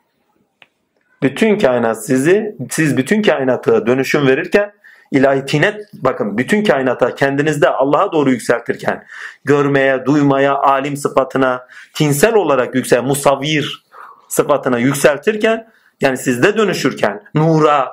[1.22, 4.72] Bütün kainat sizi, siz bütün kainata dönüşüm verirken
[5.15, 9.07] ilahi tinet bakın bütün kainata kendinizde Allah'a doğru yükseltirken
[9.45, 13.85] görmeye, duymaya, alim sıfatına tinsel olarak yüksel, musavir
[14.29, 17.93] sıfatına yükseltirken yani sizde dönüşürken nura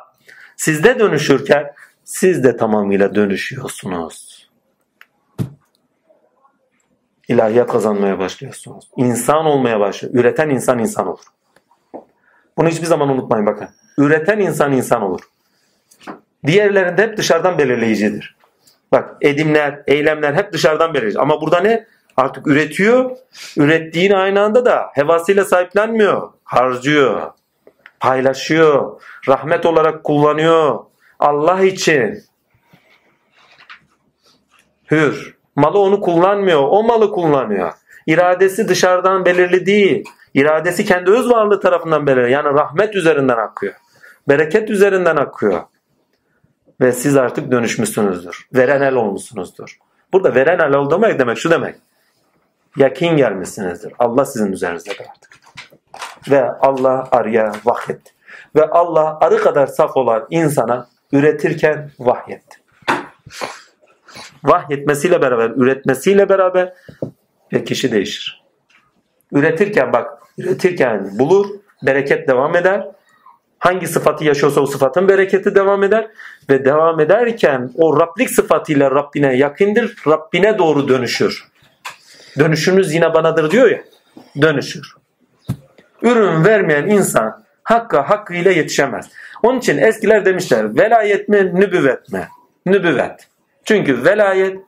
[0.58, 4.50] sizde dönüşürken siz de tamamıyla dönüşüyorsunuz.
[7.28, 8.90] İlahiyat kazanmaya başlıyorsunuz.
[8.98, 10.14] İnsan olmaya başlıyor.
[10.16, 11.26] Üreten insan insan olur.
[12.58, 13.70] Bunu hiçbir zaman unutmayın bakın.
[13.98, 15.22] Üreten insan insan olur.
[16.46, 18.36] Diğerlerinde hep dışarıdan belirleyicidir.
[18.92, 21.20] Bak edimler, eylemler hep dışarıdan belirleyici.
[21.20, 21.88] Ama burada ne?
[22.18, 23.12] Artık üretiyor.
[23.58, 26.30] Ürettiğin aynı anda da hevasıyla sahiplenmiyor.
[26.44, 27.32] Harcıyor.
[28.00, 29.02] Paylaşıyor.
[29.28, 30.80] Rahmet olarak kullanıyor.
[31.20, 32.24] Allah için.
[34.92, 35.38] Hür.
[35.56, 36.62] Malı onu kullanmıyor.
[36.64, 37.74] O malı kullanıyor.
[38.08, 40.06] İradesi dışarıdan belirli değil.
[40.34, 42.32] İradesi kendi öz varlığı tarafından belirli.
[42.32, 43.74] Yani rahmet üzerinden akıyor.
[44.30, 45.62] Bereket üzerinden akıyor.
[46.82, 48.48] Ve siz artık dönüşmüşsünüzdür.
[48.54, 49.78] Veren el olmuşsunuzdur.
[50.14, 51.76] Burada veren el ol demek demek şu demek.
[52.78, 53.94] Yakin gelmişsinizdir.
[54.00, 55.32] Allah sizin üzerinizdedir artık.
[56.30, 58.12] Ve Allah arıya vahyetti.
[58.56, 62.58] Ve Allah arı kadar saf olan insana üretirken vahyetti.
[64.44, 66.74] Vahyetmesiyle beraber, üretmesiyle beraber
[67.54, 68.44] ve kişi değişir.
[69.32, 71.50] Üretirken bak, üretirken bulur,
[71.84, 72.88] bereket devam eder.
[73.62, 76.08] Hangi sıfatı yaşıyorsa o sıfatın bereketi devam eder.
[76.50, 81.48] Ve devam ederken o Rablik sıfatıyla Rabbine yakındır, Rabbine doğru dönüşür.
[82.40, 83.82] Dönüşünüz yine banadır diyor ya,
[84.42, 84.96] dönüşür.
[86.02, 89.10] Ürün vermeyen insan hakka hakkıyla yetişemez.
[89.44, 92.28] Onun için eskiler demişler velayet mi nübüvvet mi?
[92.66, 93.28] Nübüvvet.
[93.66, 94.60] Çünkü velayet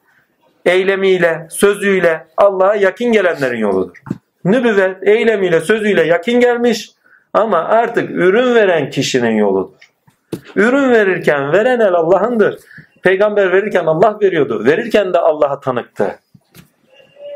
[0.65, 3.98] eylemiyle, sözüyle Allah'a yakın gelenlerin yoludur.
[4.45, 6.91] Nübüvvet eylemiyle, sözüyle yakın gelmiş
[7.34, 9.74] ama artık ürün veren kişinin yoludur.
[10.56, 12.60] Ürün verirken veren el Allah'ındır.
[13.04, 14.66] Peygamber verirken Allah veriyordu.
[14.66, 16.20] Verirken de Allah'a tanıktı.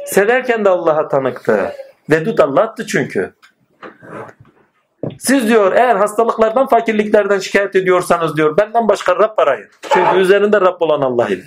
[0.06, 1.72] Severken de Allah'a tanıktı.
[2.10, 3.34] Vedud Allah'tı çünkü.
[5.20, 9.68] Siz diyor eğer hastalıklardan, fakirliklerden şikayet ediyorsanız diyor benden başka Rab arayın.
[9.94, 11.44] Çünkü üzerinde Rab olan Allah ile.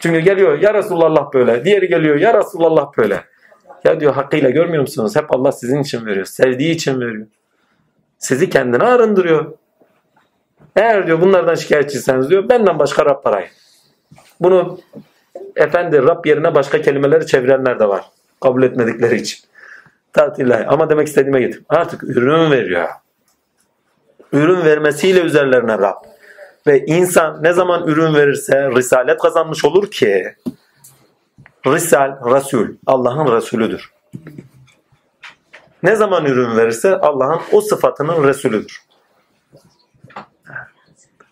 [0.00, 1.64] Çünkü geliyor ya Resulallah böyle.
[1.64, 3.24] Diğeri geliyor ya Resulallah böyle.
[3.84, 5.16] Ya diyor hakkıyla görmüyor musunuz?
[5.16, 6.26] Hep Allah sizin için veriyor.
[6.26, 7.26] Sevdiği için veriyor.
[8.18, 9.52] Sizi kendine arındırıyor.
[10.76, 13.50] Eğer diyor bunlardan şikayetçiyseniz diyor benden başka Rab arayın.
[14.40, 14.78] Bunu
[15.56, 18.04] efendi Rab yerine başka kelimeleri çevirenler de var.
[18.40, 19.38] Kabul etmedikleri için.
[20.12, 20.66] Tatillahi.
[20.66, 21.62] Ama demek istediğime getir.
[21.68, 22.88] Artık ürün veriyor.
[24.32, 26.04] Ürün vermesiyle üzerlerine Rab.
[26.66, 30.34] Ve insan ne zaman ürün verirse risalet kazanmış olur ki
[31.74, 33.92] Risal, Resul, Allah'ın Resulüdür.
[35.82, 38.82] Ne zaman ürün verirse Allah'ın o sıfatının Resulüdür.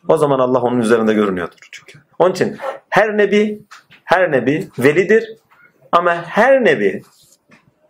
[0.08, 1.98] O zaman Allah onun üzerinde görünüyordur çünkü.
[2.18, 2.58] Onun için
[2.88, 3.62] her nebi
[4.04, 5.36] her nebi velidir
[5.92, 7.02] ama her nebi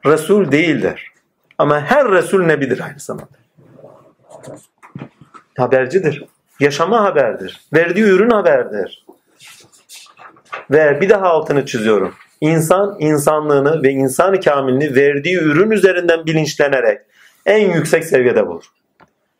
[0.07, 1.13] Resul değildir.
[1.59, 3.37] Ama her Resul nebidir aynı zamanda.
[5.59, 6.25] Habercidir.
[6.61, 7.61] Yaşama haberdir.
[7.73, 9.07] Verdiği ürün haberdir.
[10.71, 12.15] Ve bir daha altını çiziyorum.
[12.41, 17.01] İnsan insanlığını ve insan kamilini verdiği ürün üzerinden bilinçlenerek
[17.47, 18.65] en yüksek seviyede bulur.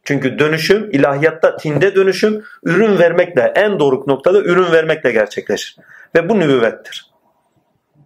[0.05, 5.77] Çünkü dönüşüm, ilahiyatta tinde dönüşüm ürün vermekle, en doruk noktada ürün vermekle gerçekleşir.
[6.15, 7.11] Ve bu nübüvvettir.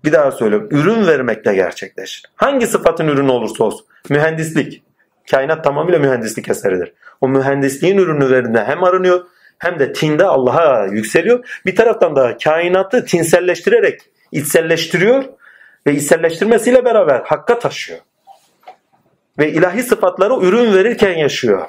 [0.05, 0.69] Bir daha söylüyorum.
[0.71, 2.25] Ürün vermekle gerçekleşir.
[2.37, 3.87] Hangi sıfatın ürünü olursa olsun.
[4.09, 4.83] Mühendislik.
[5.31, 6.93] Kainat tamamıyla mühendislik eseridir.
[7.21, 9.25] O mühendisliğin ürünü verdiğinde hem arınıyor
[9.61, 11.61] hem de tinde Allah'a yükseliyor.
[11.67, 14.01] Bir taraftan da kainatı tinselleştirerek
[14.33, 15.25] içselleştiriyor
[15.87, 17.99] ve içselleştirmesiyle beraber hakka taşıyor.
[19.39, 21.69] Ve ilahi sıfatları ürün verirken yaşıyor.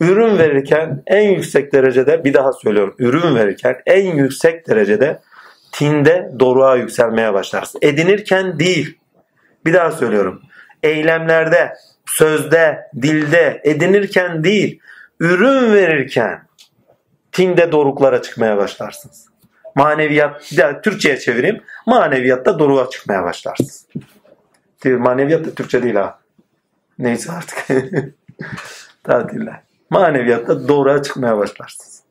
[0.00, 2.94] Ürün verirken en yüksek derecede bir daha söylüyorum.
[2.98, 5.20] Ürün verirken en yüksek derecede
[5.72, 7.78] tinde doruğa yükselmeye başlarsın.
[7.82, 8.98] Edinirken değil.
[9.66, 10.42] Bir daha söylüyorum.
[10.82, 11.72] Eylemlerde,
[12.06, 14.80] sözde, dilde edinirken değil,
[15.20, 16.44] ürün verirken
[17.34, 19.26] tinde doruklara çıkmaya başlarsınız.
[19.74, 20.42] Maneviyat,
[20.82, 21.62] Türkçe'ye çevireyim.
[21.86, 23.86] Maneviyatta doruğa çıkmaya başlarsınız.
[24.84, 26.18] Maneviyat da Türkçe değil ha.
[26.98, 27.66] Neyse artık.
[29.04, 29.60] Tatiller.
[29.90, 32.02] Maneviyatta doğruya çıkmaya başlarsınız.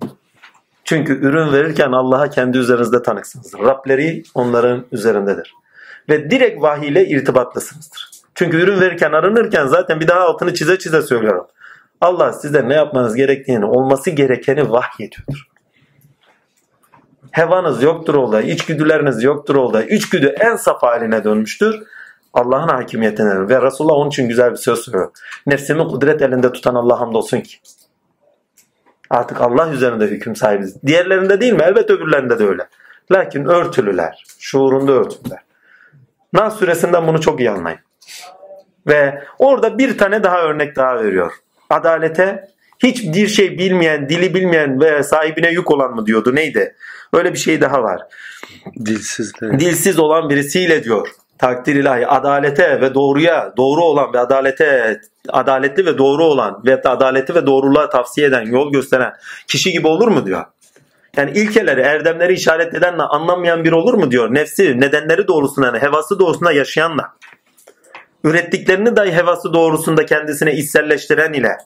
[0.84, 3.60] Çünkü ürün verirken Allah'a kendi üzerinizde tanıksınızdır.
[3.60, 5.54] Rableri onların üzerindedir.
[6.10, 8.12] Ve direkt vahiy ile irtibatlısınızdır.
[8.36, 11.48] Çünkü ürün verirken arınırken zaten bir daha altını çize çize söylüyorum.
[12.04, 15.48] Allah size ne yapmanız gerektiğini, olması gerekeni vahyediyordur.
[17.32, 21.84] Hevanız yoktur olda, içgüdüleriniz yoktur olda, içgüdü en saf haline dönmüştür.
[22.34, 25.12] Allah'ın hakimiyetine ve Resulullah onun için güzel bir söz söylüyor.
[25.48, 27.58] Nefsimi kudret elinde tutan Allah hamdolsun ki.
[29.10, 30.84] Artık Allah üzerinde hüküm sahibiz.
[30.86, 31.64] Diğerlerinde değil mi?
[31.64, 32.68] Elbet öbürlerinde de öyle.
[33.12, 34.24] Lakin örtülüler.
[34.40, 35.40] Şuurunda örtülüler.
[36.34, 37.80] Nas suresinden bunu çok iyi anlayın.
[38.88, 41.34] Ve orada bir tane daha örnek daha veriyor.
[41.74, 42.48] Adalete
[42.80, 46.76] hiçbir şey bilmeyen, dili bilmeyen ve sahibine yük olan mı diyordu neydi?
[47.14, 48.02] Öyle bir şey daha var.
[48.86, 49.60] Dilsizler.
[49.60, 55.98] Dilsiz olan birisiyle diyor takdir ilahi adalete ve doğruya doğru olan ve adalete adaletli ve
[55.98, 59.14] doğru olan ve adaleti ve doğruluğa tavsiye eden, yol gösteren
[59.48, 60.46] kişi gibi olur mu diyor.
[61.18, 64.34] Yani ilkeleri, erdemleri işaret edenle anlamayan bir olur mu diyor.
[64.34, 67.14] Nefsi, nedenleri doğrusunda, yani hevası doğrusunda yaşayanla.
[68.24, 71.58] Ürettiklerini dahi hevası doğrusunda kendisine içselleştiren ile.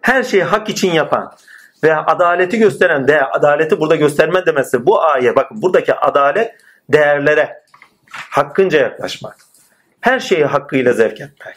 [0.00, 1.32] Her şeyi hak için yapan
[1.82, 6.54] ve adaleti gösteren de adaleti burada gösterme demesi bu ayet bakın buradaki adalet
[6.88, 7.62] değerlere
[8.10, 9.36] hakkınca yaklaşmak.
[10.00, 11.56] Her şeyi hakkıyla zevk etmek.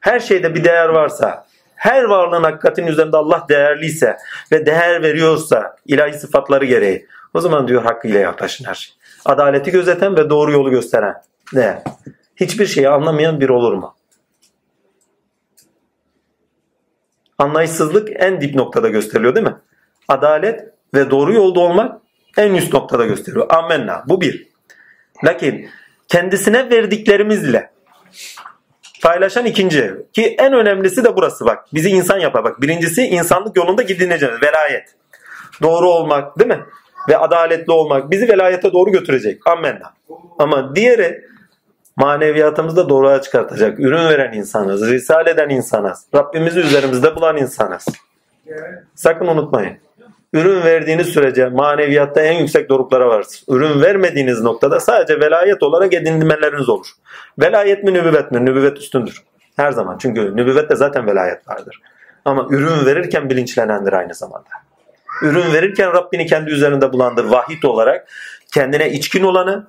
[0.00, 1.46] Her şeyde bir değer varsa,
[1.76, 4.16] her varlığın hakikatin üzerinde Allah değerliyse
[4.52, 8.94] ve değer veriyorsa ilahi sıfatları gereği o zaman diyor hakkıyla yaklaşın her şey.
[9.24, 11.14] Adaleti gözeten ve doğru yolu gösteren
[11.52, 11.82] ne?
[12.42, 13.96] Hiçbir şeyi anlamayan bir olur mu?
[17.38, 19.56] Anlayışsızlık en dip noktada gösteriliyor değil mi?
[20.08, 20.60] Adalet
[20.94, 22.00] ve doğru yolda olmak
[22.36, 23.46] en üst noktada gösteriyor.
[23.50, 24.04] Amenna.
[24.08, 24.48] Bu bir.
[25.24, 25.68] Lakin
[26.08, 27.70] kendisine verdiklerimizle
[29.02, 31.66] paylaşan ikinci ki en önemlisi de burası bak.
[31.74, 32.60] Bizi insan yapar bak.
[32.62, 34.34] Birincisi insanlık yolunda gidineceğiz.
[34.42, 34.94] Velayet.
[35.62, 36.64] Doğru olmak değil mi?
[37.08, 39.46] Ve adaletli olmak bizi velayete doğru götürecek.
[39.46, 39.94] Amenna.
[40.38, 41.31] Ama diğeri
[41.96, 43.80] maneviyatımızda doğruya çıkartacak.
[43.80, 44.90] Ürün veren insanız.
[44.90, 46.06] Risale eden insanız.
[46.14, 47.86] Rabbimizi üzerimizde bulan insanız.
[48.94, 49.76] Sakın unutmayın.
[50.32, 53.44] Ürün verdiğiniz sürece maneviyatta en yüksek doruklara varsınız.
[53.48, 56.86] Ürün vermediğiniz noktada sadece velayet olarak edinmeleriniz olur.
[57.38, 58.46] Velayet mi nübüvvet mi?
[58.46, 59.22] Nübüvvet üstündür.
[59.56, 59.98] Her zaman.
[59.98, 61.80] Çünkü nübüvvette zaten velayet vardır.
[62.24, 64.50] Ama ürün verirken bilinçlenendir aynı zamanda.
[65.22, 67.24] Ürün verirken Rabbini kendi üzerinde bulandır.
[67.24, 68.08] Vahit olarak
[68.54, 69.66] kendine içkin olanı,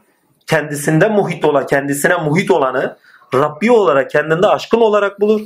[0.47, 2.97] kendisinde muhit olan, kendisine muhit olanı
[3.33, 5.41] Rabbi olarak kendinde aşkın olarak bulur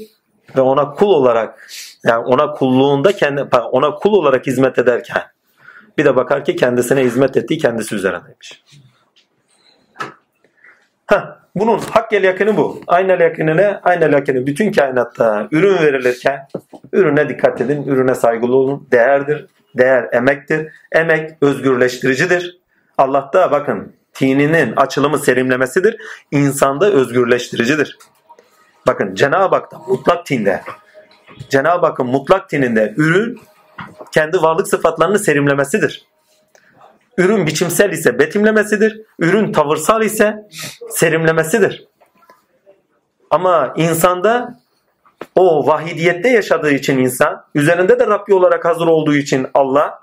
[0.56, 1.70] ve ona kul olarak
[2.04, 3.42] yani ona kulluğunda kendi
[3.72, 5.24] ona kul olarak hizmet ederken
[5.98, 8.64] bir de bakar ki kendisine hizmet ettiği kendisi üzerindeymiş.
[11.08, 11.22] Heh,
[11.56, 12.82] bunun hakkel yakını bu.
[12.88, 13.80] Aynel yakını ne?
[13.84, 16.48] Aynel yakını bütün kainatta ürün verilirken
[16.94, 17.84] ürüne dikkat edin.
[17.88, 18.88] Ürüne saygılı olun.
[18.92, 19.46] Değerdir.
[19.78, 20.72] Değer emektir.
[20.92, 22.60] Emek özgürleştiricidir.
[22.98, 25.98] Allah'ta bakın tininin açılımı serimlemesidir.
[26.32, 27.98] İnsanda özgürleştiricidir.
[28.88, 30.62] Bakın Cenab-ı Hak'ta mutlak tinde
[31.50, 33.40] Cenab-ı Hakk'ın mutlak tininde ürün
[34.12, 36.06] kendi varlık sıfatlarını serimlemesidir.
[37.18, 39.02] Ürün biçimsel ise betimlemesidir.
[39.20, 40.48] Ürün tavırsal ise
[40.90, 41.88] serimlemesidir.
[43.30, 44.60] Ama insanda
[45.36, 50.00] o vahidiyette yaşadığı için insan, üzerinde de Rabbi olarak hazır olduğu için Allah,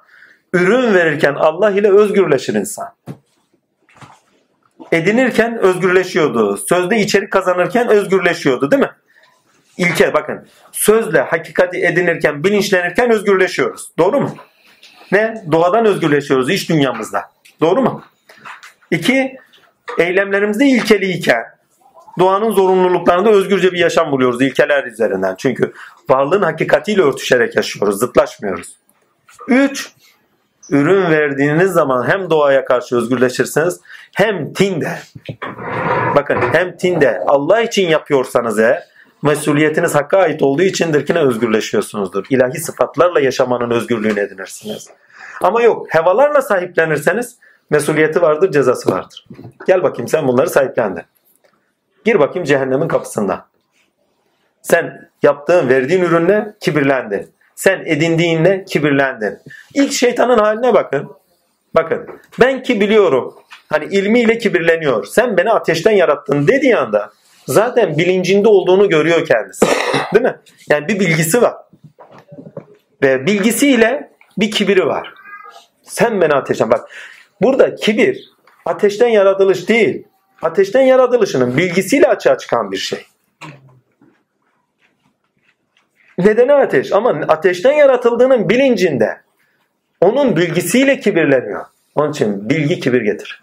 [0.53, 2.89] ürün verirken Allah ile özgürleşir insan.
[4.95, 6.57] Edinirken özgürleşiyordu.
[6.57, 8.91] Sözde içerik kazanırken özgürleşiyordu değil mi?
[9.77, 10.47] İlke bakın.
[10.73, 13.91] Sözle hakikati edinirken, bilinçlenirken özgürleşiyoruz.
[13.99, 14.37] Doğru mu?
[15.13, 15.45] Ne?
[15.53, 17.31] Doğadan özgürleşiyoruz iş dünyamızda.
[17.61, 18.03] Doğru mu?
[18.91, 19.37] İki,
[19.99, 21.45] eylemlerimizde ilkeliyken
[22.19, 25.35] doğanın zorunluluklarında özgürce bir yaşam buluyoruz ilkeler üzerinden.
[25.39, 25.73] Çünkü
[26.09, 28.77] varlığın hakikatiyle örtüşerek yaşıyoruz, zıtlaşmıyoruz.
[29.49, 29.93] Üç,
[30.71, 33.81] ürün verdiğiniz zaman hem doğaya karşı özgürleşirsiniz
[34.15, 34.99] hem tinde
[36.17, 38.83] bakın hem tinde Allah için yapıyorsanız eğer
[39.23, 42.27] mesuliyetiniz hakka ait olduğu içindir ki ne özgürleşiyorsunuzdur.
[42.31, 44.91] İlahi sıfatlarla yaşamanın özgürlüğünü edinirsiniz.
[45.43, 47.37] Ama yok hevalarla sahiplenirseniz
[47.71, 49.27] mesuliyeti vardır cezası vardır.
[49.67, 51.03] Gel bakayım sen bunları sahiplendin.
[52.05, 53.47] Gir bakayım cehennemin kapısında.
[54.63, 57.35] Sen yaptığın, verdiğin ürünle kibirlendin.
[57.57, 59.39] Sen edindiğinle kibirlendin.
[59.75, 61.11] İlk şeytanın haline bakın.
[61.75, 62.07] Bakın
[62.41, 63.35] ben ki biliyorum.
[63.69, 65.05] Hani ilmiyle kibirleniyor.
[65.05, 67.13] Sen beni ateşten yarattın dediği anda
[67.47, 69.67] zaten bilincinde olduğunu görüyor kendisi.
[70.15, 70.37] Değil mi?
[70.71, 71.55] Yani bir bilgisi var.
[73.03, 75.15] Ve bilgisiyle bir kibiri var.
[75.83, 76.89] Sen beni ateşten bak.
[77.43, 78.31] Burada kibir
[78.67, 80.05] ateşten yaratılış değil.
[80.43, 83.07] Ateşten yaratılışının bilgisiyle açığa çıkan bir şey.
[86.19, 89.21] Nedeni ateş ama ateşten yaratıldığının bilincinde
[90.01, 91.65] onun bilgisiyle kibirleniyor.
[91.95, 93.43] Onun için bilgi kibir getir.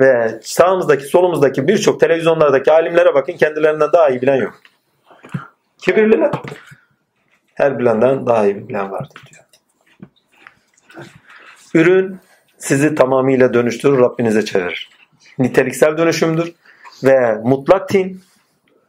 [0.00, 4.60] Ve sağımızdaki solumuzdaki birçok televizyonlardaki alimlere bakın kendilerinden daha iyi bilen yok.
[5.78, 6.30] Kibirliler.
[7.54, 9.42] Her bilenden daha iyi bilen vardır diyor.
[11.74, 12.18] Ürün
[12.58, 14.90] sizi tamamıyla dönüştürür, Rabbinize çevirir.
[15.38, 16.54] Niteliksel dönüşümdür
[17.04, 18.20] ve mutlak tin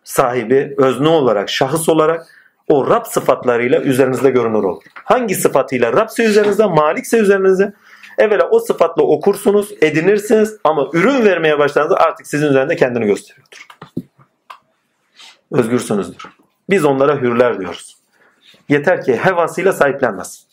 [0.03, 4.83] sahibi özne olarak, şahıs olarak o Rab sıfatlarıyla üzerinizde görünür olur.
[5.03, 7.73] Hangi sıfatıyla Rabse üzerinizde, Malikse üzerinizde
[8.17, 13.67] evvela o sıfatla okursunuz, edinirsiniz ama ürün vermeye başladığınızda artık sizin üzerinde kendini gösteriyordur.
[15.51, 16.23] Özgürsünüzdür.
[16.69, 17.97] Biz onlara hürler diyoruz.
[18.69, 20.47] Yeter ki hevasıyla sahiplenmez.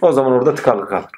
[0.00, 1.10] O zaman orada tıkarlı kalır.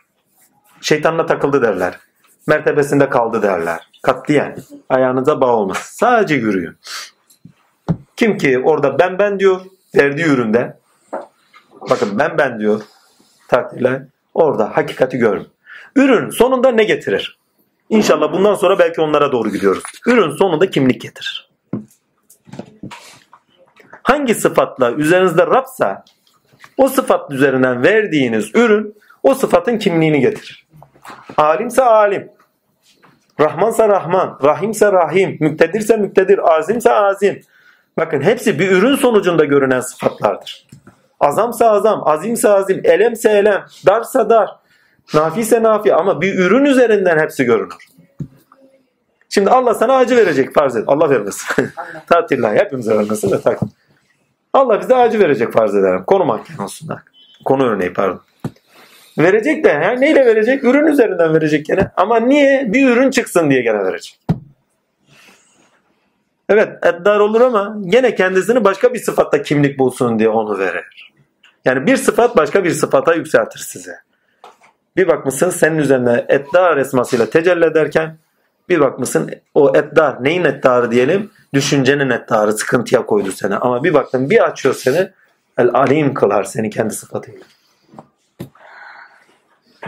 [0.80, 1.98] Şeytanla takıldı derler.
[2.46, 3.88] Mertebesinde kaldı derler.
[4.02, 4.56] Katliyen.
[4.88, 5.76] Ayağınıza bağ olmaz.
[5.76, 6.76] Sadece yürüyün.
[8.18, 9.60] Kim ki orada ben ben diyor
[9.96, 10.76] verdiği üründe
[11.90, 12.80] bakın ben ben diyor
[13.48, 15.48] takdirle orada hakikati görün.
[15.96, 17.38] Ürün sonunda ne getirir?
[17.90, 19.82] İnşallah bundan sonra belki onlara doğru gidiyoruz.
[20.06, 21.50] Ürün sonunda kimlik getirir.
[24.02, 26.04] Hangi sıfatla üzerinizde Rabsa
[26.76, 30.66] o sıfat üzerinden verdiğiniz ürün o sıfatın kimliğini getirir.
[31.36, 32.30] Alimse alim.
[33.40, 34.38] Rahmansa Rahman.
[34.44, 35.36] Rahimse Rahim.
[35.40, 36.56] Müktedirse müktedir.
[36.56, 37.42] Azimse azim.
[37.98, 40.66] Bakın hepsi bir ürün sonucunda görünen sıfatlardır.
[41.20, 44.50] Azamsa azam, azimse azim, elemse elem, darsa dar,
[45.14, 47.88] nafise nafi ama bir ürün üzerinden hepsi görünür.
[49.28, 50.84] Şimdi Allah sana acı verecek farz et.
[50.86, 51.68] Allah vermesin.
[52.06, 53.60] Tatillah hepimize vermesin de tak.
[54.52, 56.04] Allah bize acı verecek farz ederim.
[56.06, 56.88] Konu manken olsun.
[57.44, 58.20] Konu örneği pardon.
[59.18, 60.64] Verecek de he, neyle verecek?
[60.64, 61.90] Ürün üzerinden verecek gene.
[61.96, 62.72] Ama niye?
[62.72, 64.27] Bir ürün çıksın diye gene verecek.
[66.48, 71.12] Evet eddar olur ama gene kendisini başka bir sıfatta kimlik bulsun diye onu verir.
[71.64, 73.94] Yani bir sıfat başka bir sıfata yükseltir size.
[74.96, 78.16] Bir bakmışsın senin üzerine eddar esmasıyla tecelli ederken
[78.68, 83.56] bir bakmışsın o eddar neyin eddarı diyelim düşüncenin eddarı sıkıntıya koydu seni.
[83.56, 85.10] Ama bir baktın bir açıyor seni
[85.58, 87.40] el alim kılar seni kendi sıfatıyla.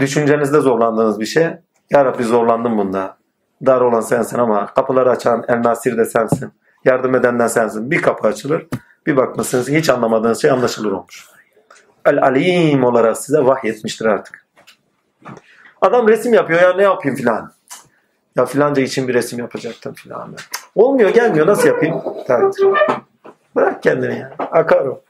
[0.00, 1.46] Düşüncenizde zorlandığınız bir şey
[1.90, 3.19] ya Rabbi zorlandım bunda
[3.66, 6.52] dar olan sensin ama kapıları açan El Nasir de sensin.
[6.84, 7.90] Yardım edenden sensin.
[7.90, 8.66] Bir kapı açılır.
[9.06, 11.26] Bir bakmışsınız hiç anlamadığınız şey anlaşılır olmuş.
[12.04, 14.46] El Alim olarak size vahyetmiştir artık.
[15.80, 17.52] Adam resim yapıyor ya ne yapayım filan.
[18.36, 20.34] Ya filanca için bir resim yapacaktım filan.
[20.74, 22.02] Olmuyor gelmiyor nasıl yapayım?
[22.26, 22.66] Takdir.
[23.56, 24.34] Bırak kendini ya.
[24.38, 25.02] Akar o.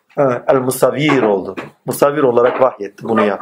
[0.49, 1.57] El Musavir oldu.
[1.87, 3.41] Musavir olarak vahyetti bunu yap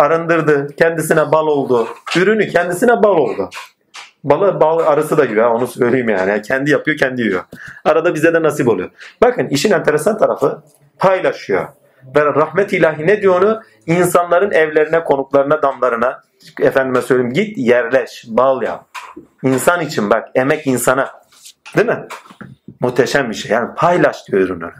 [0.00, 0.76] arındırdı.
[0.76, 1.88] Kendisine bal oldu.
[2.16, 3.50] Ürünü kendisine bal oldu.
[4.24, 5.50] Balı bal arısı da yiyor.
[5.50, 6.42] Onu söyleyeyim yani.
[6.42, 7.44] Kendi yapıyor kendi yiyor.
[7.84, 8.90] Arada bize de nasip oluyor.
[9.22, 10.62] Bakın işin enteresan tarafı
[10.98, 11.68] paylaşıyor.
[12.16, 13.62] Ve rahmet ilahi ne diyor onu?
[13.86, 16.22] İnsanların evlerine, konuklarına, damlarına
[16.60, 18.84] efendime söyleyeyim git yerleş, bal yap.
[19.42, 21.10] İnsan için bak emek insana.
[21.76, 22.06] Değil mi?
[22.80, 23.52] Muhteşem bir şey.
[23.52, 24.72] Yani paylaş diyor ürünü.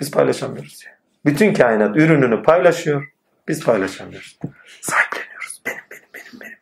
[0.00, 0.84] Biz paylaşamıyoruz.
[0.86, 0.99] Yani.
[1.24, 3.12] Bütün kainat ürününü paylaşıyor.
[3.48, 4.38] Biz paylaşamıyoruz.
[4.80, 5.62] Sahipleniyoruz.
[5.66, 6.58] Benim, benim, benim, benim.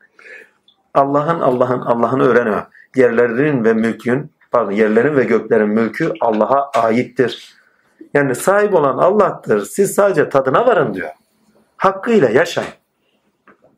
[0.95, 2.67] Allah'ın, Allah'ın, Allah'ını öğrenemem.
[2.97, 7.55] Yerlerin ve mülkün, pardon yerlerin ve göklerin mülkü Allah'a aittir.
[8.15, 9.65] Yani sahip olan Allah'tır.
[9.65, 11.11] Siz sadece tadına varın diyor.
[11.77, 12.71] Hakkıyla yaşayın.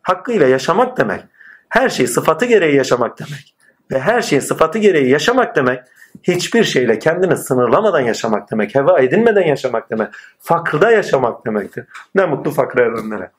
[0.02, 1.24] Hakkıyla yaşamak demek.
[1.68, 3.54] Her şey sıfatı gereği yaşamak demek.
[3.90, 5.82] Ve her şeyin sıfatı gereği yaşamak demek
[6.22, 8.74] hiçbir şeyle kendini sınırlamadan yaşamak demek.
[8.74, 10.08] Heva edinmeden yaşamak demek.
[10.38, 11.84] Fakrda yaşamak demektir.
[12.14, 13.30] Ne mutlu fakr erenlere.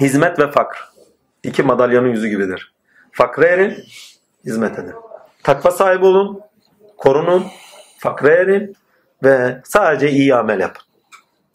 [0.00, 0.88] Hizmet ve fakr.
[1.42, 2.72] iki madalyonun yüzü gibidir.
[3.12, 3.84] Fakre erin,
[4.44, 4.94] hizmet edin.
[5.42, 6.40] Takva sahibi olun,
[6.96, 7.46] korunun,
[7.98, 8.76] fakre erin
[9.22, 10.82] ve sadece iyi amel yapın.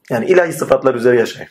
[0.10, 1.50] Yani ilahi sıfatlar üzere yaşayın.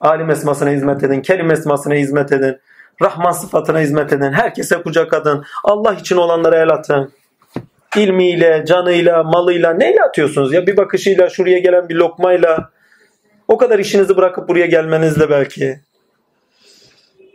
[0.00, 2.58] Alim esmasına hizmet edin, kelim esmasına hizmet edin,
[3.02, 7.12] Rahman sıfatına hizmet edin, herkese kucak adın, Allah için olanlara el atın.
[7.96, 10.66] İlmiyle, canıyla, malıyla neyle atıyorsunuz ya?
[10.66, 12.70] Bir bakışıyla, şuraya gelen bir lokmayla,
[13.48, 15.80] o kadar işinizi bırakıp buraya gelmenizle belki.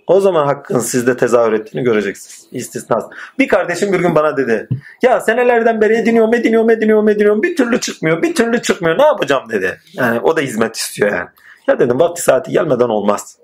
[0.08, 2.48] O zaman hakkın sizde tezahür ettiğini göreceksiniz.
[2.52, 3.06] İstisnas.
[3.40, 4.68] Bir kardeşim bir gün bana dedi.
[5.02, 7.44] Ya senelerden beri ediniyorum, ediniyorum, ediniyorum, ediniyorum.
[7.44, 8.98] Bir türlü çıkmıyor, bir türlü çıkmıyor.
[8.98, 9.78] Ne yapacağım dedi.
[9.94, 11.30] Yani o da hizmet istiyor yani.
[11.68, 13.38] Ya dedim vakti saati gelmeden olmaz.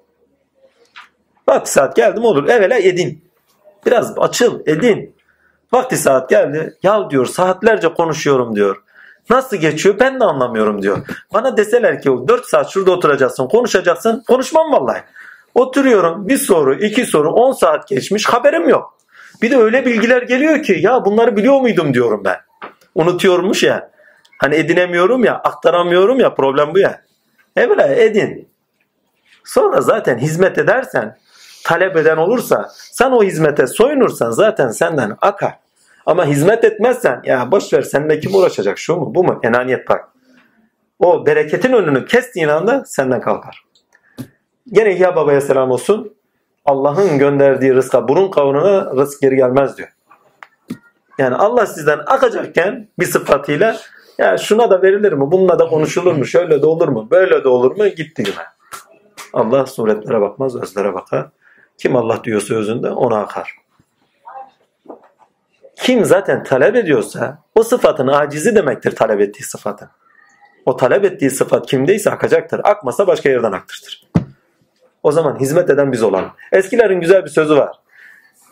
[1.50, 2.50] Vakti saat geldi olur.
[2.50, 3.26] Evvela edin.
[3.86, 5.16] Biraz açıl, edin.
[5.74, 6.78] Vakti saat geldi.
[6.84, 8.84] Ya diyor saatlerce konuşuyorum diyor.
[9.30, 10.98] Nasıl geçiyor ben de anlamıyorum diyor.
[11.34, 14.24] Bana deseler ki 4 saat şurada oturacaksın, konuşacaksın.
[14.28, 15.02] Konuşmam vallahi.
[15.56, 18.98] Oturuyorum bir soru, iki soru, 10 saat geçmiş haberim yok.
[19.42, 22.38] Bir de öyle bilgiler geliyor ki ya bunları biliyor muydum diyorum ben.
[22.96, 23.92] Unutuyormuş ya.
[24.38, 27.02] Hani edinemiyorum ya, aktaramıyorum ya problem bu ya.
[27.56, 28.50] Evvela edin.
[29.44, 31.18] Sonra zaten hizmet edersen,
[31.68, 35.60] talep eden olursa, sen o hizmete soyunursan zaten senden akar.
[36.06, 39.40] Ama hizmet etmezsen ya boş ver seninle kim uğraşacak şu mu bu mu?
[39.44, 40.10] Enaniyet bak.
[41.00, 43.66] O bereketin önünü kestiğin anda senden kalkar.
[44.72, 46.14] Gene İhya Baba'ya selam olsun.
[46.66, 49.90] Allah'ın gönderdiği rızka burun kavununa rızk geri gelmez diyor.
[51.18, 53.78] Yani Allah sizden akacakken bir sıfatıyla
[54.18, 55.32] ya şuna da verilir mi?
[55.32, 56.26] Bununla da konuşulur mu?
[56.26, 57.08] Şöyle de olur mu?
[57.12, 57.88] Böyle de olur mu?
[57.88, 58.42] Gitti gibi.
[59.34, 61.30] Allah suretlere bakmaz, özlere bakar.
[61.78, 63.56] Kim Allah diyorsa özünde ona akar.
[65.76, 69.90] Kim zaten talep ediyorsa o sıfatın acizi demektir talep ettiği sıfatın.
[70.66, 72.62] O talep ettiği sıfat kimdeyse akacaktır.
[72.64, 74.08] Akmasa başka yerden aktırtır.
[75.04, 76.32] O zaman hizmet eden biz olalım.
[76.52, 77.76] Eskilerin güzel bir sözü var.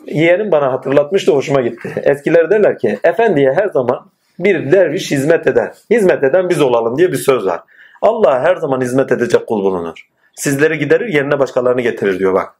[0.06, 2.02] Yeğenim bana hatırlatmıştı hoşuma gitti.
[2.04, 5.74] Eskiler derler ki efendiye her zaman bir derviş hizmet eder.
[5.90, 7.60] Hizmet eden biz olalım diye bir söz var.
[8.02, 10.08] Allah her zaman hizmet edecek kul bulunur.
[10.34, 12.54] Sizleri giderir yerine başkalarını getirir diyor bak.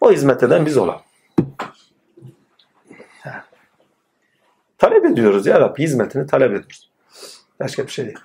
[0.00, 1.00] O hizmet eden biz olalım.
[4.78, 6.90] Talep ediyoruz ya Rabbi hizmetini talep ediyoruz.
[7.60, 8.18] Başka bir şey değil.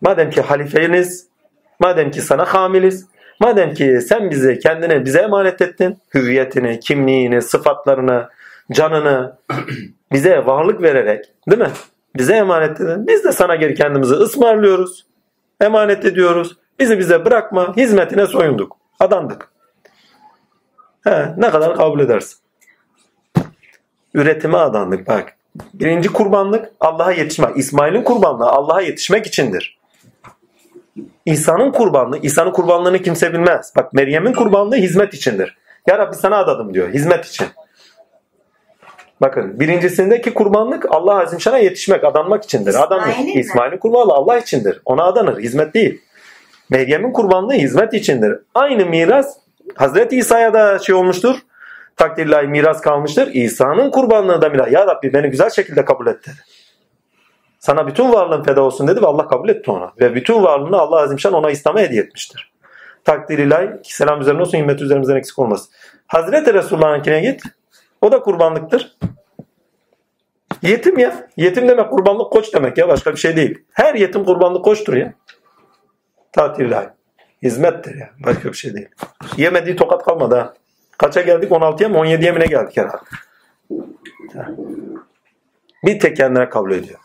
[0.00, 1.26] Madem ki halifeniz,
[1.80, 3.06] madem ki sana hamiliz,
[3.40, 8.28] madem ki sen bizi kendine bize emanet ettin, hüviyetini, kimliğini, sıfatlarını,
[8.72, 9.36] canını
[10.12, 11.70] bize varlık vererek, değil mi?
[12.16, 13.06] Bize emanet edin.
[13.06, 15.06] Biz de sana geri kendimizi ısmarlıyoruz.
[15.60, 16.56] Emanet ediyoruz.
[16.78, 17.76] Bizi bize bırakma.
[17.76, 18.76] Hizmetine soyunduk.
[19.00, 19.48] Adandık.
[21.06, 22.38] He, ne kadar kabul edersin.
[24.14, 25.36] Üretime adandık bak.
[25.74, 27.56] Birinci kurbanlık Allah'a yetişmek.
[27.56, 29.78] İsmail'in kurbanlığı Allah'a yetişmek içindir.
[31.26, 33.72] İsa'nın kurbanlığı, İsa'nın kurbanlığını kimse bilmez.
[33.76, 35.56] Bak Meryem'in kurbanlığı hizmet içindir.
[35.86, 36.88] Ya Rabbi sana adadım diyor.
[36.88, 37.46] Hizmet için.
[39.20, 42.74] Bakın birincisindeki kurbanlık Allah Azimşan'a yetişmek, adanmak içindir.
[42.74, 43.08] Adanmak.
[43.08, 43.40] İsmail'in mi?
[43.40, 44.82] İsmail'in kurbanlığı Allah içindir.
[44.84, 45.38] Ona adanır.
[45.38, 46.00] Hizmet değil.
[46.70, 48.38] Meryem'in kurbanlığı hizmet içindir.
[48.54, 51.36] Aynı miras Hazreti İsa'ya da şey olmuştur.
[51.96, 53.26] Takdirlahi miras kalmıştır.
[53.34, 54.72] İsa'nın kurbanlığı da miras.
[54.72, 56.36] Ya Rabbi beni güzel şekilde kabul et dedi.
[57.58, 59.92] Sana bütün varlığın feda olsun dedi ve Allah kabul etti ona.
[60.00, 62.52] Ve bütün varlığını Allah Azimşan ona İslam'a hediye etmiştir.
[63.04, 65.68] Takdir ilahi selam üzerine olsun himmet üzerimizden eksik olmasın.
[66.06, 67.42] Hazreti Resulullah'ınkine git.
[68.02, 68.96] O da kurbanlıktır.
[70.62, 71.28] Yetim ya.
[71.36, 72.88] Yetim demek kurbanlık koç demek ya.
[72.88, 73.64] Başka bir şey değil.
[73.72, 75.14] Her yetim kurbanlık koçtur ya.
[76.32, 76.88] Tatil ilahi.
[77.46, 78.10] Hizmettir ya.
[78.26, 78.88] Başka bir şey değil.
[79.36, 80.54] Yemediği tokat kalmadı ha.
[80.98, 81.50] Kaça geldik?
[81.50, 81.98] 16'ya mı?
[81.98, 83.04] 17'ye mi ne geldik herhalde?
[85.84, 86.98] Bir tek kendine kabul ediyor.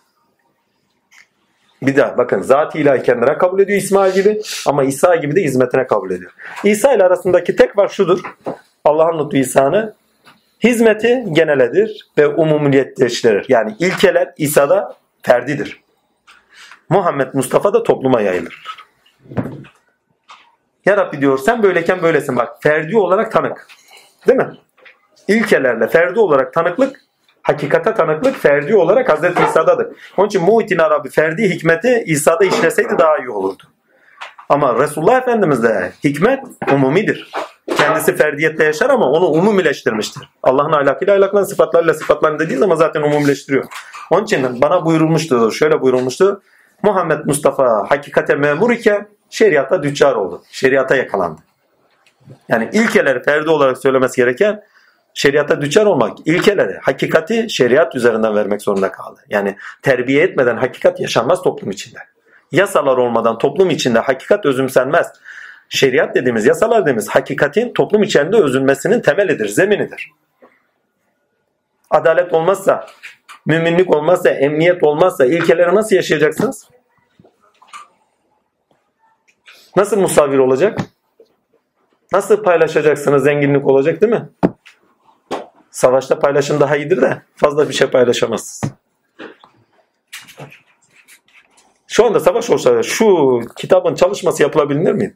[1.81, 5.87] Bir daha bakın zat-ı ilahi kendine kabul ediyor İsmail gibi ama İsa gibi de hizmetine
[5.87, 6.31] kabul ediyor.
[6.63, 8.19] İsa ile arasındaki tek var şudur.
[8.85, 9.93] Allah'ın lütfu İsa'nı
[10.63, 13.45] hizmeti geneledir ve umumiyetleştirir.
[13.49, 15.81] Yani ilkeler İsa'da ferdidir.
[16.89, 18.65] Muhammed Mustafa da topluma yayılır.
[20.85, 22.49] Ya Rabbi diyor sen böyleyken böylesin bak.
[22.63, 23.67] Ferdi olarak tanık.
[24.27, 24.49] Değil mi?
[25.27, 27.01] İlkelerle ferdi olarak tanıklık
[27.43, 29.87] Hakikate tanıklık ferdi olarak Hazreti İsa'dadır.
[30.17, 33.63] Onun için Muhittin Arabi ferdi hikmeti İsa'da işleseydi daha iyi olurdu.
[34.49, 36.39] Ama Resulullah Efendimiz'de hikmet
[36.73, 37.31] umumidir.
[37.77, 40.29] Kendisi ferdiyette yaşar ama onu umumileştirmiştir.
[40.43, 43.65] Allah'ın ahlakıyla ahlaklan sıfatlarıyla sıfatlarını dediği zaman zaten umumileştiriyor.
[44.09, 46.41] Onun için bana buyurulmuştu, şöyle buyurulmuştu.
[46.83, 50.43] Muhammed Mustafa hakikate memur iken şeriata düçar oldu.
[50.51, 51.41] Şeriata yakalandı.
[52.49, 54.63] Yani ilkeleri ferdi olarak söylemesi gereken
[55.13, 59.19] şeriata düçar olmak, ilkeleri, hakikati şeriat üzerinden vermek zorunda kaldı.
[59.29, 61.99] Yani terbiye etmeden hakikat yaşanmaz toplum içinde.
[62.51, 65.07] Yasalar olmadan toplum içinde hakikat özümsenmez.
[65.69, 70.11] Şeriat dediğimiz, yasalar dediğimiz hakikatin toplum içinde özünmesinin temelidir, zeminidir.
[71.89, 72.87] Adalet olmazsa,
[73.45, 76.69] müminlik olmazsa, emniyet olmazsa ilkeleri nasıl yaşayacaksınız?
[79.75, 80.79] Nasıl musavir olacak?
[82.13, 83.23] Nasıl paylaşacaksınız?
[83.23, 84.29] Zenginlik olacak değil mi?
[85.71, 88.73] Savaşta paylaşım daha iyidir de fazla bir şey paylaşamazsınız.
[91.87, 95.15] Şu anda savaş olsa şu kitabın çalışması yapılabilir mi?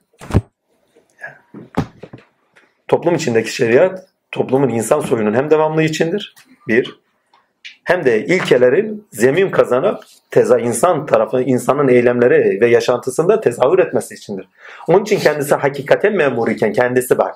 [2.87, 6.35] Toplum içindeki şeriat toplumun insan soyunun hem devamlı içindir.
[6.67, 7.04] Bir.
[7.83, 14.47] Hem de ilkelerin zemin kazanıp teza insan tarafı insanın eylemleri ve yaşantısında tezahür etmesi içindir.
[14.87, 17.35] Onun için kendisi hakikaten memur iken kendisi bak.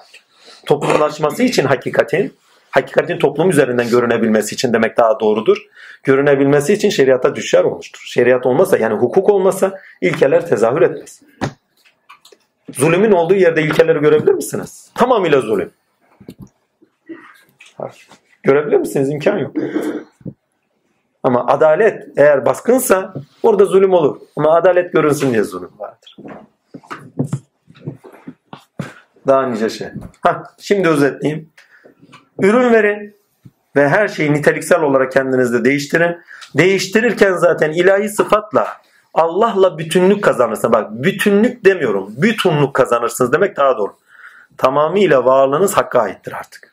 [0.65, 2.33] Toplumlaşması için hakikatin
[2.69, 5.57] hakikatin toplum üzerinden görünebilmesi için demek daha doğrudur.
[6.03, 8.01] Görünebilmesi için şeriata düşer olmuştur.
[8.05, 11.21] Şeriat olmasa yani hukuk olmasa ilkeler tezahür etmez.
[12.71, 14.91] Zulümün olduğu yerde ilkeleri görebilir misiniz?
[14.95, 15.71] Tamamıyla zulüm.
[18.43, 19.09] Görebilir misiniz?
[19.09, 19.55] İmkan yok.
[21.23, 23.13] Ama adalet eğer baskınsa
[23.43, 24.19] orada zulüm olur.
[24.35, 26.15] Ama adalet görünsün diye zulüm vardır.
[29.27, 29.87] Daha nice şey.
[30.21, 31.49] Hah, şimdi özetleyeyim.
[32.39, 33.15] Ürün verin
[33.75, 36.17] ve her şeyi niteliksel olarak kendinizde değiştirin.
[36.57, 38.67] Değiştirirken zaten ilahi sıfatla
[39.13, 40.73] Allah'la bütünlük kazanırsınız.
[40.73, 42.13] Bak bütünlük demiyorum.
[42.17, 43.95] Bütünlük kazanırsınız demek daha doğru.
[44.57, 46.68] Tamamıyla varlığınız Hakk'a aittir artık.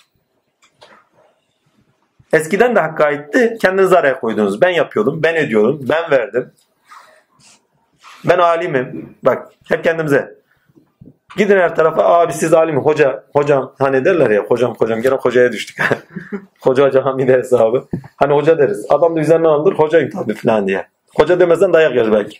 [2.36, 3.56] Eskiden de Hakk'a aitti.
[3.60, 4.60] Kendiniz araya koydunuz.
[4.60, 5.22] Ben yapıyordum.
[5.22, 5.80] Ben ediyordum.
[5.88, 6.52] Ben verdim.
[8.24, 9.16] Ben alimim.
[9.22, 10.36] Bak hep kendimize.
[11.36, 15.52] Gidin her tarafa abi siz alim hoca hocam hani derler ya hocam hocam gene hocaya
[15.52, 15.78] düştük.
[16.60, 17.84] hoca hoca hamide hesabı.
[18.16, 18.86] Hani hoca deriz.
[18.88, 20.86] Adam da üzerinden alır hocayım tabii falan diye.
[21.16, 22.38] Hoca demezsen dayak yer belki.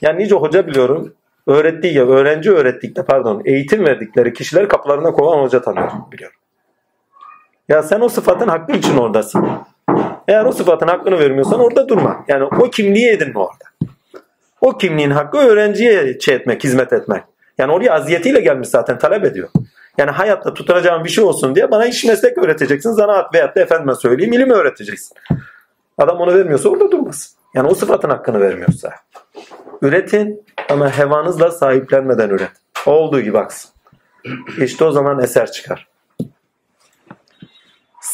[0.00, 1.14] Yani nice hoca biliyorum.
[1.46, 6.36] Öğrettiği ya öğrenci öğrettikte pardon eğitim verdikleri kişileri kapılarına kovan hoca tanıyorum biliyorum.
[7.68, 9.48] Ya sen o sıfatın hakkı için oradasın.
[10.28, 12.24] Eğer o sıfatın hakkını vermiyorsan orada durma.
[12.28, 13.92] Yani o kimliği edinme orada.
[14.60, 17.22] O kimliğin hakkı öğrenciye şey etmek, hizmet etmek.
[17.58, 19.48] Yani oraya aziyetiyle gelmiş zaten talep ediyor.
[19.98, 22.92] Yani hayatta tutunacağım bir şey olsun diye bana iş meslek öğreteceksin.
[22.92, 25.16] Zanaat veyahut da efendime söyleyeyim ilim öğreteceksin.
[25.98, 27.36] Adam onu vermiyorsa orada durmaz.
[27.54, 28.94] Yani o sıfatın hakkını vermiyorsa.
[29.82, 32.50] Üretin ama hevanızla sahiplenmeden üret.
[32.86, 33.70] Olduğu gibi aksın.
[34.60, 35.88] İşte o zaman eser çıkar.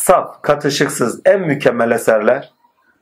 [0.02, 2.52] Saf, katışıksız en mükemmel eserler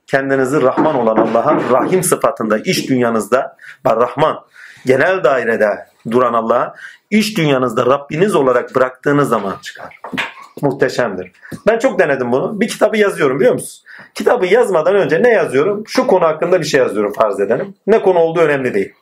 [0.07, 3.57] kendinizi Rahman olan Allah'a Rahim sıfatında iş dünyanızda
[3.87, 4.45] Rahman
[4.87, 6.75] genel dairede duran Allah'a
[7.11, 10.01] iş dünyanızda Rabbiniz olarak bıraktığınız zaman çıkar.
[10.63, 11.33] Muhteşemdir.
[11.67, 12.61] Ben çok denedim bunu.
[12.61, 13.85] Bir kitabı yazıyorum biliyor musun?
[14.15, 15.85] Kitabı yazmadan önce ne yazıyorum?
[15.87, 17.75] Şu konu hakkında bir şey yazıyorum farz edelim.
[17.87, 18.95] Ne konu olduğu önemli değil.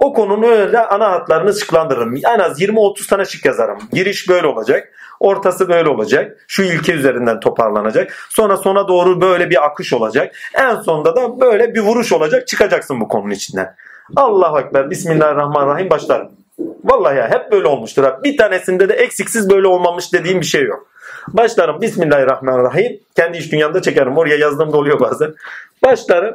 [0.00, 2.16] O konunun öyle ana hatlarını şıklandırırım.
[2.16, 3.78] En az 20-30 tane şık yazarım.
[3.92, 4.92] Giriş böyle olacak.
[5.20, 6.44] Ortası böyle olacak.
[6.48, 8.12] Şu ilke üzerinden toparlanacak.
[8.28, 10.34] Sonra sona doğru böyle bir akış olacak.
[10.54, 12.48] En sonunda da böyle bir vuruş olacak.
[12.48, 13.76] Çıkacaksın bu konunun içinden.
[14.16, 14.90] Allahu Ekber.
[14.90, 16.28] Bismillahirrahmanirrahim başlarım.
[16.84, 18.04] Vallahi ya hep böyle olmuştur.
[18.24, 20.86] Bir tanesinde de eksiksiz böyle olmamış dediğim bir şey yok.
[21.28, 23.00] Başlarım Bismillahirrahmanirrahim.
[23.16, 24.16] Kendi iş dünyamda çekerim.
[24.16, 25.34] Oraya yazdığımda oluyor bazen.
[25.84, 26.34] Başlarım.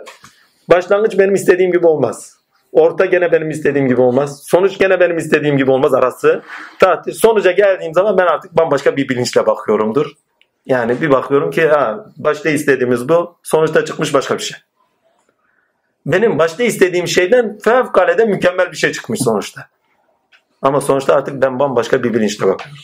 [0.69, 2.44] Başlangıç benim istediğim gibi olmaz.
[2.75, 4.43] Orta gene benim istediğim gibi olmaz.
[4.45, 6.41] Sonuç gene benim istediğim gibi olmaz arası.
[6.79, 7.11] Tatil.
[7.11, 10.11] Sonuca geldiğim zaman ben artık bambaşka bir bilinçle bakıyorumdur.
[10.65, 13.35] Yani bir bakıyorum ki ha, başta istediğimiz bu.
[13.43, 14.57] Sonuçta çıkmış başka bir şey.
[16.05, 19.67] Benim başta istediğim şeyden fevkalade mükemmel bir şey çıkmış sonuçta.
[20.61, 22.81] Ama sonuçta artık ben bambaşka bir bilinçle bakıyorum.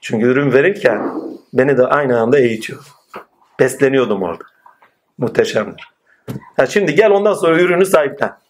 [0.00, 1.12] Çünkü ürün verirken
[1.52, 2.80] beni de aynı anda eğitiyor.
[3.60, 4.44] Besleniyordum orada.
[5.18, 5.88] Muhteşemdir.
[6.56, 8.47] Ha şimdi gel ondan sonra ürünü sahiplen.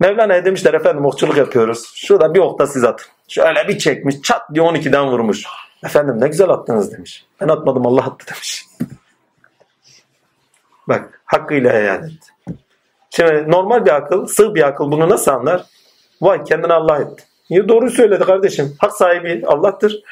[0.00, 1.92] Mevlana'ya demişler efendim okçuluk yapıyoruz.
[1.94, 3.06] Şurada bir okta siz atın.
[3.28, 5.44] Şöyle bir çekmiş çat diye 12'den vurmuş.
[5.84, 7.26] Efendim ne güzel attınız demiş.
[7.40, 8.66] Ben atmadım Allah attı demiş.
[10.88, 12.30] Bak hakkıyla hayal et.
[13.10, 15.64] Şimdi normal bir akıl, sığ bir akıl bunu nasıl anlar?
[16.20, 17.24] Vay kendini Allah etti.
[17.50, 18.76] Niye doğru söyledi kardeşim?
[18.78, 20.02] Hak sahibi Allah'tır.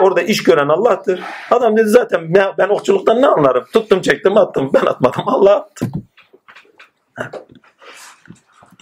[0.00, 1.20] Orada iş gören Allah'tır.
[1.50, 3.64] Adam dedi zaten ben okçuluktan ne anlarım?
[3.72, 4.70] Tuttum çektim attım.
[4.74, 5.86] Ben atmadım Allah attı.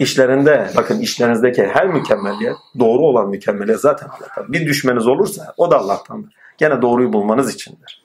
[0.03, 4.53] İşlerinde bakın işlerinizdeki her mükemmeliyet doğru olan mükemmeliyet zaten Allah'tan.
[4.53, 6.33] Bir düşmeniz olursa o da Allah'tandır.
[6.57, 8.03] Gene doğruyu bulmanız içindir.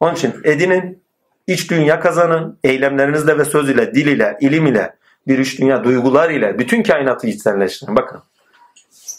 [0.00, 1.02] Onun için edinin,
[1.46, 4.94] iç dünya kazanın, eylemlerinizle ve söz ile, dil ile, ilim ile,
[5.26, 7.96] bir iç dünya duygular ile bütün kainatı içselleştirin.
[7.96, 8.20] Bakın.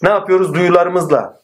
[0.03, 0.53] Ne yapıyoruz?
[0.53, 1.39] Duyularımızla,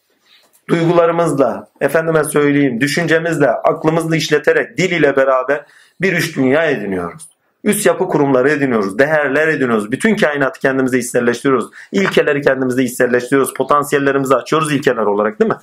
[0.70, 5.66] duygularımızla, efendime söyleyeyim, düşüncemizle, aklımızla işleterek, dil ile beraber
[6.02, 7.28] bir üç dünya ediniyoruz.
[7.64, 9.92] Üst yapı kurumları ediniyoruz, değerler ediniyoruz.
[9.92, 11.70] Bütün kainatı kendimize içselleştiriyoruz.
[11.92, 13.54] İlkeleri kendimize içselleştiriyoruz.
[13.54, 15.58] Potansiyellerimizi açıyoruz ilkeler olarak değil mi?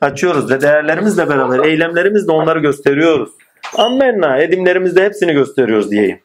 [0.00, 3.30] Açıyoruz ve değerlerimizle beraber eylemlerimizle onları gösteriyoruz.
[3.76, 6.18] Ammenna edimlerimizde hepsini gösteriyoruz diyeyim.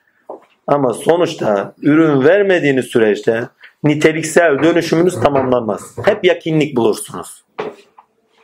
[0.67, 3.49] Ama sonuçta ürün vermediğiniz süreçte
[3.83, 5.97] niteliksel dönüşümünüz tamamlanmaz.
[6.05, 7.43] Hep yakinlik bulursunuz.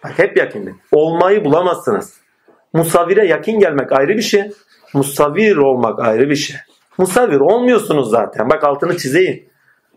[0.03, 0.75] Bak hep yakinlik.
[0.91, 2.13] Olmayı bulamazsınız.
[2.73, 4.51] Musavire yakin gelmek ayrı bir şey.
[4.93, 6.55] Musavir olmak ayrı bir şey.
[6.97, 8.49] Musavir olmuyorsunuz zaten.
[8.49, 9.45] Bak altını çizeyim.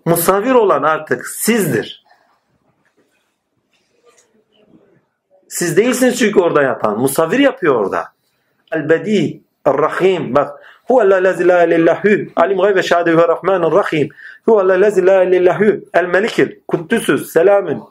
[0.04, 2.04] Musavir olan artık sizdir.
[5.48, 6.98] Siz değilsiniz çünkü orada yapan.
[6.98, 8.04] Musavir yapıyor orada.
[8.72, 10.34] El-Bedi, El-Rahim.
[10.34, 10.60] Bak.
[10.84, 12.30] Huvellezi la ilellahü.
[12.36, 14.08] Alim gaybe şehade ve rahmanur rahim.
[14.44, 15.84] Huvellezi la ilellahü.
[15.94, 16.50] El-Melikil.
[16.68, 17.32] Kuddüsüz.
[17.32, 17.82] Selamün.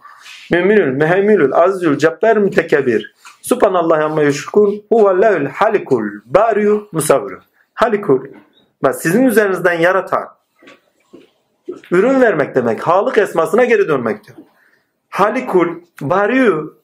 [0.51, 0.93] Müminül.
[0.93, 1.53] Mehemilül.
[1.53, 1.97] Azizül.
[1.97, 3.13] Cebber mütekebir.
[3.41, 4.83] Subhanallah amma yuşkun.
[4.89, 6.05] Huvellahül halikul.
[6.25, 7.37] Bariyu musavir.
[7.73, 8.19] Halikul.
[8.83, 10.27] Bak sizin üzerinizden yaratan.
[11.91, 12.87] Ürün vermek demek.
[12.87, 14.37] Halık esmasına geri dönmek diyor.
[15.09, 15.67] Halikul.
[16.01, 16.79] Bariyu.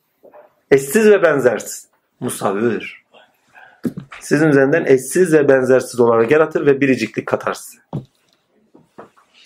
[0.71, 1.87] Eşsiz ve benzersiz.
[2.19, 3.05] Musavvir.
[4.19, 7.81] Sizin üzerinden eşsiz ve benzersiz olarak yaratır ve biriciklik katar size.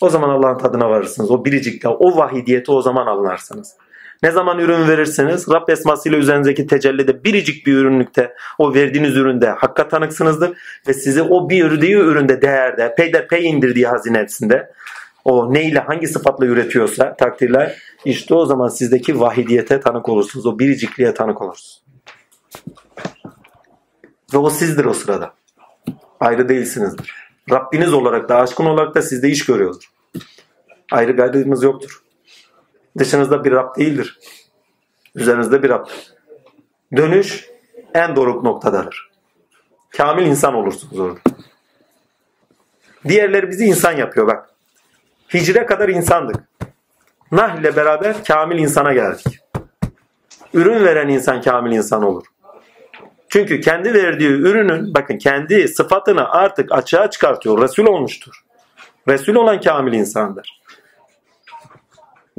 [0.02, 1.32] O zaman Allah'ın tadına varırsınız.
[1.32, 3.76] O biricikliğe, o vahidiyeti o zaman anlarsınız.
[4.24, 9.88] Ne zaman ürün verirseniz Rab esmasıyla üzerinizdeki tecellide biricik bir ürünlükte o verdiğiniz üründe hakka
[9.88, 14.72] tanıksınızdır ve sizi o bir ürünü üründe değerde peyderpey indirdiği hazinesinde
[15.26, 20.46] o neyle hangi sıfatla üretiyorsa takdirler işte o zaman sizdeki vahidiyete tanık olursunuz.
[20.46, 21.84] O biricikliğe tanık olursunuz.
[24.34, 25.34] Ve o sizdir o sırada.
[26.20, 27.14] Ayrı değilsinizdir.
[27.52, 29.92] Rabbiniz olarak da aşkın olarak da sizde iş görüyordur.
[30.92, 32.04] Ayrı gayrımız yoktur.
[33.00, 34.20] Dışınızda bir Rab değildir.
[35.16, 35.86] Üzerinizde bir Rab.
[36.96, 37.50] Dönüş
[37.94, 39.10] en doruk noktadadır.
[39.98, 41.20] Kamil insan olursunuz orada.
[43.08, 44.50] Diğerleri bizi insan yapıyor bak.
[45.34, 46.44] Hicre kadar insandık.
[47.32, 49.40] Nah ile beraber kamil insana geldik.
[50.54, 52.26] Ürün veren insan kamil insan olur.
[53.30, 57.62] Çünkü kendi verdiği ürünün bakın kendi sıfatını artık açığa çıkartıyor.
[57.62, 58.44] Resul olmuştur.
[59.08, 60.59] Resul olan kamil insandır.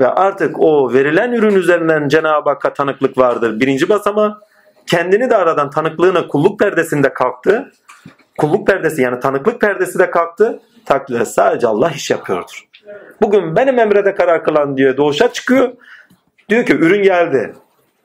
[0.00, 3.60] Ve artık o verilen ürün üzerinden Cenab-ı Hakk'a tanıklık vardır.
[3.60, 4.40] Birinci basama
[4.86, 7.72] kendini de aradan tanıklığına kulluk perdesinde kalktı.
[8.38, 10.60] Kulluk perdesi yani tanıklık perdesi de kalktı.
[10.84, 12.68] Takdirde sadece Allah iş yapıyordur.
[13.22, 15.72] Bugün benim emrede karar kılan diyor doğuşa çıkıyor.
[16.48, 17.54] Diyor ki ürün geldi.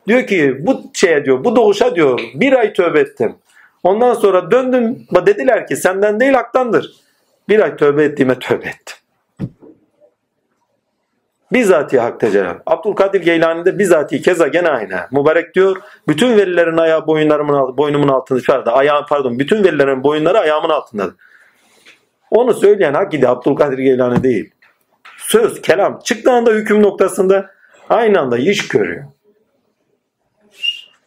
[0.07, 3.35] Diyor ki bu şeye diyor bu doğuşa diyor bir ay tövbe ettim.
[3.83, 6.91] Ondan sonra döndüm dediler ki senden değil haktandır.
[7.49, 8.95] Bir ay tövbe ettiğime tövbe ettim.
[11.53, 12.55] Bizatihi hak tecelal.
[12.65, 14.99] Abdülkadir Geylani'de bizatihi keza gene aynı.
[15.11, 15.77] Mübarek diyor
[16.07, 18.39] bütün velilerin ayağı boyunlarımın, boynumun altında.
[18.47, 21.15] Pardon, ayağım, pardon bütün velilerin boyunları ayağımın altındadır.
[22.31, 24.51] Onu söyleyen hakiki Abdülkadir Geylani değil.
[25.17, 27.51] Söz, kelam çıktığı anda hüküm noktasında
[27.89, 29.03] aynı anda iş görüyor.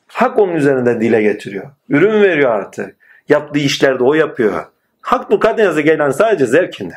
[0.08, 1.70] Hak onun üzerinde dile getiriyor.
[1.88, 2.96] Ürün veriyor artık.
[3.28, 4.64] Yaptığı işlerde o yapıyor.
[5.00, 6.94] Hak bu Kadir Geylani sadece zevkinde.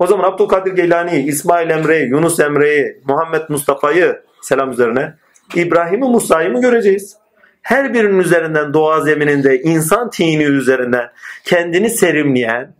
[0.00, 5.14] O zaman Abdülkadir Geylani'yi, İsmail Emre'yi, Yunus Emre'yi, Muhammed Mustafa'yı selam üzerine,
[5.54, 7.16] İbrahim'i Musa'yı mı göreceğiz?
[7.62, 11.10] Her birinin üzerinden doğa zemininde insan tini üzerinden
[11.44, 12.74] kendini serimleyen,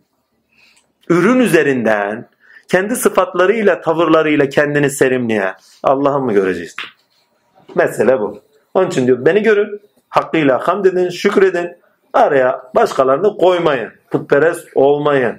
[1.09, 2.29] ürün üzerinden
[2.69, 6.77] kendi sıfatlarıyla, tavırlarıyla kendini serimleyen Allah'ı mı göreceğiz?
[7.75, 8.43] Mesele bu.
[8.75, 11.71] Onun için diyor beni görün, hakkıyla hamd edin, şükredin.
[12.13, 13.93] Araya başkalarını koymayın.
[14.11, 15.37] Putperest olmayın.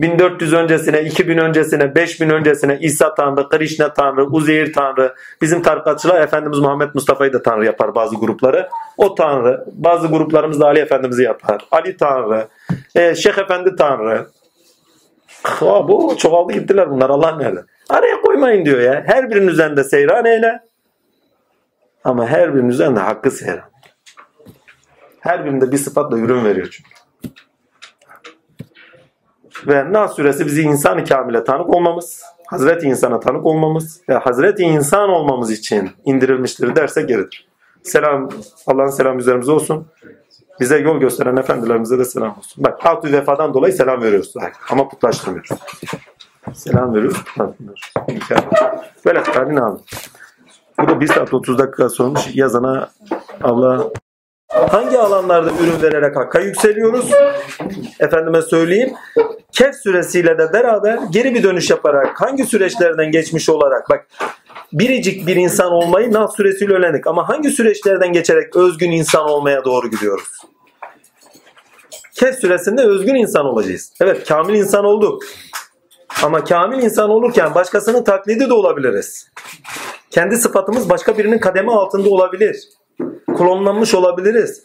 [0.00, 6.58] 1400 öncesine, 2000 öncesine, 5000 öncesine İsa Tanrı, Krishna Tanrı, Uzeyir Tanrı, bizim tarikatçılar Efendimiz
[6.58, 8.68] Muhammed Mustafa'yı da Tanrı yapar bazı grupları.
[8.96, 11.66] O Tanrı, bazı gruplarımız da Ali Efendimiz'i yapar.
[11.70, 12.48] Ali Tanrı,
[12.94, 14.26] e, Şeyh Efendi Tanrı.
[15.42, 17.64] Ha, bu çoğaldı gittiler bunlar Allah nerede?
[17.88, 19.04] Araya koymayın diyor ya.
[19.06, 20.60] Her birinin üzerinde seyran eyle.
[22.04, 23.70] Ama her birinin üzerinde hakkı seyran.
[25.20, 26.95] Her birinde bir sıfatla ürün veriyor çünkü.
[29.66, 35.08] Ve Nas suresi bizi insan-ı kamile tanık olmamız, Hazreti insana tanık olmamız ve Hazreti insan
[35.08, 37.48] olmamız için indirilmiştir derse geridir.
[37.82, 38.28] Selam,
[38.66, 39.86] Allah'ın selamı üzerimize olsun.
[40.60, 42.64] Bize yol gösteren efendilerimize de selam olsun.
[42.64, 44.34] Bak halk vefadan dolayı selam veriyoruz.
[44.70, 45.50] Ama putlaştırmıyoruz.
[46.54, 47.92] Selam veriyoruz, putlaştırmıyoruz.
[49.06, 49.78] Böyle Talin abi.
[50.80, 52.20] Bu da 1 saat 30 dakika sormuş.
[52.34, 52.88] Yazana
[53.42, 53.90] Allah
[54.56, 57.10] Hangi alanlarda ürün vererek hakka yükseliyoruz?
[58.00, 58.94] Efendime söyleyeyim.
[59.52, 64.06] Kehf süresiyle de beraber geri bir dönüş yaparak hangi süreçlerden geçmiş olarak bak
[64.72, 69.90] biricik bir insan olmayı Nas suresiyle öğrendik ama hangi süreçlerden geçerek özgün insan olmaya doğru
[69.90, 70.28] gidiyoruz?
[72.14, 73.92] Kehf süresinde özgün insan olacağız.
[74.00, 75.22] Evet kamil insan olduk.
[76.22, 79.28] Ama kamil insan olurken başkasının taklidi de olabiliriz.
[80.10, 82.56] Kendi sıfatımız başka birinin kademi altında olabilir.
[83.36, 84.62] Klonlanmış olabiliriz.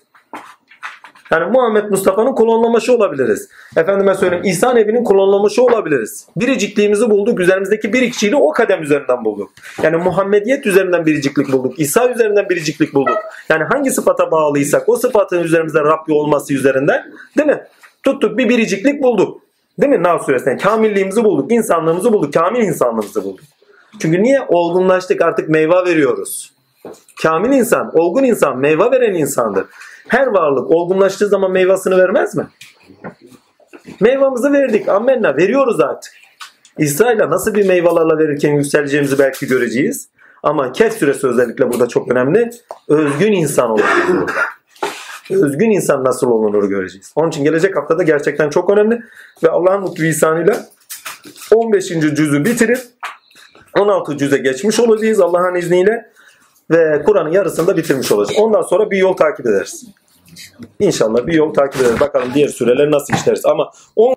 [1.32, 3.50] Yani Muhammed Mustafa'nın klonlaması olabiliriz.
[3.78, 6.28] Efendime söyleyeyim İsa Nebi'nin klonlaması olabiliriz.
[6.36, 7.40] Biricikliğimizi bulduk.
[7.40, 9.52] Üzerimizdeki birikçiliği o kadem üzerinden bulduk.
[9.84, 11.80] Yani Muhammediyet üzerinden biriciklik bulduk.
[11.80, 13.18] İsa üzerinden biriciklik bulduk.
[13.50, 17.64] Yani hangi sıfata bağlıysak o sıfatın üzerimizde Rabbi olması üzerinden değil mi?
[18.04, 19.42] Tuttuk bir biriciklik bulduk.
[19.82, 20.04] Değil mi?
[20.04, 20.58] Nahl suresinden.
[20.58, 21.52] Kamilliğimizi bulduk.
[21.52, 22.34] insanlığımızı bulduk.
[22.34, 23.46] Kamil insanlığımızı bulduk.
[24.00, 24.42] Çünkü niye?
[24.48, 26.52] Olgunlaştık artık meyve veriyoruz.
[27.24, 29.66] Kamil insan, olgun insan, meyve veren insandır.
[30.08, 32.48] Her varlık olgunlaştığı zaman meyvasını vermez mi?
[34.00, 34.90] Meyvamızı verdik.
[34.90, 35.38] Ammenna.
[35.38, 36.14] Veriyoruz artık.
[36.78, 40.10] İsrail'e nasıl bir meyvelerle verirken yükseleceğimizi belki göreceğiz.
[40.44, 42.50] Ama Kehf suresi özellikle burada çok önemli.
[42.88, 44.32] Özgün insan oluruz.
[45.32, 47.14] Özgün insan nasıl olunur göreceğiz.
[47.16, 49.02] Onun için gelecek haftada gerçekten çok önemli.
[49.44, 50.66] Ve Allah'ın mutlu lisanıyla
[51.56, 51.88] 15.
[51.88, 52.80] cüzü bitirip
[53.80, 56.12] 16 cüze geçmiş olacağız Allah'ın izniyle
[56.72, 58.40] ve Kur'an'ın yarısını da bitirmiş olacağız.
[58.44, 59.86] Ondan sonra bir yol takip ederiz.
[60.80, 62.00] İnşallah bir yol takip ederiz.
[62.00, 63.46] Bakalım diğer süreleri nasıl işleriz.
[63.46, 64.16] Ama on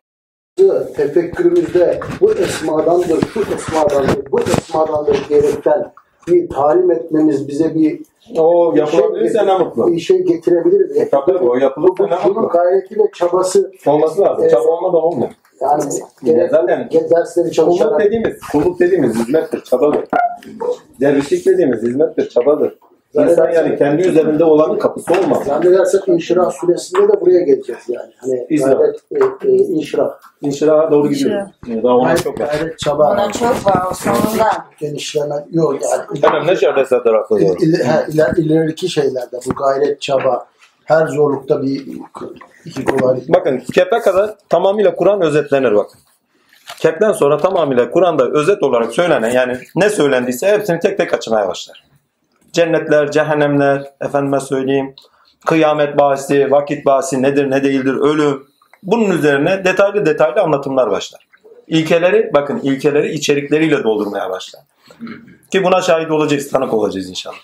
[0.97, 5.93] tefekkürümüzde bu esmadandır, şu esmadandır, bu esmadandır diyerekten
[6.29, 8.01] bir talim etmemiz bize bir
[8.39, 9.93] o yapılabilirse ne mutlu.
[9.93, 11.09] bir şey getirebilir mi?
[11.11, 12.49] Tabii o yapılırsa ne Bunun mutlu.
[12.49, 14.39] gayreti ve çabası Olması lazım.
[14.43, 14.51] Evet.
[14.51, 15.31] Çaba olmadan olmuyor.
[15.61, 15.83] yani
[16.51, 20.05] Zaten gerek dersleri Kulluk çalışarak dediğimiz, kulluk dediğimiz hizmettir, çabadır.
[21.01, 22.75] Dervişlik dediğimiz hizmettir, çabadır.
[23.15, 25.45] İnsan yani kendi üzerinde olanın kapısı olmaz.
[25.47, 28.13] zannedersek İnşirah suresinde de buraya geleceğiz yani.
[28.17, 28.97] Hani gayret,
[29.45, 30.11] e, e, inşirah.
[30.41, 31.49] İnşiraha doğru gidiyoruz.
[31.83, 32.47] Daha ona Gayret, çok var.
[32.47, 33.13] gayret, çaba.
[33.13, 34.67] Ona çok var o sonunda.
[34.81, 36.19] genişleme yok yani.
[36.19, 37.57] Efendim ne şöyle tarafı İl, doğru.
[37.61, 40.47] il, he, iler, ileriki şeylerde bu gayret, çaba
[40.85, 41.87] her zorlukta bir
[42.65, 43.29] iki kolaylık.
[43.29, 46.01] Bakın kepe kadar tamamıyla Kur'an özetlenir bakın.
[46.85, 51.85] Kepten sonra tamamıyla Kur'an'da özet olarak söylenen yani ne söylendiyse hepsini tek tek açmaya başlar.
[52.53, 54.95] Cennetler, cehennemler, efendime söyleyeyim,
[55.47, 58.47] kıyamet bahsi, vakit bahsi nedir ne değildir, ölüm.
[58.83, 61.27] Bunun üzerine detaylı detaylı anlatımlar başlar.
[61.67, 64.63] İlkeleri, bakın ilkeleri içerikleriyle doldurmaya başlar.
[65.53, 67.37] Ki buna şahit olacağız, tanık olacağız inşallah.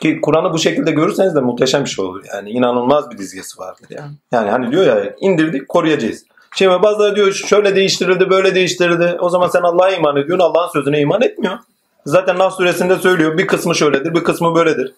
[0.00, 2.24] Ki Kur'an'ı bu şekilde görürseniz de muhteşem bir şey olur.
[2.34, 4.12] Yani inanılmaz bir dizgesi vardır yani.
[4.32, 6.29] Yani hani diyor ya indirdik koruyacağız.
[6.54, 9.16] Şimdi bazıları diyor şöyle değiştirildi böyle değiştirildi.
[9.20, 11.58] O zaman sen Allah'a iman ediyorsun Allah'ın sözüne iman etmiyor.
[12.06, 14.94] Zaten Nas suresinde söylüyor bir kısmı şöyledir bir kısmı böyledir.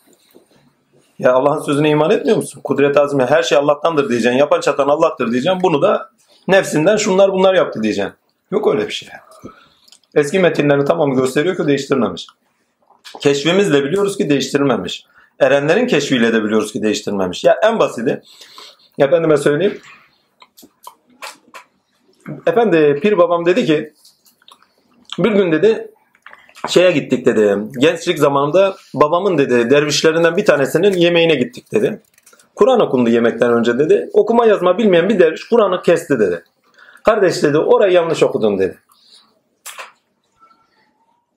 [1.18, 2.60] Ya Allah'ın sözüne iman etmiyor musun?
[2.64, 4.38] Kudret azmi her şey Allah'tandır diyeceksin.
[4.38, 5.62] Yapan çatan Allah'tır diyeceksin.
[5.62, 6.10] Bunu da
[6.48, 8.14] nefsinden şunlar bunlar yaptı diyeceksin.
[8.50, 9.08] Yok öyle bir şey.
[10.14, 12.26] Eski metinlerin tamamı gösteriyor ki değiştirmemiş.
[13.20, 15.04] Keşfimizle biliyoruz ki değiştirilmemiş.
[15.40, 17.44] Erenlerin keşfiyle de biliyoruz ki değiştirilmemiş.
[17.44, 18.22] Ya en basiti
[18.98, 19.80] efendime söyleyeyim.
[22.46, 23.92] Efendi Pir babam dedi ki
[25.18, 25.90] bir gün dedi
[26.68, 27.58] şeye gittik dedi.
[27.78, 32.00] Gençlik zamanımda babamın dedi dervişlerinden bir tanesinin yemeğine gittik dedi.
[32.54, 34.10] Kur'an okundu yemekten önce dedi.
[34.12, 36.44] Okuma yazma bilmeyen bir derviş Kur'an'ı kesti dedi.
[37.04, 38.78] Kardeş dedi orayı yanlış okudun dedi.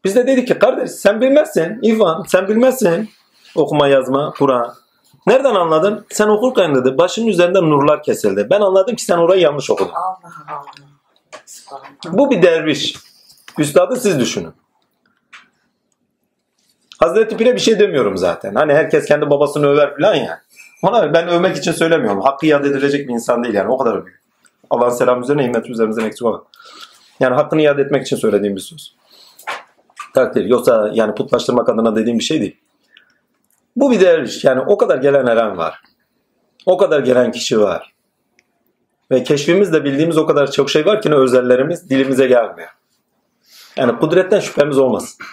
[0.03, 3.09] Biz de dedik ki kardeş sen bilmezsin İvan sen bilmezsin
[3.55, 4.73] okuma yazma Kur'an.
[5.27, 6.05] Nereden anladın?
[6.09, 8.47] Sen okurken dedi başının üzerinde nurlar kesildi.
[8.49, 9.91] Ben anladım ki sen orayı yanlış okudun.
[9.91, 11.81] Allah Allah.
[12.11, 12.95] Bu bir derviş.
[13.57, 14.53] Üstadı siz düşünün.
[16.99, 18.55] Hazreti Pir'e bir şey demiyorum zaten.
[18.55, 20.41] Hani herkes kendi babasını över falan ya.
[20.83, 22.21] Ona ben övmek için söylemiyorum.
[22.21, 23.71] Hakkı yad edilecek bir insan değil yani.
[23.71, 24.21] O kadar büyük.
[24.69, 26.43] Allah'ın selamı üzerine, nimet üzerimizden eksik olan.
[27.19, 28.95] Yani hakkını iade etmek için söylediğim bir söz.
[30.13, 30.45] Takdir.
[30.45, 32.57] Yoksa yani putlaştırmak adına dediğim bir şey değil.
[33.75, 34.43] Bu bir derviş.
[34.43, 35.81] Yani o kadar gelen eren var.
[36.65, 37.93] O kadar gelen kişi var.
[39.11, 42.69] Ve keşfimizde bildiğimiz o kadar çok şey var ki ne özellerimiz dilimize gelmiyor.
[43.77, 45.25] Yani kudretten şüphemiz olmasın.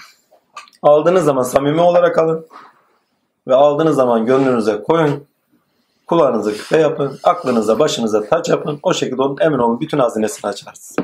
[0.83, 2.47] Aldığınız zaman samimi olarak alın.
[3.49, 5.27] Ve aldığınız zaman gönlünüze koyun.
[6.07, 7.19] Kulağınızı küpe yapın.
[7.25, 8.81] Aklınıza başınıza taç yapın.
[8.83, 10.97] O şekilde onun emin olun bütün hazinesini açarsınız.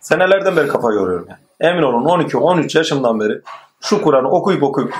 [0.00, 1.40] Senelerden beri kafa yoruyorum yani.
[1.60, 3.40] Emin olun 12-13 yaşımdan beri
[3.80, 4.94] şu Kur'an'ı okuyup okuyup.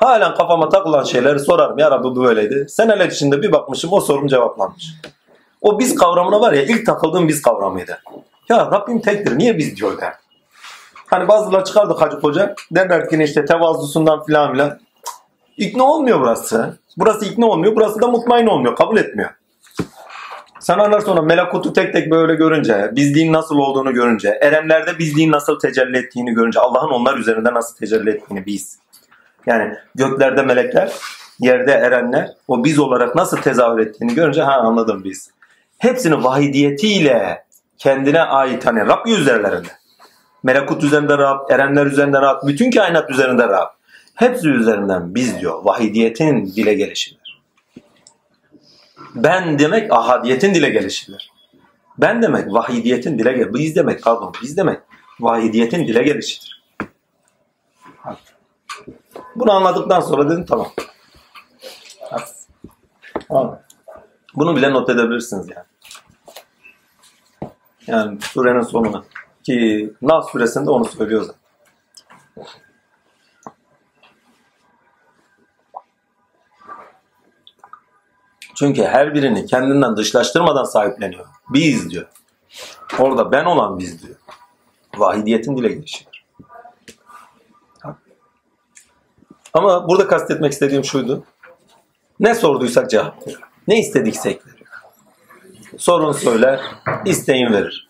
[0.00, 1.78] Halen kafama takılan şeyleri sorarım.
[1.78, 2.66] Ya Rabbi bu böyleydi.
[2.68, 4.94] Seneler içinde bir bakmışım o sorum cevaplanmış.
[5.60, 8.02] O biz kavramına var ya ilk takıldığım biz kavramıydı.
[8.48, 10.12] Ya Rabbim tektir niye biz diyor der.
[11.06, 12.54] Hani bazıları çıkardı Hacı Hoca.
[12.70, 14.78] Derler ki işte tevazusundan filan filan.
[15.56, 16.78] İkna olmuyor burası.
[16.96, 17.76] Burası ikna olmuyor.
[17.76, 18.76] Burası da mutmain olmuyor.
[18.76, 19.30] Kabul etmiyor.
[20.60, 25.58] Sen anlar sonra melakutu tek tek böyle görünce, bizliğin nasıl olduğunu görünce, erenlerde bizliğin nasıl
[25.58, 28.78] tecelli ettiğini görünce, Allah'ın onlar üzerinde nasıl tecelli ettiğini biz.
[29.46, 30.92] Yani göklerde melekler,
[31.40, 35.30] yerde erenler, o biz olarak nasıl tezahür ettiğini görünce ha anladım biz.
[35.78, 37.44] Hepsini vahidiyetiyle
[37.78, 39.68] kendine ait hani Rab üzerlerinde.
[40.42, 43.68] Melekut üzerinde Rab, erenler üzerinde Rab, bütün kainat üzerinde Rab.
[44.14, 45.64] Hepsi üzerinden biz diyor.
[45.64, 47.42] Vahidiyetin dile gelişidir.
[49.14, 51.32] Ben demek ahadiyetin dile gelişidir.
[51.98, 53.54] Ben demek vahidiyetin dile gel.
[53.54, 54.78] Biz demek pardon biz demek
[55.20, 56.59] vahidiyetin dile gelişidir.
[59.36, 60.72] Bunu anladıktan sonra dedim tamam.
[63.28, 63.58] Tamam.
[64.34, 65.66] Bunu bile not edebilirsiniz yani.
[67.86, 69.04] Yani surenin sonuna.
[69.42, 71.40] Ki Nas suresinde onu söylüyor zaten.
[78.54, 81.26] Çünkü her birini kendinden dışlaştırmadan sahipleniyor.
[81.48, 82.06] Biz diyor.
[82.98, 84.16] Orada ben olan biz diyor.
[84.96, 86.09] Vahidiyetin dile gelişidir.
[89.54, 91.24] Ama burada kastetmek istediğim şuydu.
[92.20, 93.42] Ne sorduysak cevap veriyor.
[93.68, 94.66] Ne istediksek veriyor.
[95.78, 96.60] Sorun söyler,
[97.04, 97.88] isteyin verir.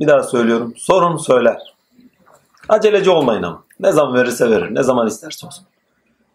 [0.00, 0.74] Bir daha söylüyorum.
[0.76, 1.74] Sorun söyler.
[2.68, 3.64] Aceleci olmayın ama.
[3.80, 4.74] Ne zaman verirse verir.
[4.74, 5.64] Ne zaman isterse olsun.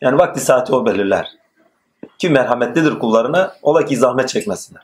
[0.01, 1.27] Yani vakti saati o belirler.
[2.17, 3.55] Ki merhametlidir kullarına.
[3.61, 4.83] Ola ki zahmet çekmesinler.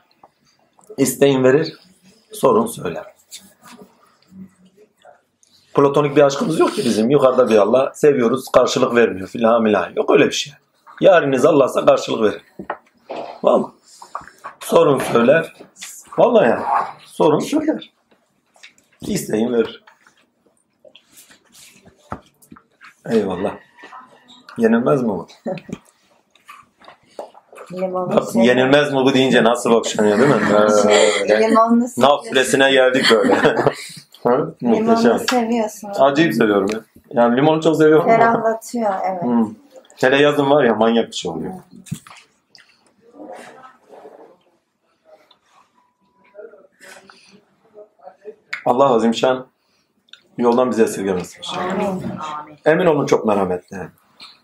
[0.96, 1.76] İsteyin verir.
[2.32, 3.04] Sorun söyler.
[5.74, 7.10] Platonik bir aşkımız yok ki bizim.
[7.10, 7.92] Yukarıda bir Allah.
[7.94, 8.44] Seviyoruz.
[8.52, 9.92] Karşılık vermiyor filan filan.
[9.96, 10.52] Yok öyle bir şey.
[11.00, 12.42] Yariniz Allah'sa karşılık verir.
[13.42, 13.72] Vallahi.
[14.60, 15.54] Sorun söyler.
[16.18, 16.62] Vallahi ya.
[17.06, 17.92] Sorun söyler.
[19.00, 19.84] İsteyin verir.
[23.10, 23.54] Eyvallah.
[24.58, 25.28] Yenilmez mi bu?
[27.72, 28.42] Bak, seviyorum.
[28.42, 30.40] yenilmez mi bu deyince nasıl okşanıyor değil mi?
[30.52, 31.40] Böyle.
[31.40, 31.88] Limonlu
[32.70, 33.36] geldik böyle.
[34.26, 35.18] Limonlu Muhteşem.
[35.18, 35.90] seviyorsun.
[35.98, 36.80] Acayip seviyorum ya.
[37.10, 38.06] Yani limonu çok seviyorum.
[38.06, 39.22] Ferahlatıyor evet.
[39.22, 39.48] Hmm.
[39.96, 41.52] Hele yazın var ya manyak bir şey oluyor.
[48.66, 49.46] Allah azimşan
[50.38, 51.42] yoldan bize esirgemesin.
[51.58, 52.02] Amin.
[52.64, 53.76] Emin olun çok merhametli.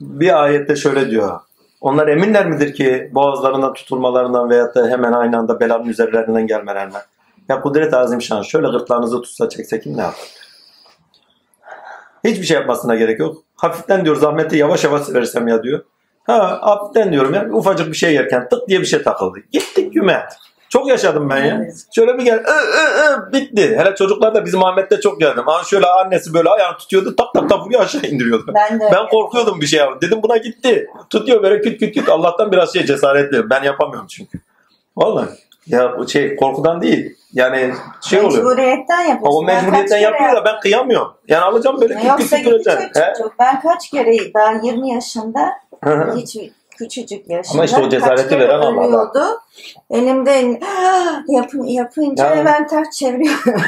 [0.00, 1.40] Bir ayette şöyle diyor.
[1.80, 7.02] Onlar eminler midir ki boğazlarından tutulmalarından veyahut da hemen aynı anda belanın üzerlerinden gelmelerinden.
[7.48, 10.20] Ya kudret azimşan şöyle gırtlağınızı tutsa çekse kim ne yapar?
[12.24, 13.36] Hiçbir şey yapmasına gerek yok.
[13.56, 15.84] Hafiften diyor zahmeti yavaş yavaş versem ya diyor.
[16.24, 19.38] Ha hafiften diyorum ya ufacık bir şey yerken tık diye bir şey takıldı.
[19.52, 20.26] Gittik güme.
[20.68, 21.62] Çok yaşadım ben ya.
[21.94, 23.76] Şöyle bir gel ı, ı, ı, bitti.
[23.78, 25.42] Hele çocuklar da bizim Ahmet'te çok geldim.
[25.46, 28.52] Ha şöyle annesi böyle ayağını tutuyordu tak tak tak vuruyor aşağı indiriyordu.
[28.54, 28.84] Ben de.
[28.92, 30.02] Ben korkuyordum bir şey yap.
[30.02, 30.90] Dedim buna gitti.
[31.10, 32.08] Tutuyor böyle küt küt küt.
[32.08, 33.50] Allah'tan biraz şey cesaretli.
[33.50, 34.38] Ben yapamıyorum çünkü.
[34.96, 35.28] Vallahi.
[35.66, 37.16] Ya bu şey korkudan değil.
[37.32, 37.72] Yani
[38.08, 38.44] şey oluyor.
[38.44, 39.44] Mecburiyetten yapıyorsun.
[39.44, 41.12] O Ben mecburiyetten yapıyor da ben kıyamıyorum.
[41.28, 43.00] Yani alacağım böyle duracaksın.
[43.00, 43.12] He?
[43.18, 43.34] çocuk.
[43.38, 45.52] Ben kaç kere daha 20 yaşında
[46.16, 46.36] hiç
[46.78, 47.54] küçücük yaşında.
[47.54, 49.38] Ama işte o cesareti veren Allah.
[49.90, 50.30] Elimde
[51.28, 52.36] yapın, yapınca Ya.
[52.36, 53.54] hemen ters çeviriyorum.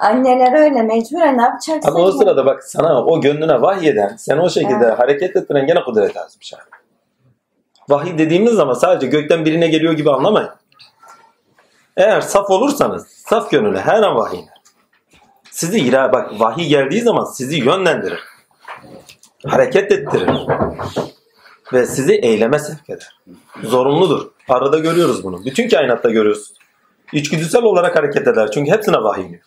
[0.00, 1.90] Anneler öyle mecburen ne yapacaksın?
[1.90, 4.98] Ama o sırada bak sana o gönlüne vahyeden, sen o şekilde Evet.
[4.98, 6.54] hareket ettiren gene kudret azmış.
[6.54, 6.79] abi.
[7.90, 10.50] Vahiy dediğimiz zaman sadece gökten birine geliyor gibi anlamayın.
[11.96, 14.60] Eğer saf olursanız, saf gönüllü her an vahiy iner.
[15.50, 18.20] Sizi bak vahiy geldiği zaman sizi yönlendirir.
[19.46, 20.30] Hareket ettirir.
[21.72, 23.20] Ve sizi eyleme sevk eder.
[23.62, 24.30] Zorunludur.
[24.48, 25.44] Arada görüyoruz bunu.
[25.44, 26.52] Bütün kainatta görüyoruz.
[27.12, 28.50] İçgüdüsel olarak hareket eder.
[28.50, 29.42] Çünkü hepsine vahiy iniyor.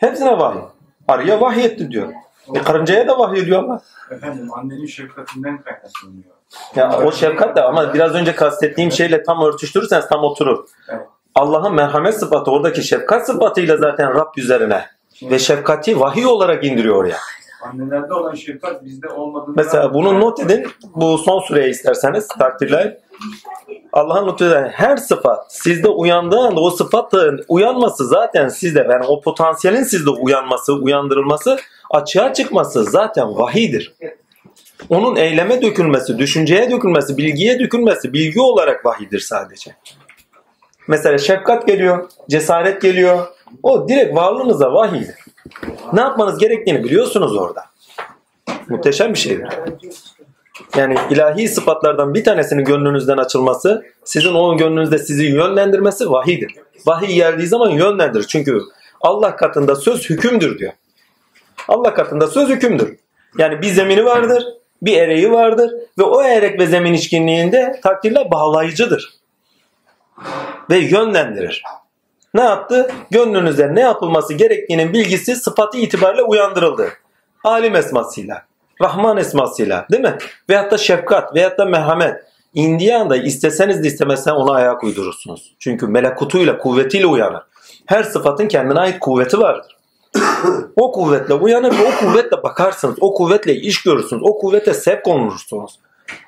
[0.00, 0.62] Hepsine vahiy.
[1.08, 2.12] Arıya vahiy etti diyor.
[2.54, 3.82] E karıncaya da vahiy ediyor Allah.
[4.10, 6.34] Efendim annenin şefkatinden kaynaklanıyor.
[6.76, 10.64] Ya o şefkat de ama biraz önce kastettiğim şeyle tam örtüştürürseniz tam oturur.
[10.88, 11.06] Evet.
[11.34, 14.84] Allah'ın merhamet sıfatı oradaki şefkat sıfatıyla zaten Rab üzerine
[15.22, 17.16] ve şefkati vahiy olarak indiriyor oraya.
[17.62, 19.52] Annelerde olan şefkat bizde olmadığında...
[19.56, 20.66] Mesela bunu not edin.
[20.94, 22.98] Bu son süreye isterseniz takdirler.
[23.92, 29.82] Allah'ın lütfeden her sıfat sizde uyandığı anda o sıfatın uyanması zaten sizde yani o potansiyelin
[29.82, 31.56] sizde uyanması, uyandırılması,
[31.94, 33.94] açığa çıkması zaten vahiydir.
[34.88, 39.76] Onun eyleme dökülmesi, düşünceye dökülmesi, bilgiye dökülmesi bilgi olarak vahiydir sadece.
[40.88, 43.26] Mesela şefkat geliyor, cesaret geliyor.
[43.62, 45.14] O direkt varlığınıza vahiydir.
[45.92, 47.64] Ne yapmanız gerektiğini biliyorsunuz orada.
[48.68, 49.48] Muhteşem bir şeydir.
[50.76, 56.54] Yani ilahi sıfatlardan bir tanesinin gönlünüzden açılması, sizin o gönlünüzde sizi yönlendirmesi vahidir.
[56.86, 58.26] Vahiy geldiği zaman yönlendirir.
[58.28, 58.60] Çünkü
[59.00, 60.72] Allah katında söz hükümdür diyor.
[61.68, 62.98] Allah katında söz hükümdür.
[63.38, 64.44] Yani bir zemini vardır,
[64.82, 69.14] bir ereği vardır ve o erek ve zemin içkinliğinde takdirle bağlayıcıdır.
[70.70, 71.62] Ve yönlendirir.
[72.34, 72.90] Ne yaptı?
[73.10, 76.88] Gönlünüze ne yapılması gerektiğinin bilgisi sıfatı itibariyle uyandırıldı.
[77.44, 78.42] Alim esmasıyla,
[78.82, 80.18] Rahman esmasıyla değil mi?
[80.50, 82.14] Veyahut da şefkat veyahut da merhamet.
[82.54, 85.54] İndiği anda isteseniz de istemezsen ona ayak uydurursunuz.
[85.58, 87.42] Çünkü melekutuyla, kuvvetiyle uyanır.
[87.86, 89.76] Her sıfatın kendine ait kuvveti vardır.
[90.76, 92.96] O kuvvetle uyanır ve o kuvvetle bakarsınız.
[93.00, 94.22] O kuvvetle iş görürsünüz.
[94.24, 95.78] O kuvvete sevk olunursunuz.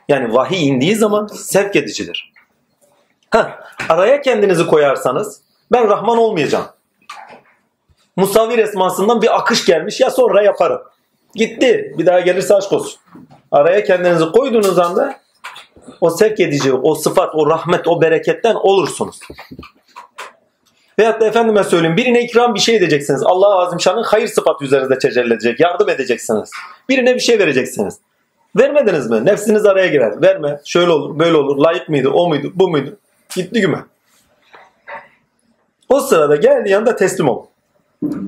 [0.09, 2.33] Yani vahiy indiği zaman sevk edicidir.
[3.31, 5.41] Ha, araya kendinizi koyarsanız
[5.73, 6.67] ben Rahman olmayacağım.
[8.17, 10.83] Musavvir esmasından bir akış gelmiş ya sonra yaparım.
[11.35, 11.95] Gitti.
[11.99, 13.01] Bir daha gelirse aşk olsun.
[13.53, 15.15] Araya kendinizi koyduğunuz anda
[16.01, 19.21] o sevk edici, o sıfat, o rahmet, o bereketten olursunuz.
[20.99, 23.23] Veyahut da efendime söyleyeyim birine ikram bir şey edeceksiniz.
[23.25, 25.61] Allah-u Azimşan'ın hayır sıfatı üzerinizde tecelli edecek.
[25.61, 26.51] Yardım edeceksiniz.
[26.89, 27.99] Birine bir şey vereceksiniz.
[28.57, 29.25] Vermediniz mi?
[29.25, 30.23] Nefsiniz araya girer.
[30.23, 30.61] Verme.
[30.65, 31.57] Şöyle olur, böyle olur.
[31.57, 32.97] Layık mıydı, o muydu, bu muydu?
[33.37, 33.85] Gitti güme.
[35.89, 37.47] O sırada geldiği anda teslim ol.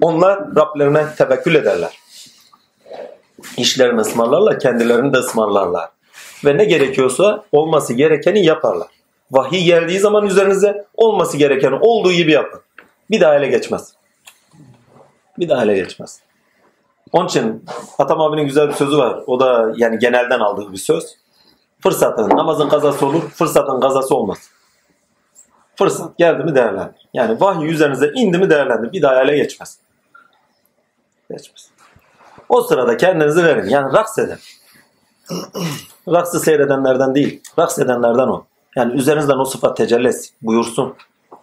[0.00, 1.98] Onlar Rablerine tevekkül ederler.
[3.56, 5.88] İşlerini ısmarlarlar, kendilerini de ısmarlarlar.
[6.44, 8.88] Ve ne gerekiyorsa olması gerekeni yaparlar.
[9.30, 12.60] Vahiy geldiği zaman üzerinize olması gerekeni olduğu gibi yapın.
[13.10, 13.92] Bir daha ele geçmez.
[15.38, 16.20] Bir daha ele geçmez.
[17.12, 17.64] Onun için
[17.98, 19.22] Atam abinin güzel bir sözü var.
[19.26, 21.16] O da yani genelden aldığı bir söz.
[21.80, 24.38] Fırsatın, namazın kazası olur, fırsatın kazası olmaz.
[25.76, 27.08] Fırsat geldi mi değerlendir.
[27.14, 28.92] Yani vahiy üzerinize indi mi değerlendir.
[28.92, 29.78] Bir daha ele geçmez.
[31.30, 31.70] Geçmez.
[32.48, 33.68] O sırada kendinizi verin.
[33.68, 34.38] Yani raks edin.
[36.08, 38.42] Raksı seyredenlerden değil, raks edenlerden ol.
[38.76, 40.94] Yani üzerinizden o sıfat tecelli etsin, buyursun.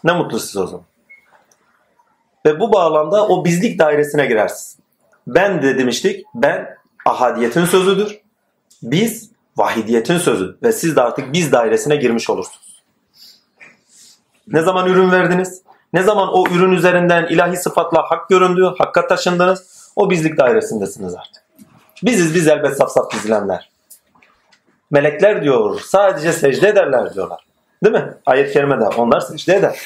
[0.03, 0.85] Ne mutlu size o zaman.
[2.45, 4.77] Ve bu bağlamda o bizlik dairesine girersiniz.
[5.27, 8.22] Ben de demiştik, ben ahadiyetin sözüdür.
[8.84, 10.57] Biz vahidiyetin sözü.
[10.64, 12.84] Ve siz de artık biz dairesine girmiş olursunuz.
[14.47, 15.61] Ne zaman ürün verdiniz?
[15.93, 19.91] Ne zaman o ürün üzerinden ilahi sıfatla hak göründü, hakka taşındınız?
[19.95, 21.43] O bizlik dairesindesiniz artık.
[22.03, 23.69] Biziz biz elbet saf saf dizilenler.
[24.91, 27.45] Melekler diyor sadece secde ederler diyorlar.
[27.84, 28.14] Değil mi?
[28.26, 29.80] Ayet-i kerimede onlar secde eder.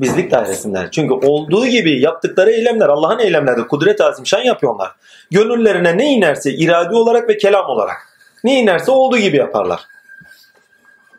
[0.00, 0.90] Bizlik dairesindeler.
[0.90, 3.68] Çünkü olduğu gibi yaptıkları eylemler Allah'ın eylemleridir.
[3.68, 4.92] Kudret-i azimşan yapıyorlar.
[5.30, 7.96] Gönüllerine ne inerse iradi olarak ve kelam olarak.
[8.44, 9.80] Ne inerse olduğu gibi yaparlar.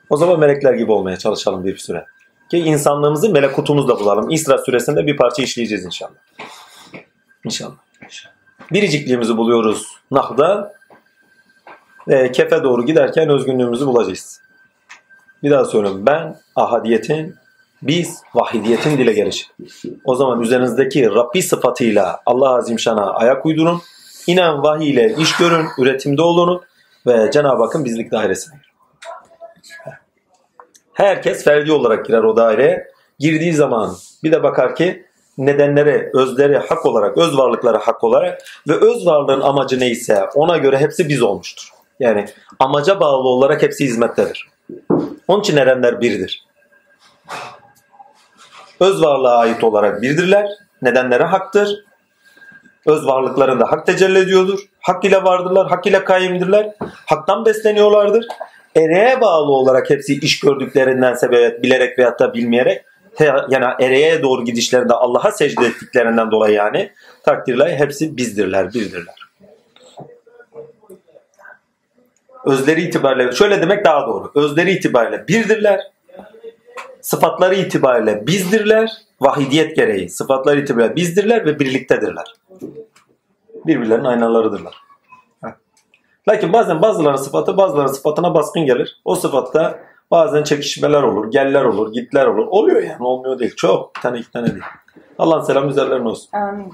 [0.09, 2.05] O zaman melekler gibi olmaya çalışalım bir süre.
[2.51, 4.29] Ki insanlığımızı melekutumuzda bulalım.
[4.29, 6.11] İsra süresinde bir parça işleyeceğiz inşallah.
[7.45, 7.75] İnşallah.
[8.71, 10.73] Biricikliğimizi buluyoruz Nah'da.
[12.07, 14.41] Ve kefe doğru giderken özgünlüğümüzü bulacağız.
[15.43, 16.05] Bir daha söylüyorum.
[16.05, 17.35] Ben ahadiyetin,
[17.81, 19.45] biz vahidiyetin dile gelişi.
[20.05, 23.81] O zaman üzerinizdeki Rabbi sıfatıyla Allah Azimşan'a ayak uydurun.
[24.27, 26.61] İnan vahiy ile iş görün, üretimde olunun
[27.07, 28.55] ve Cenab-ı Hakk'ın bizlik dairesine.
[30.93, 32.87] Herkes ferdi olarak girer o daireye.
[33.19, 35.05] Girdiği zaman bir de bakar ki
[35.37, 40.77] nedenleri, özleri hak olarak, öz varlıkları hak olarak ve öz varlığın amacı neyse ona göre
[40.77, 41.72] hepsi biz olmuştur.
[41.99, 42.25] Yani
[42.59, 44.49] amaca bağlı olarak hepsi hizmettedir.
[45.27, 46.45] Onun için erenler birdir.
[48.79, 50.49] Öz varlığa ait olarak birdirler.
[50.81, 51.85] Nedenleri haktır.
[52.85, 54.59] Öz varlıklarında hak tecelli ediyordur.
[54.79, 56.75] Hak ile vardırlar, hak ile kaimdirler.
[57.05, 58.25] Haktan besleniyorlardır.
[58.75, 62.85] Ereğe bağlı olarak hepsi iş gördüklerinden sebebiyet bilerek veyahut da bilmeyerek
[63.19, 66.91] yani ereğe doğru gidişlerinde Allah'a secde ettiklerinden dolayı yani
[67.23, 69.22] takdirle hepsi bizdirler, birdirler.
[72.45, 74.31] Özleri itibariyle şöyle demek daha doğru.
[74.35, 75.91] Özleri itibariyle birdirler.
[77.01, 78.91] Sıfatları itibariyle bizdirler.
[79.21, 82.33] Vahidiyet gereği sıfatları itibariyle bizdirler ve birliktedirler.
[83.65, 84.83] Birbirlerinin aynalarıdırlar.
[86.29, 89.01] Lakin bazen bazılarının sıfatı bazılarının sıfatına baskın gelir.
[89.05, 89.79] O sıfatta
[90.11, 92.47] bazen çekişmeler olur, geller olur, gitler olur.
[92.47, 93.55] Oluyor yani olmuyor değil.
[93.55, 93.93] Çok.
[93.93, 94.63] Tane iki tane değil.
[95.17, 96.29] Allah'ın selamı üzerlerine olsun.
[96.33, 96.73] Amin.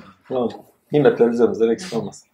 [0.91, 2.29] Nimetler üzerimizden eksik olmasın.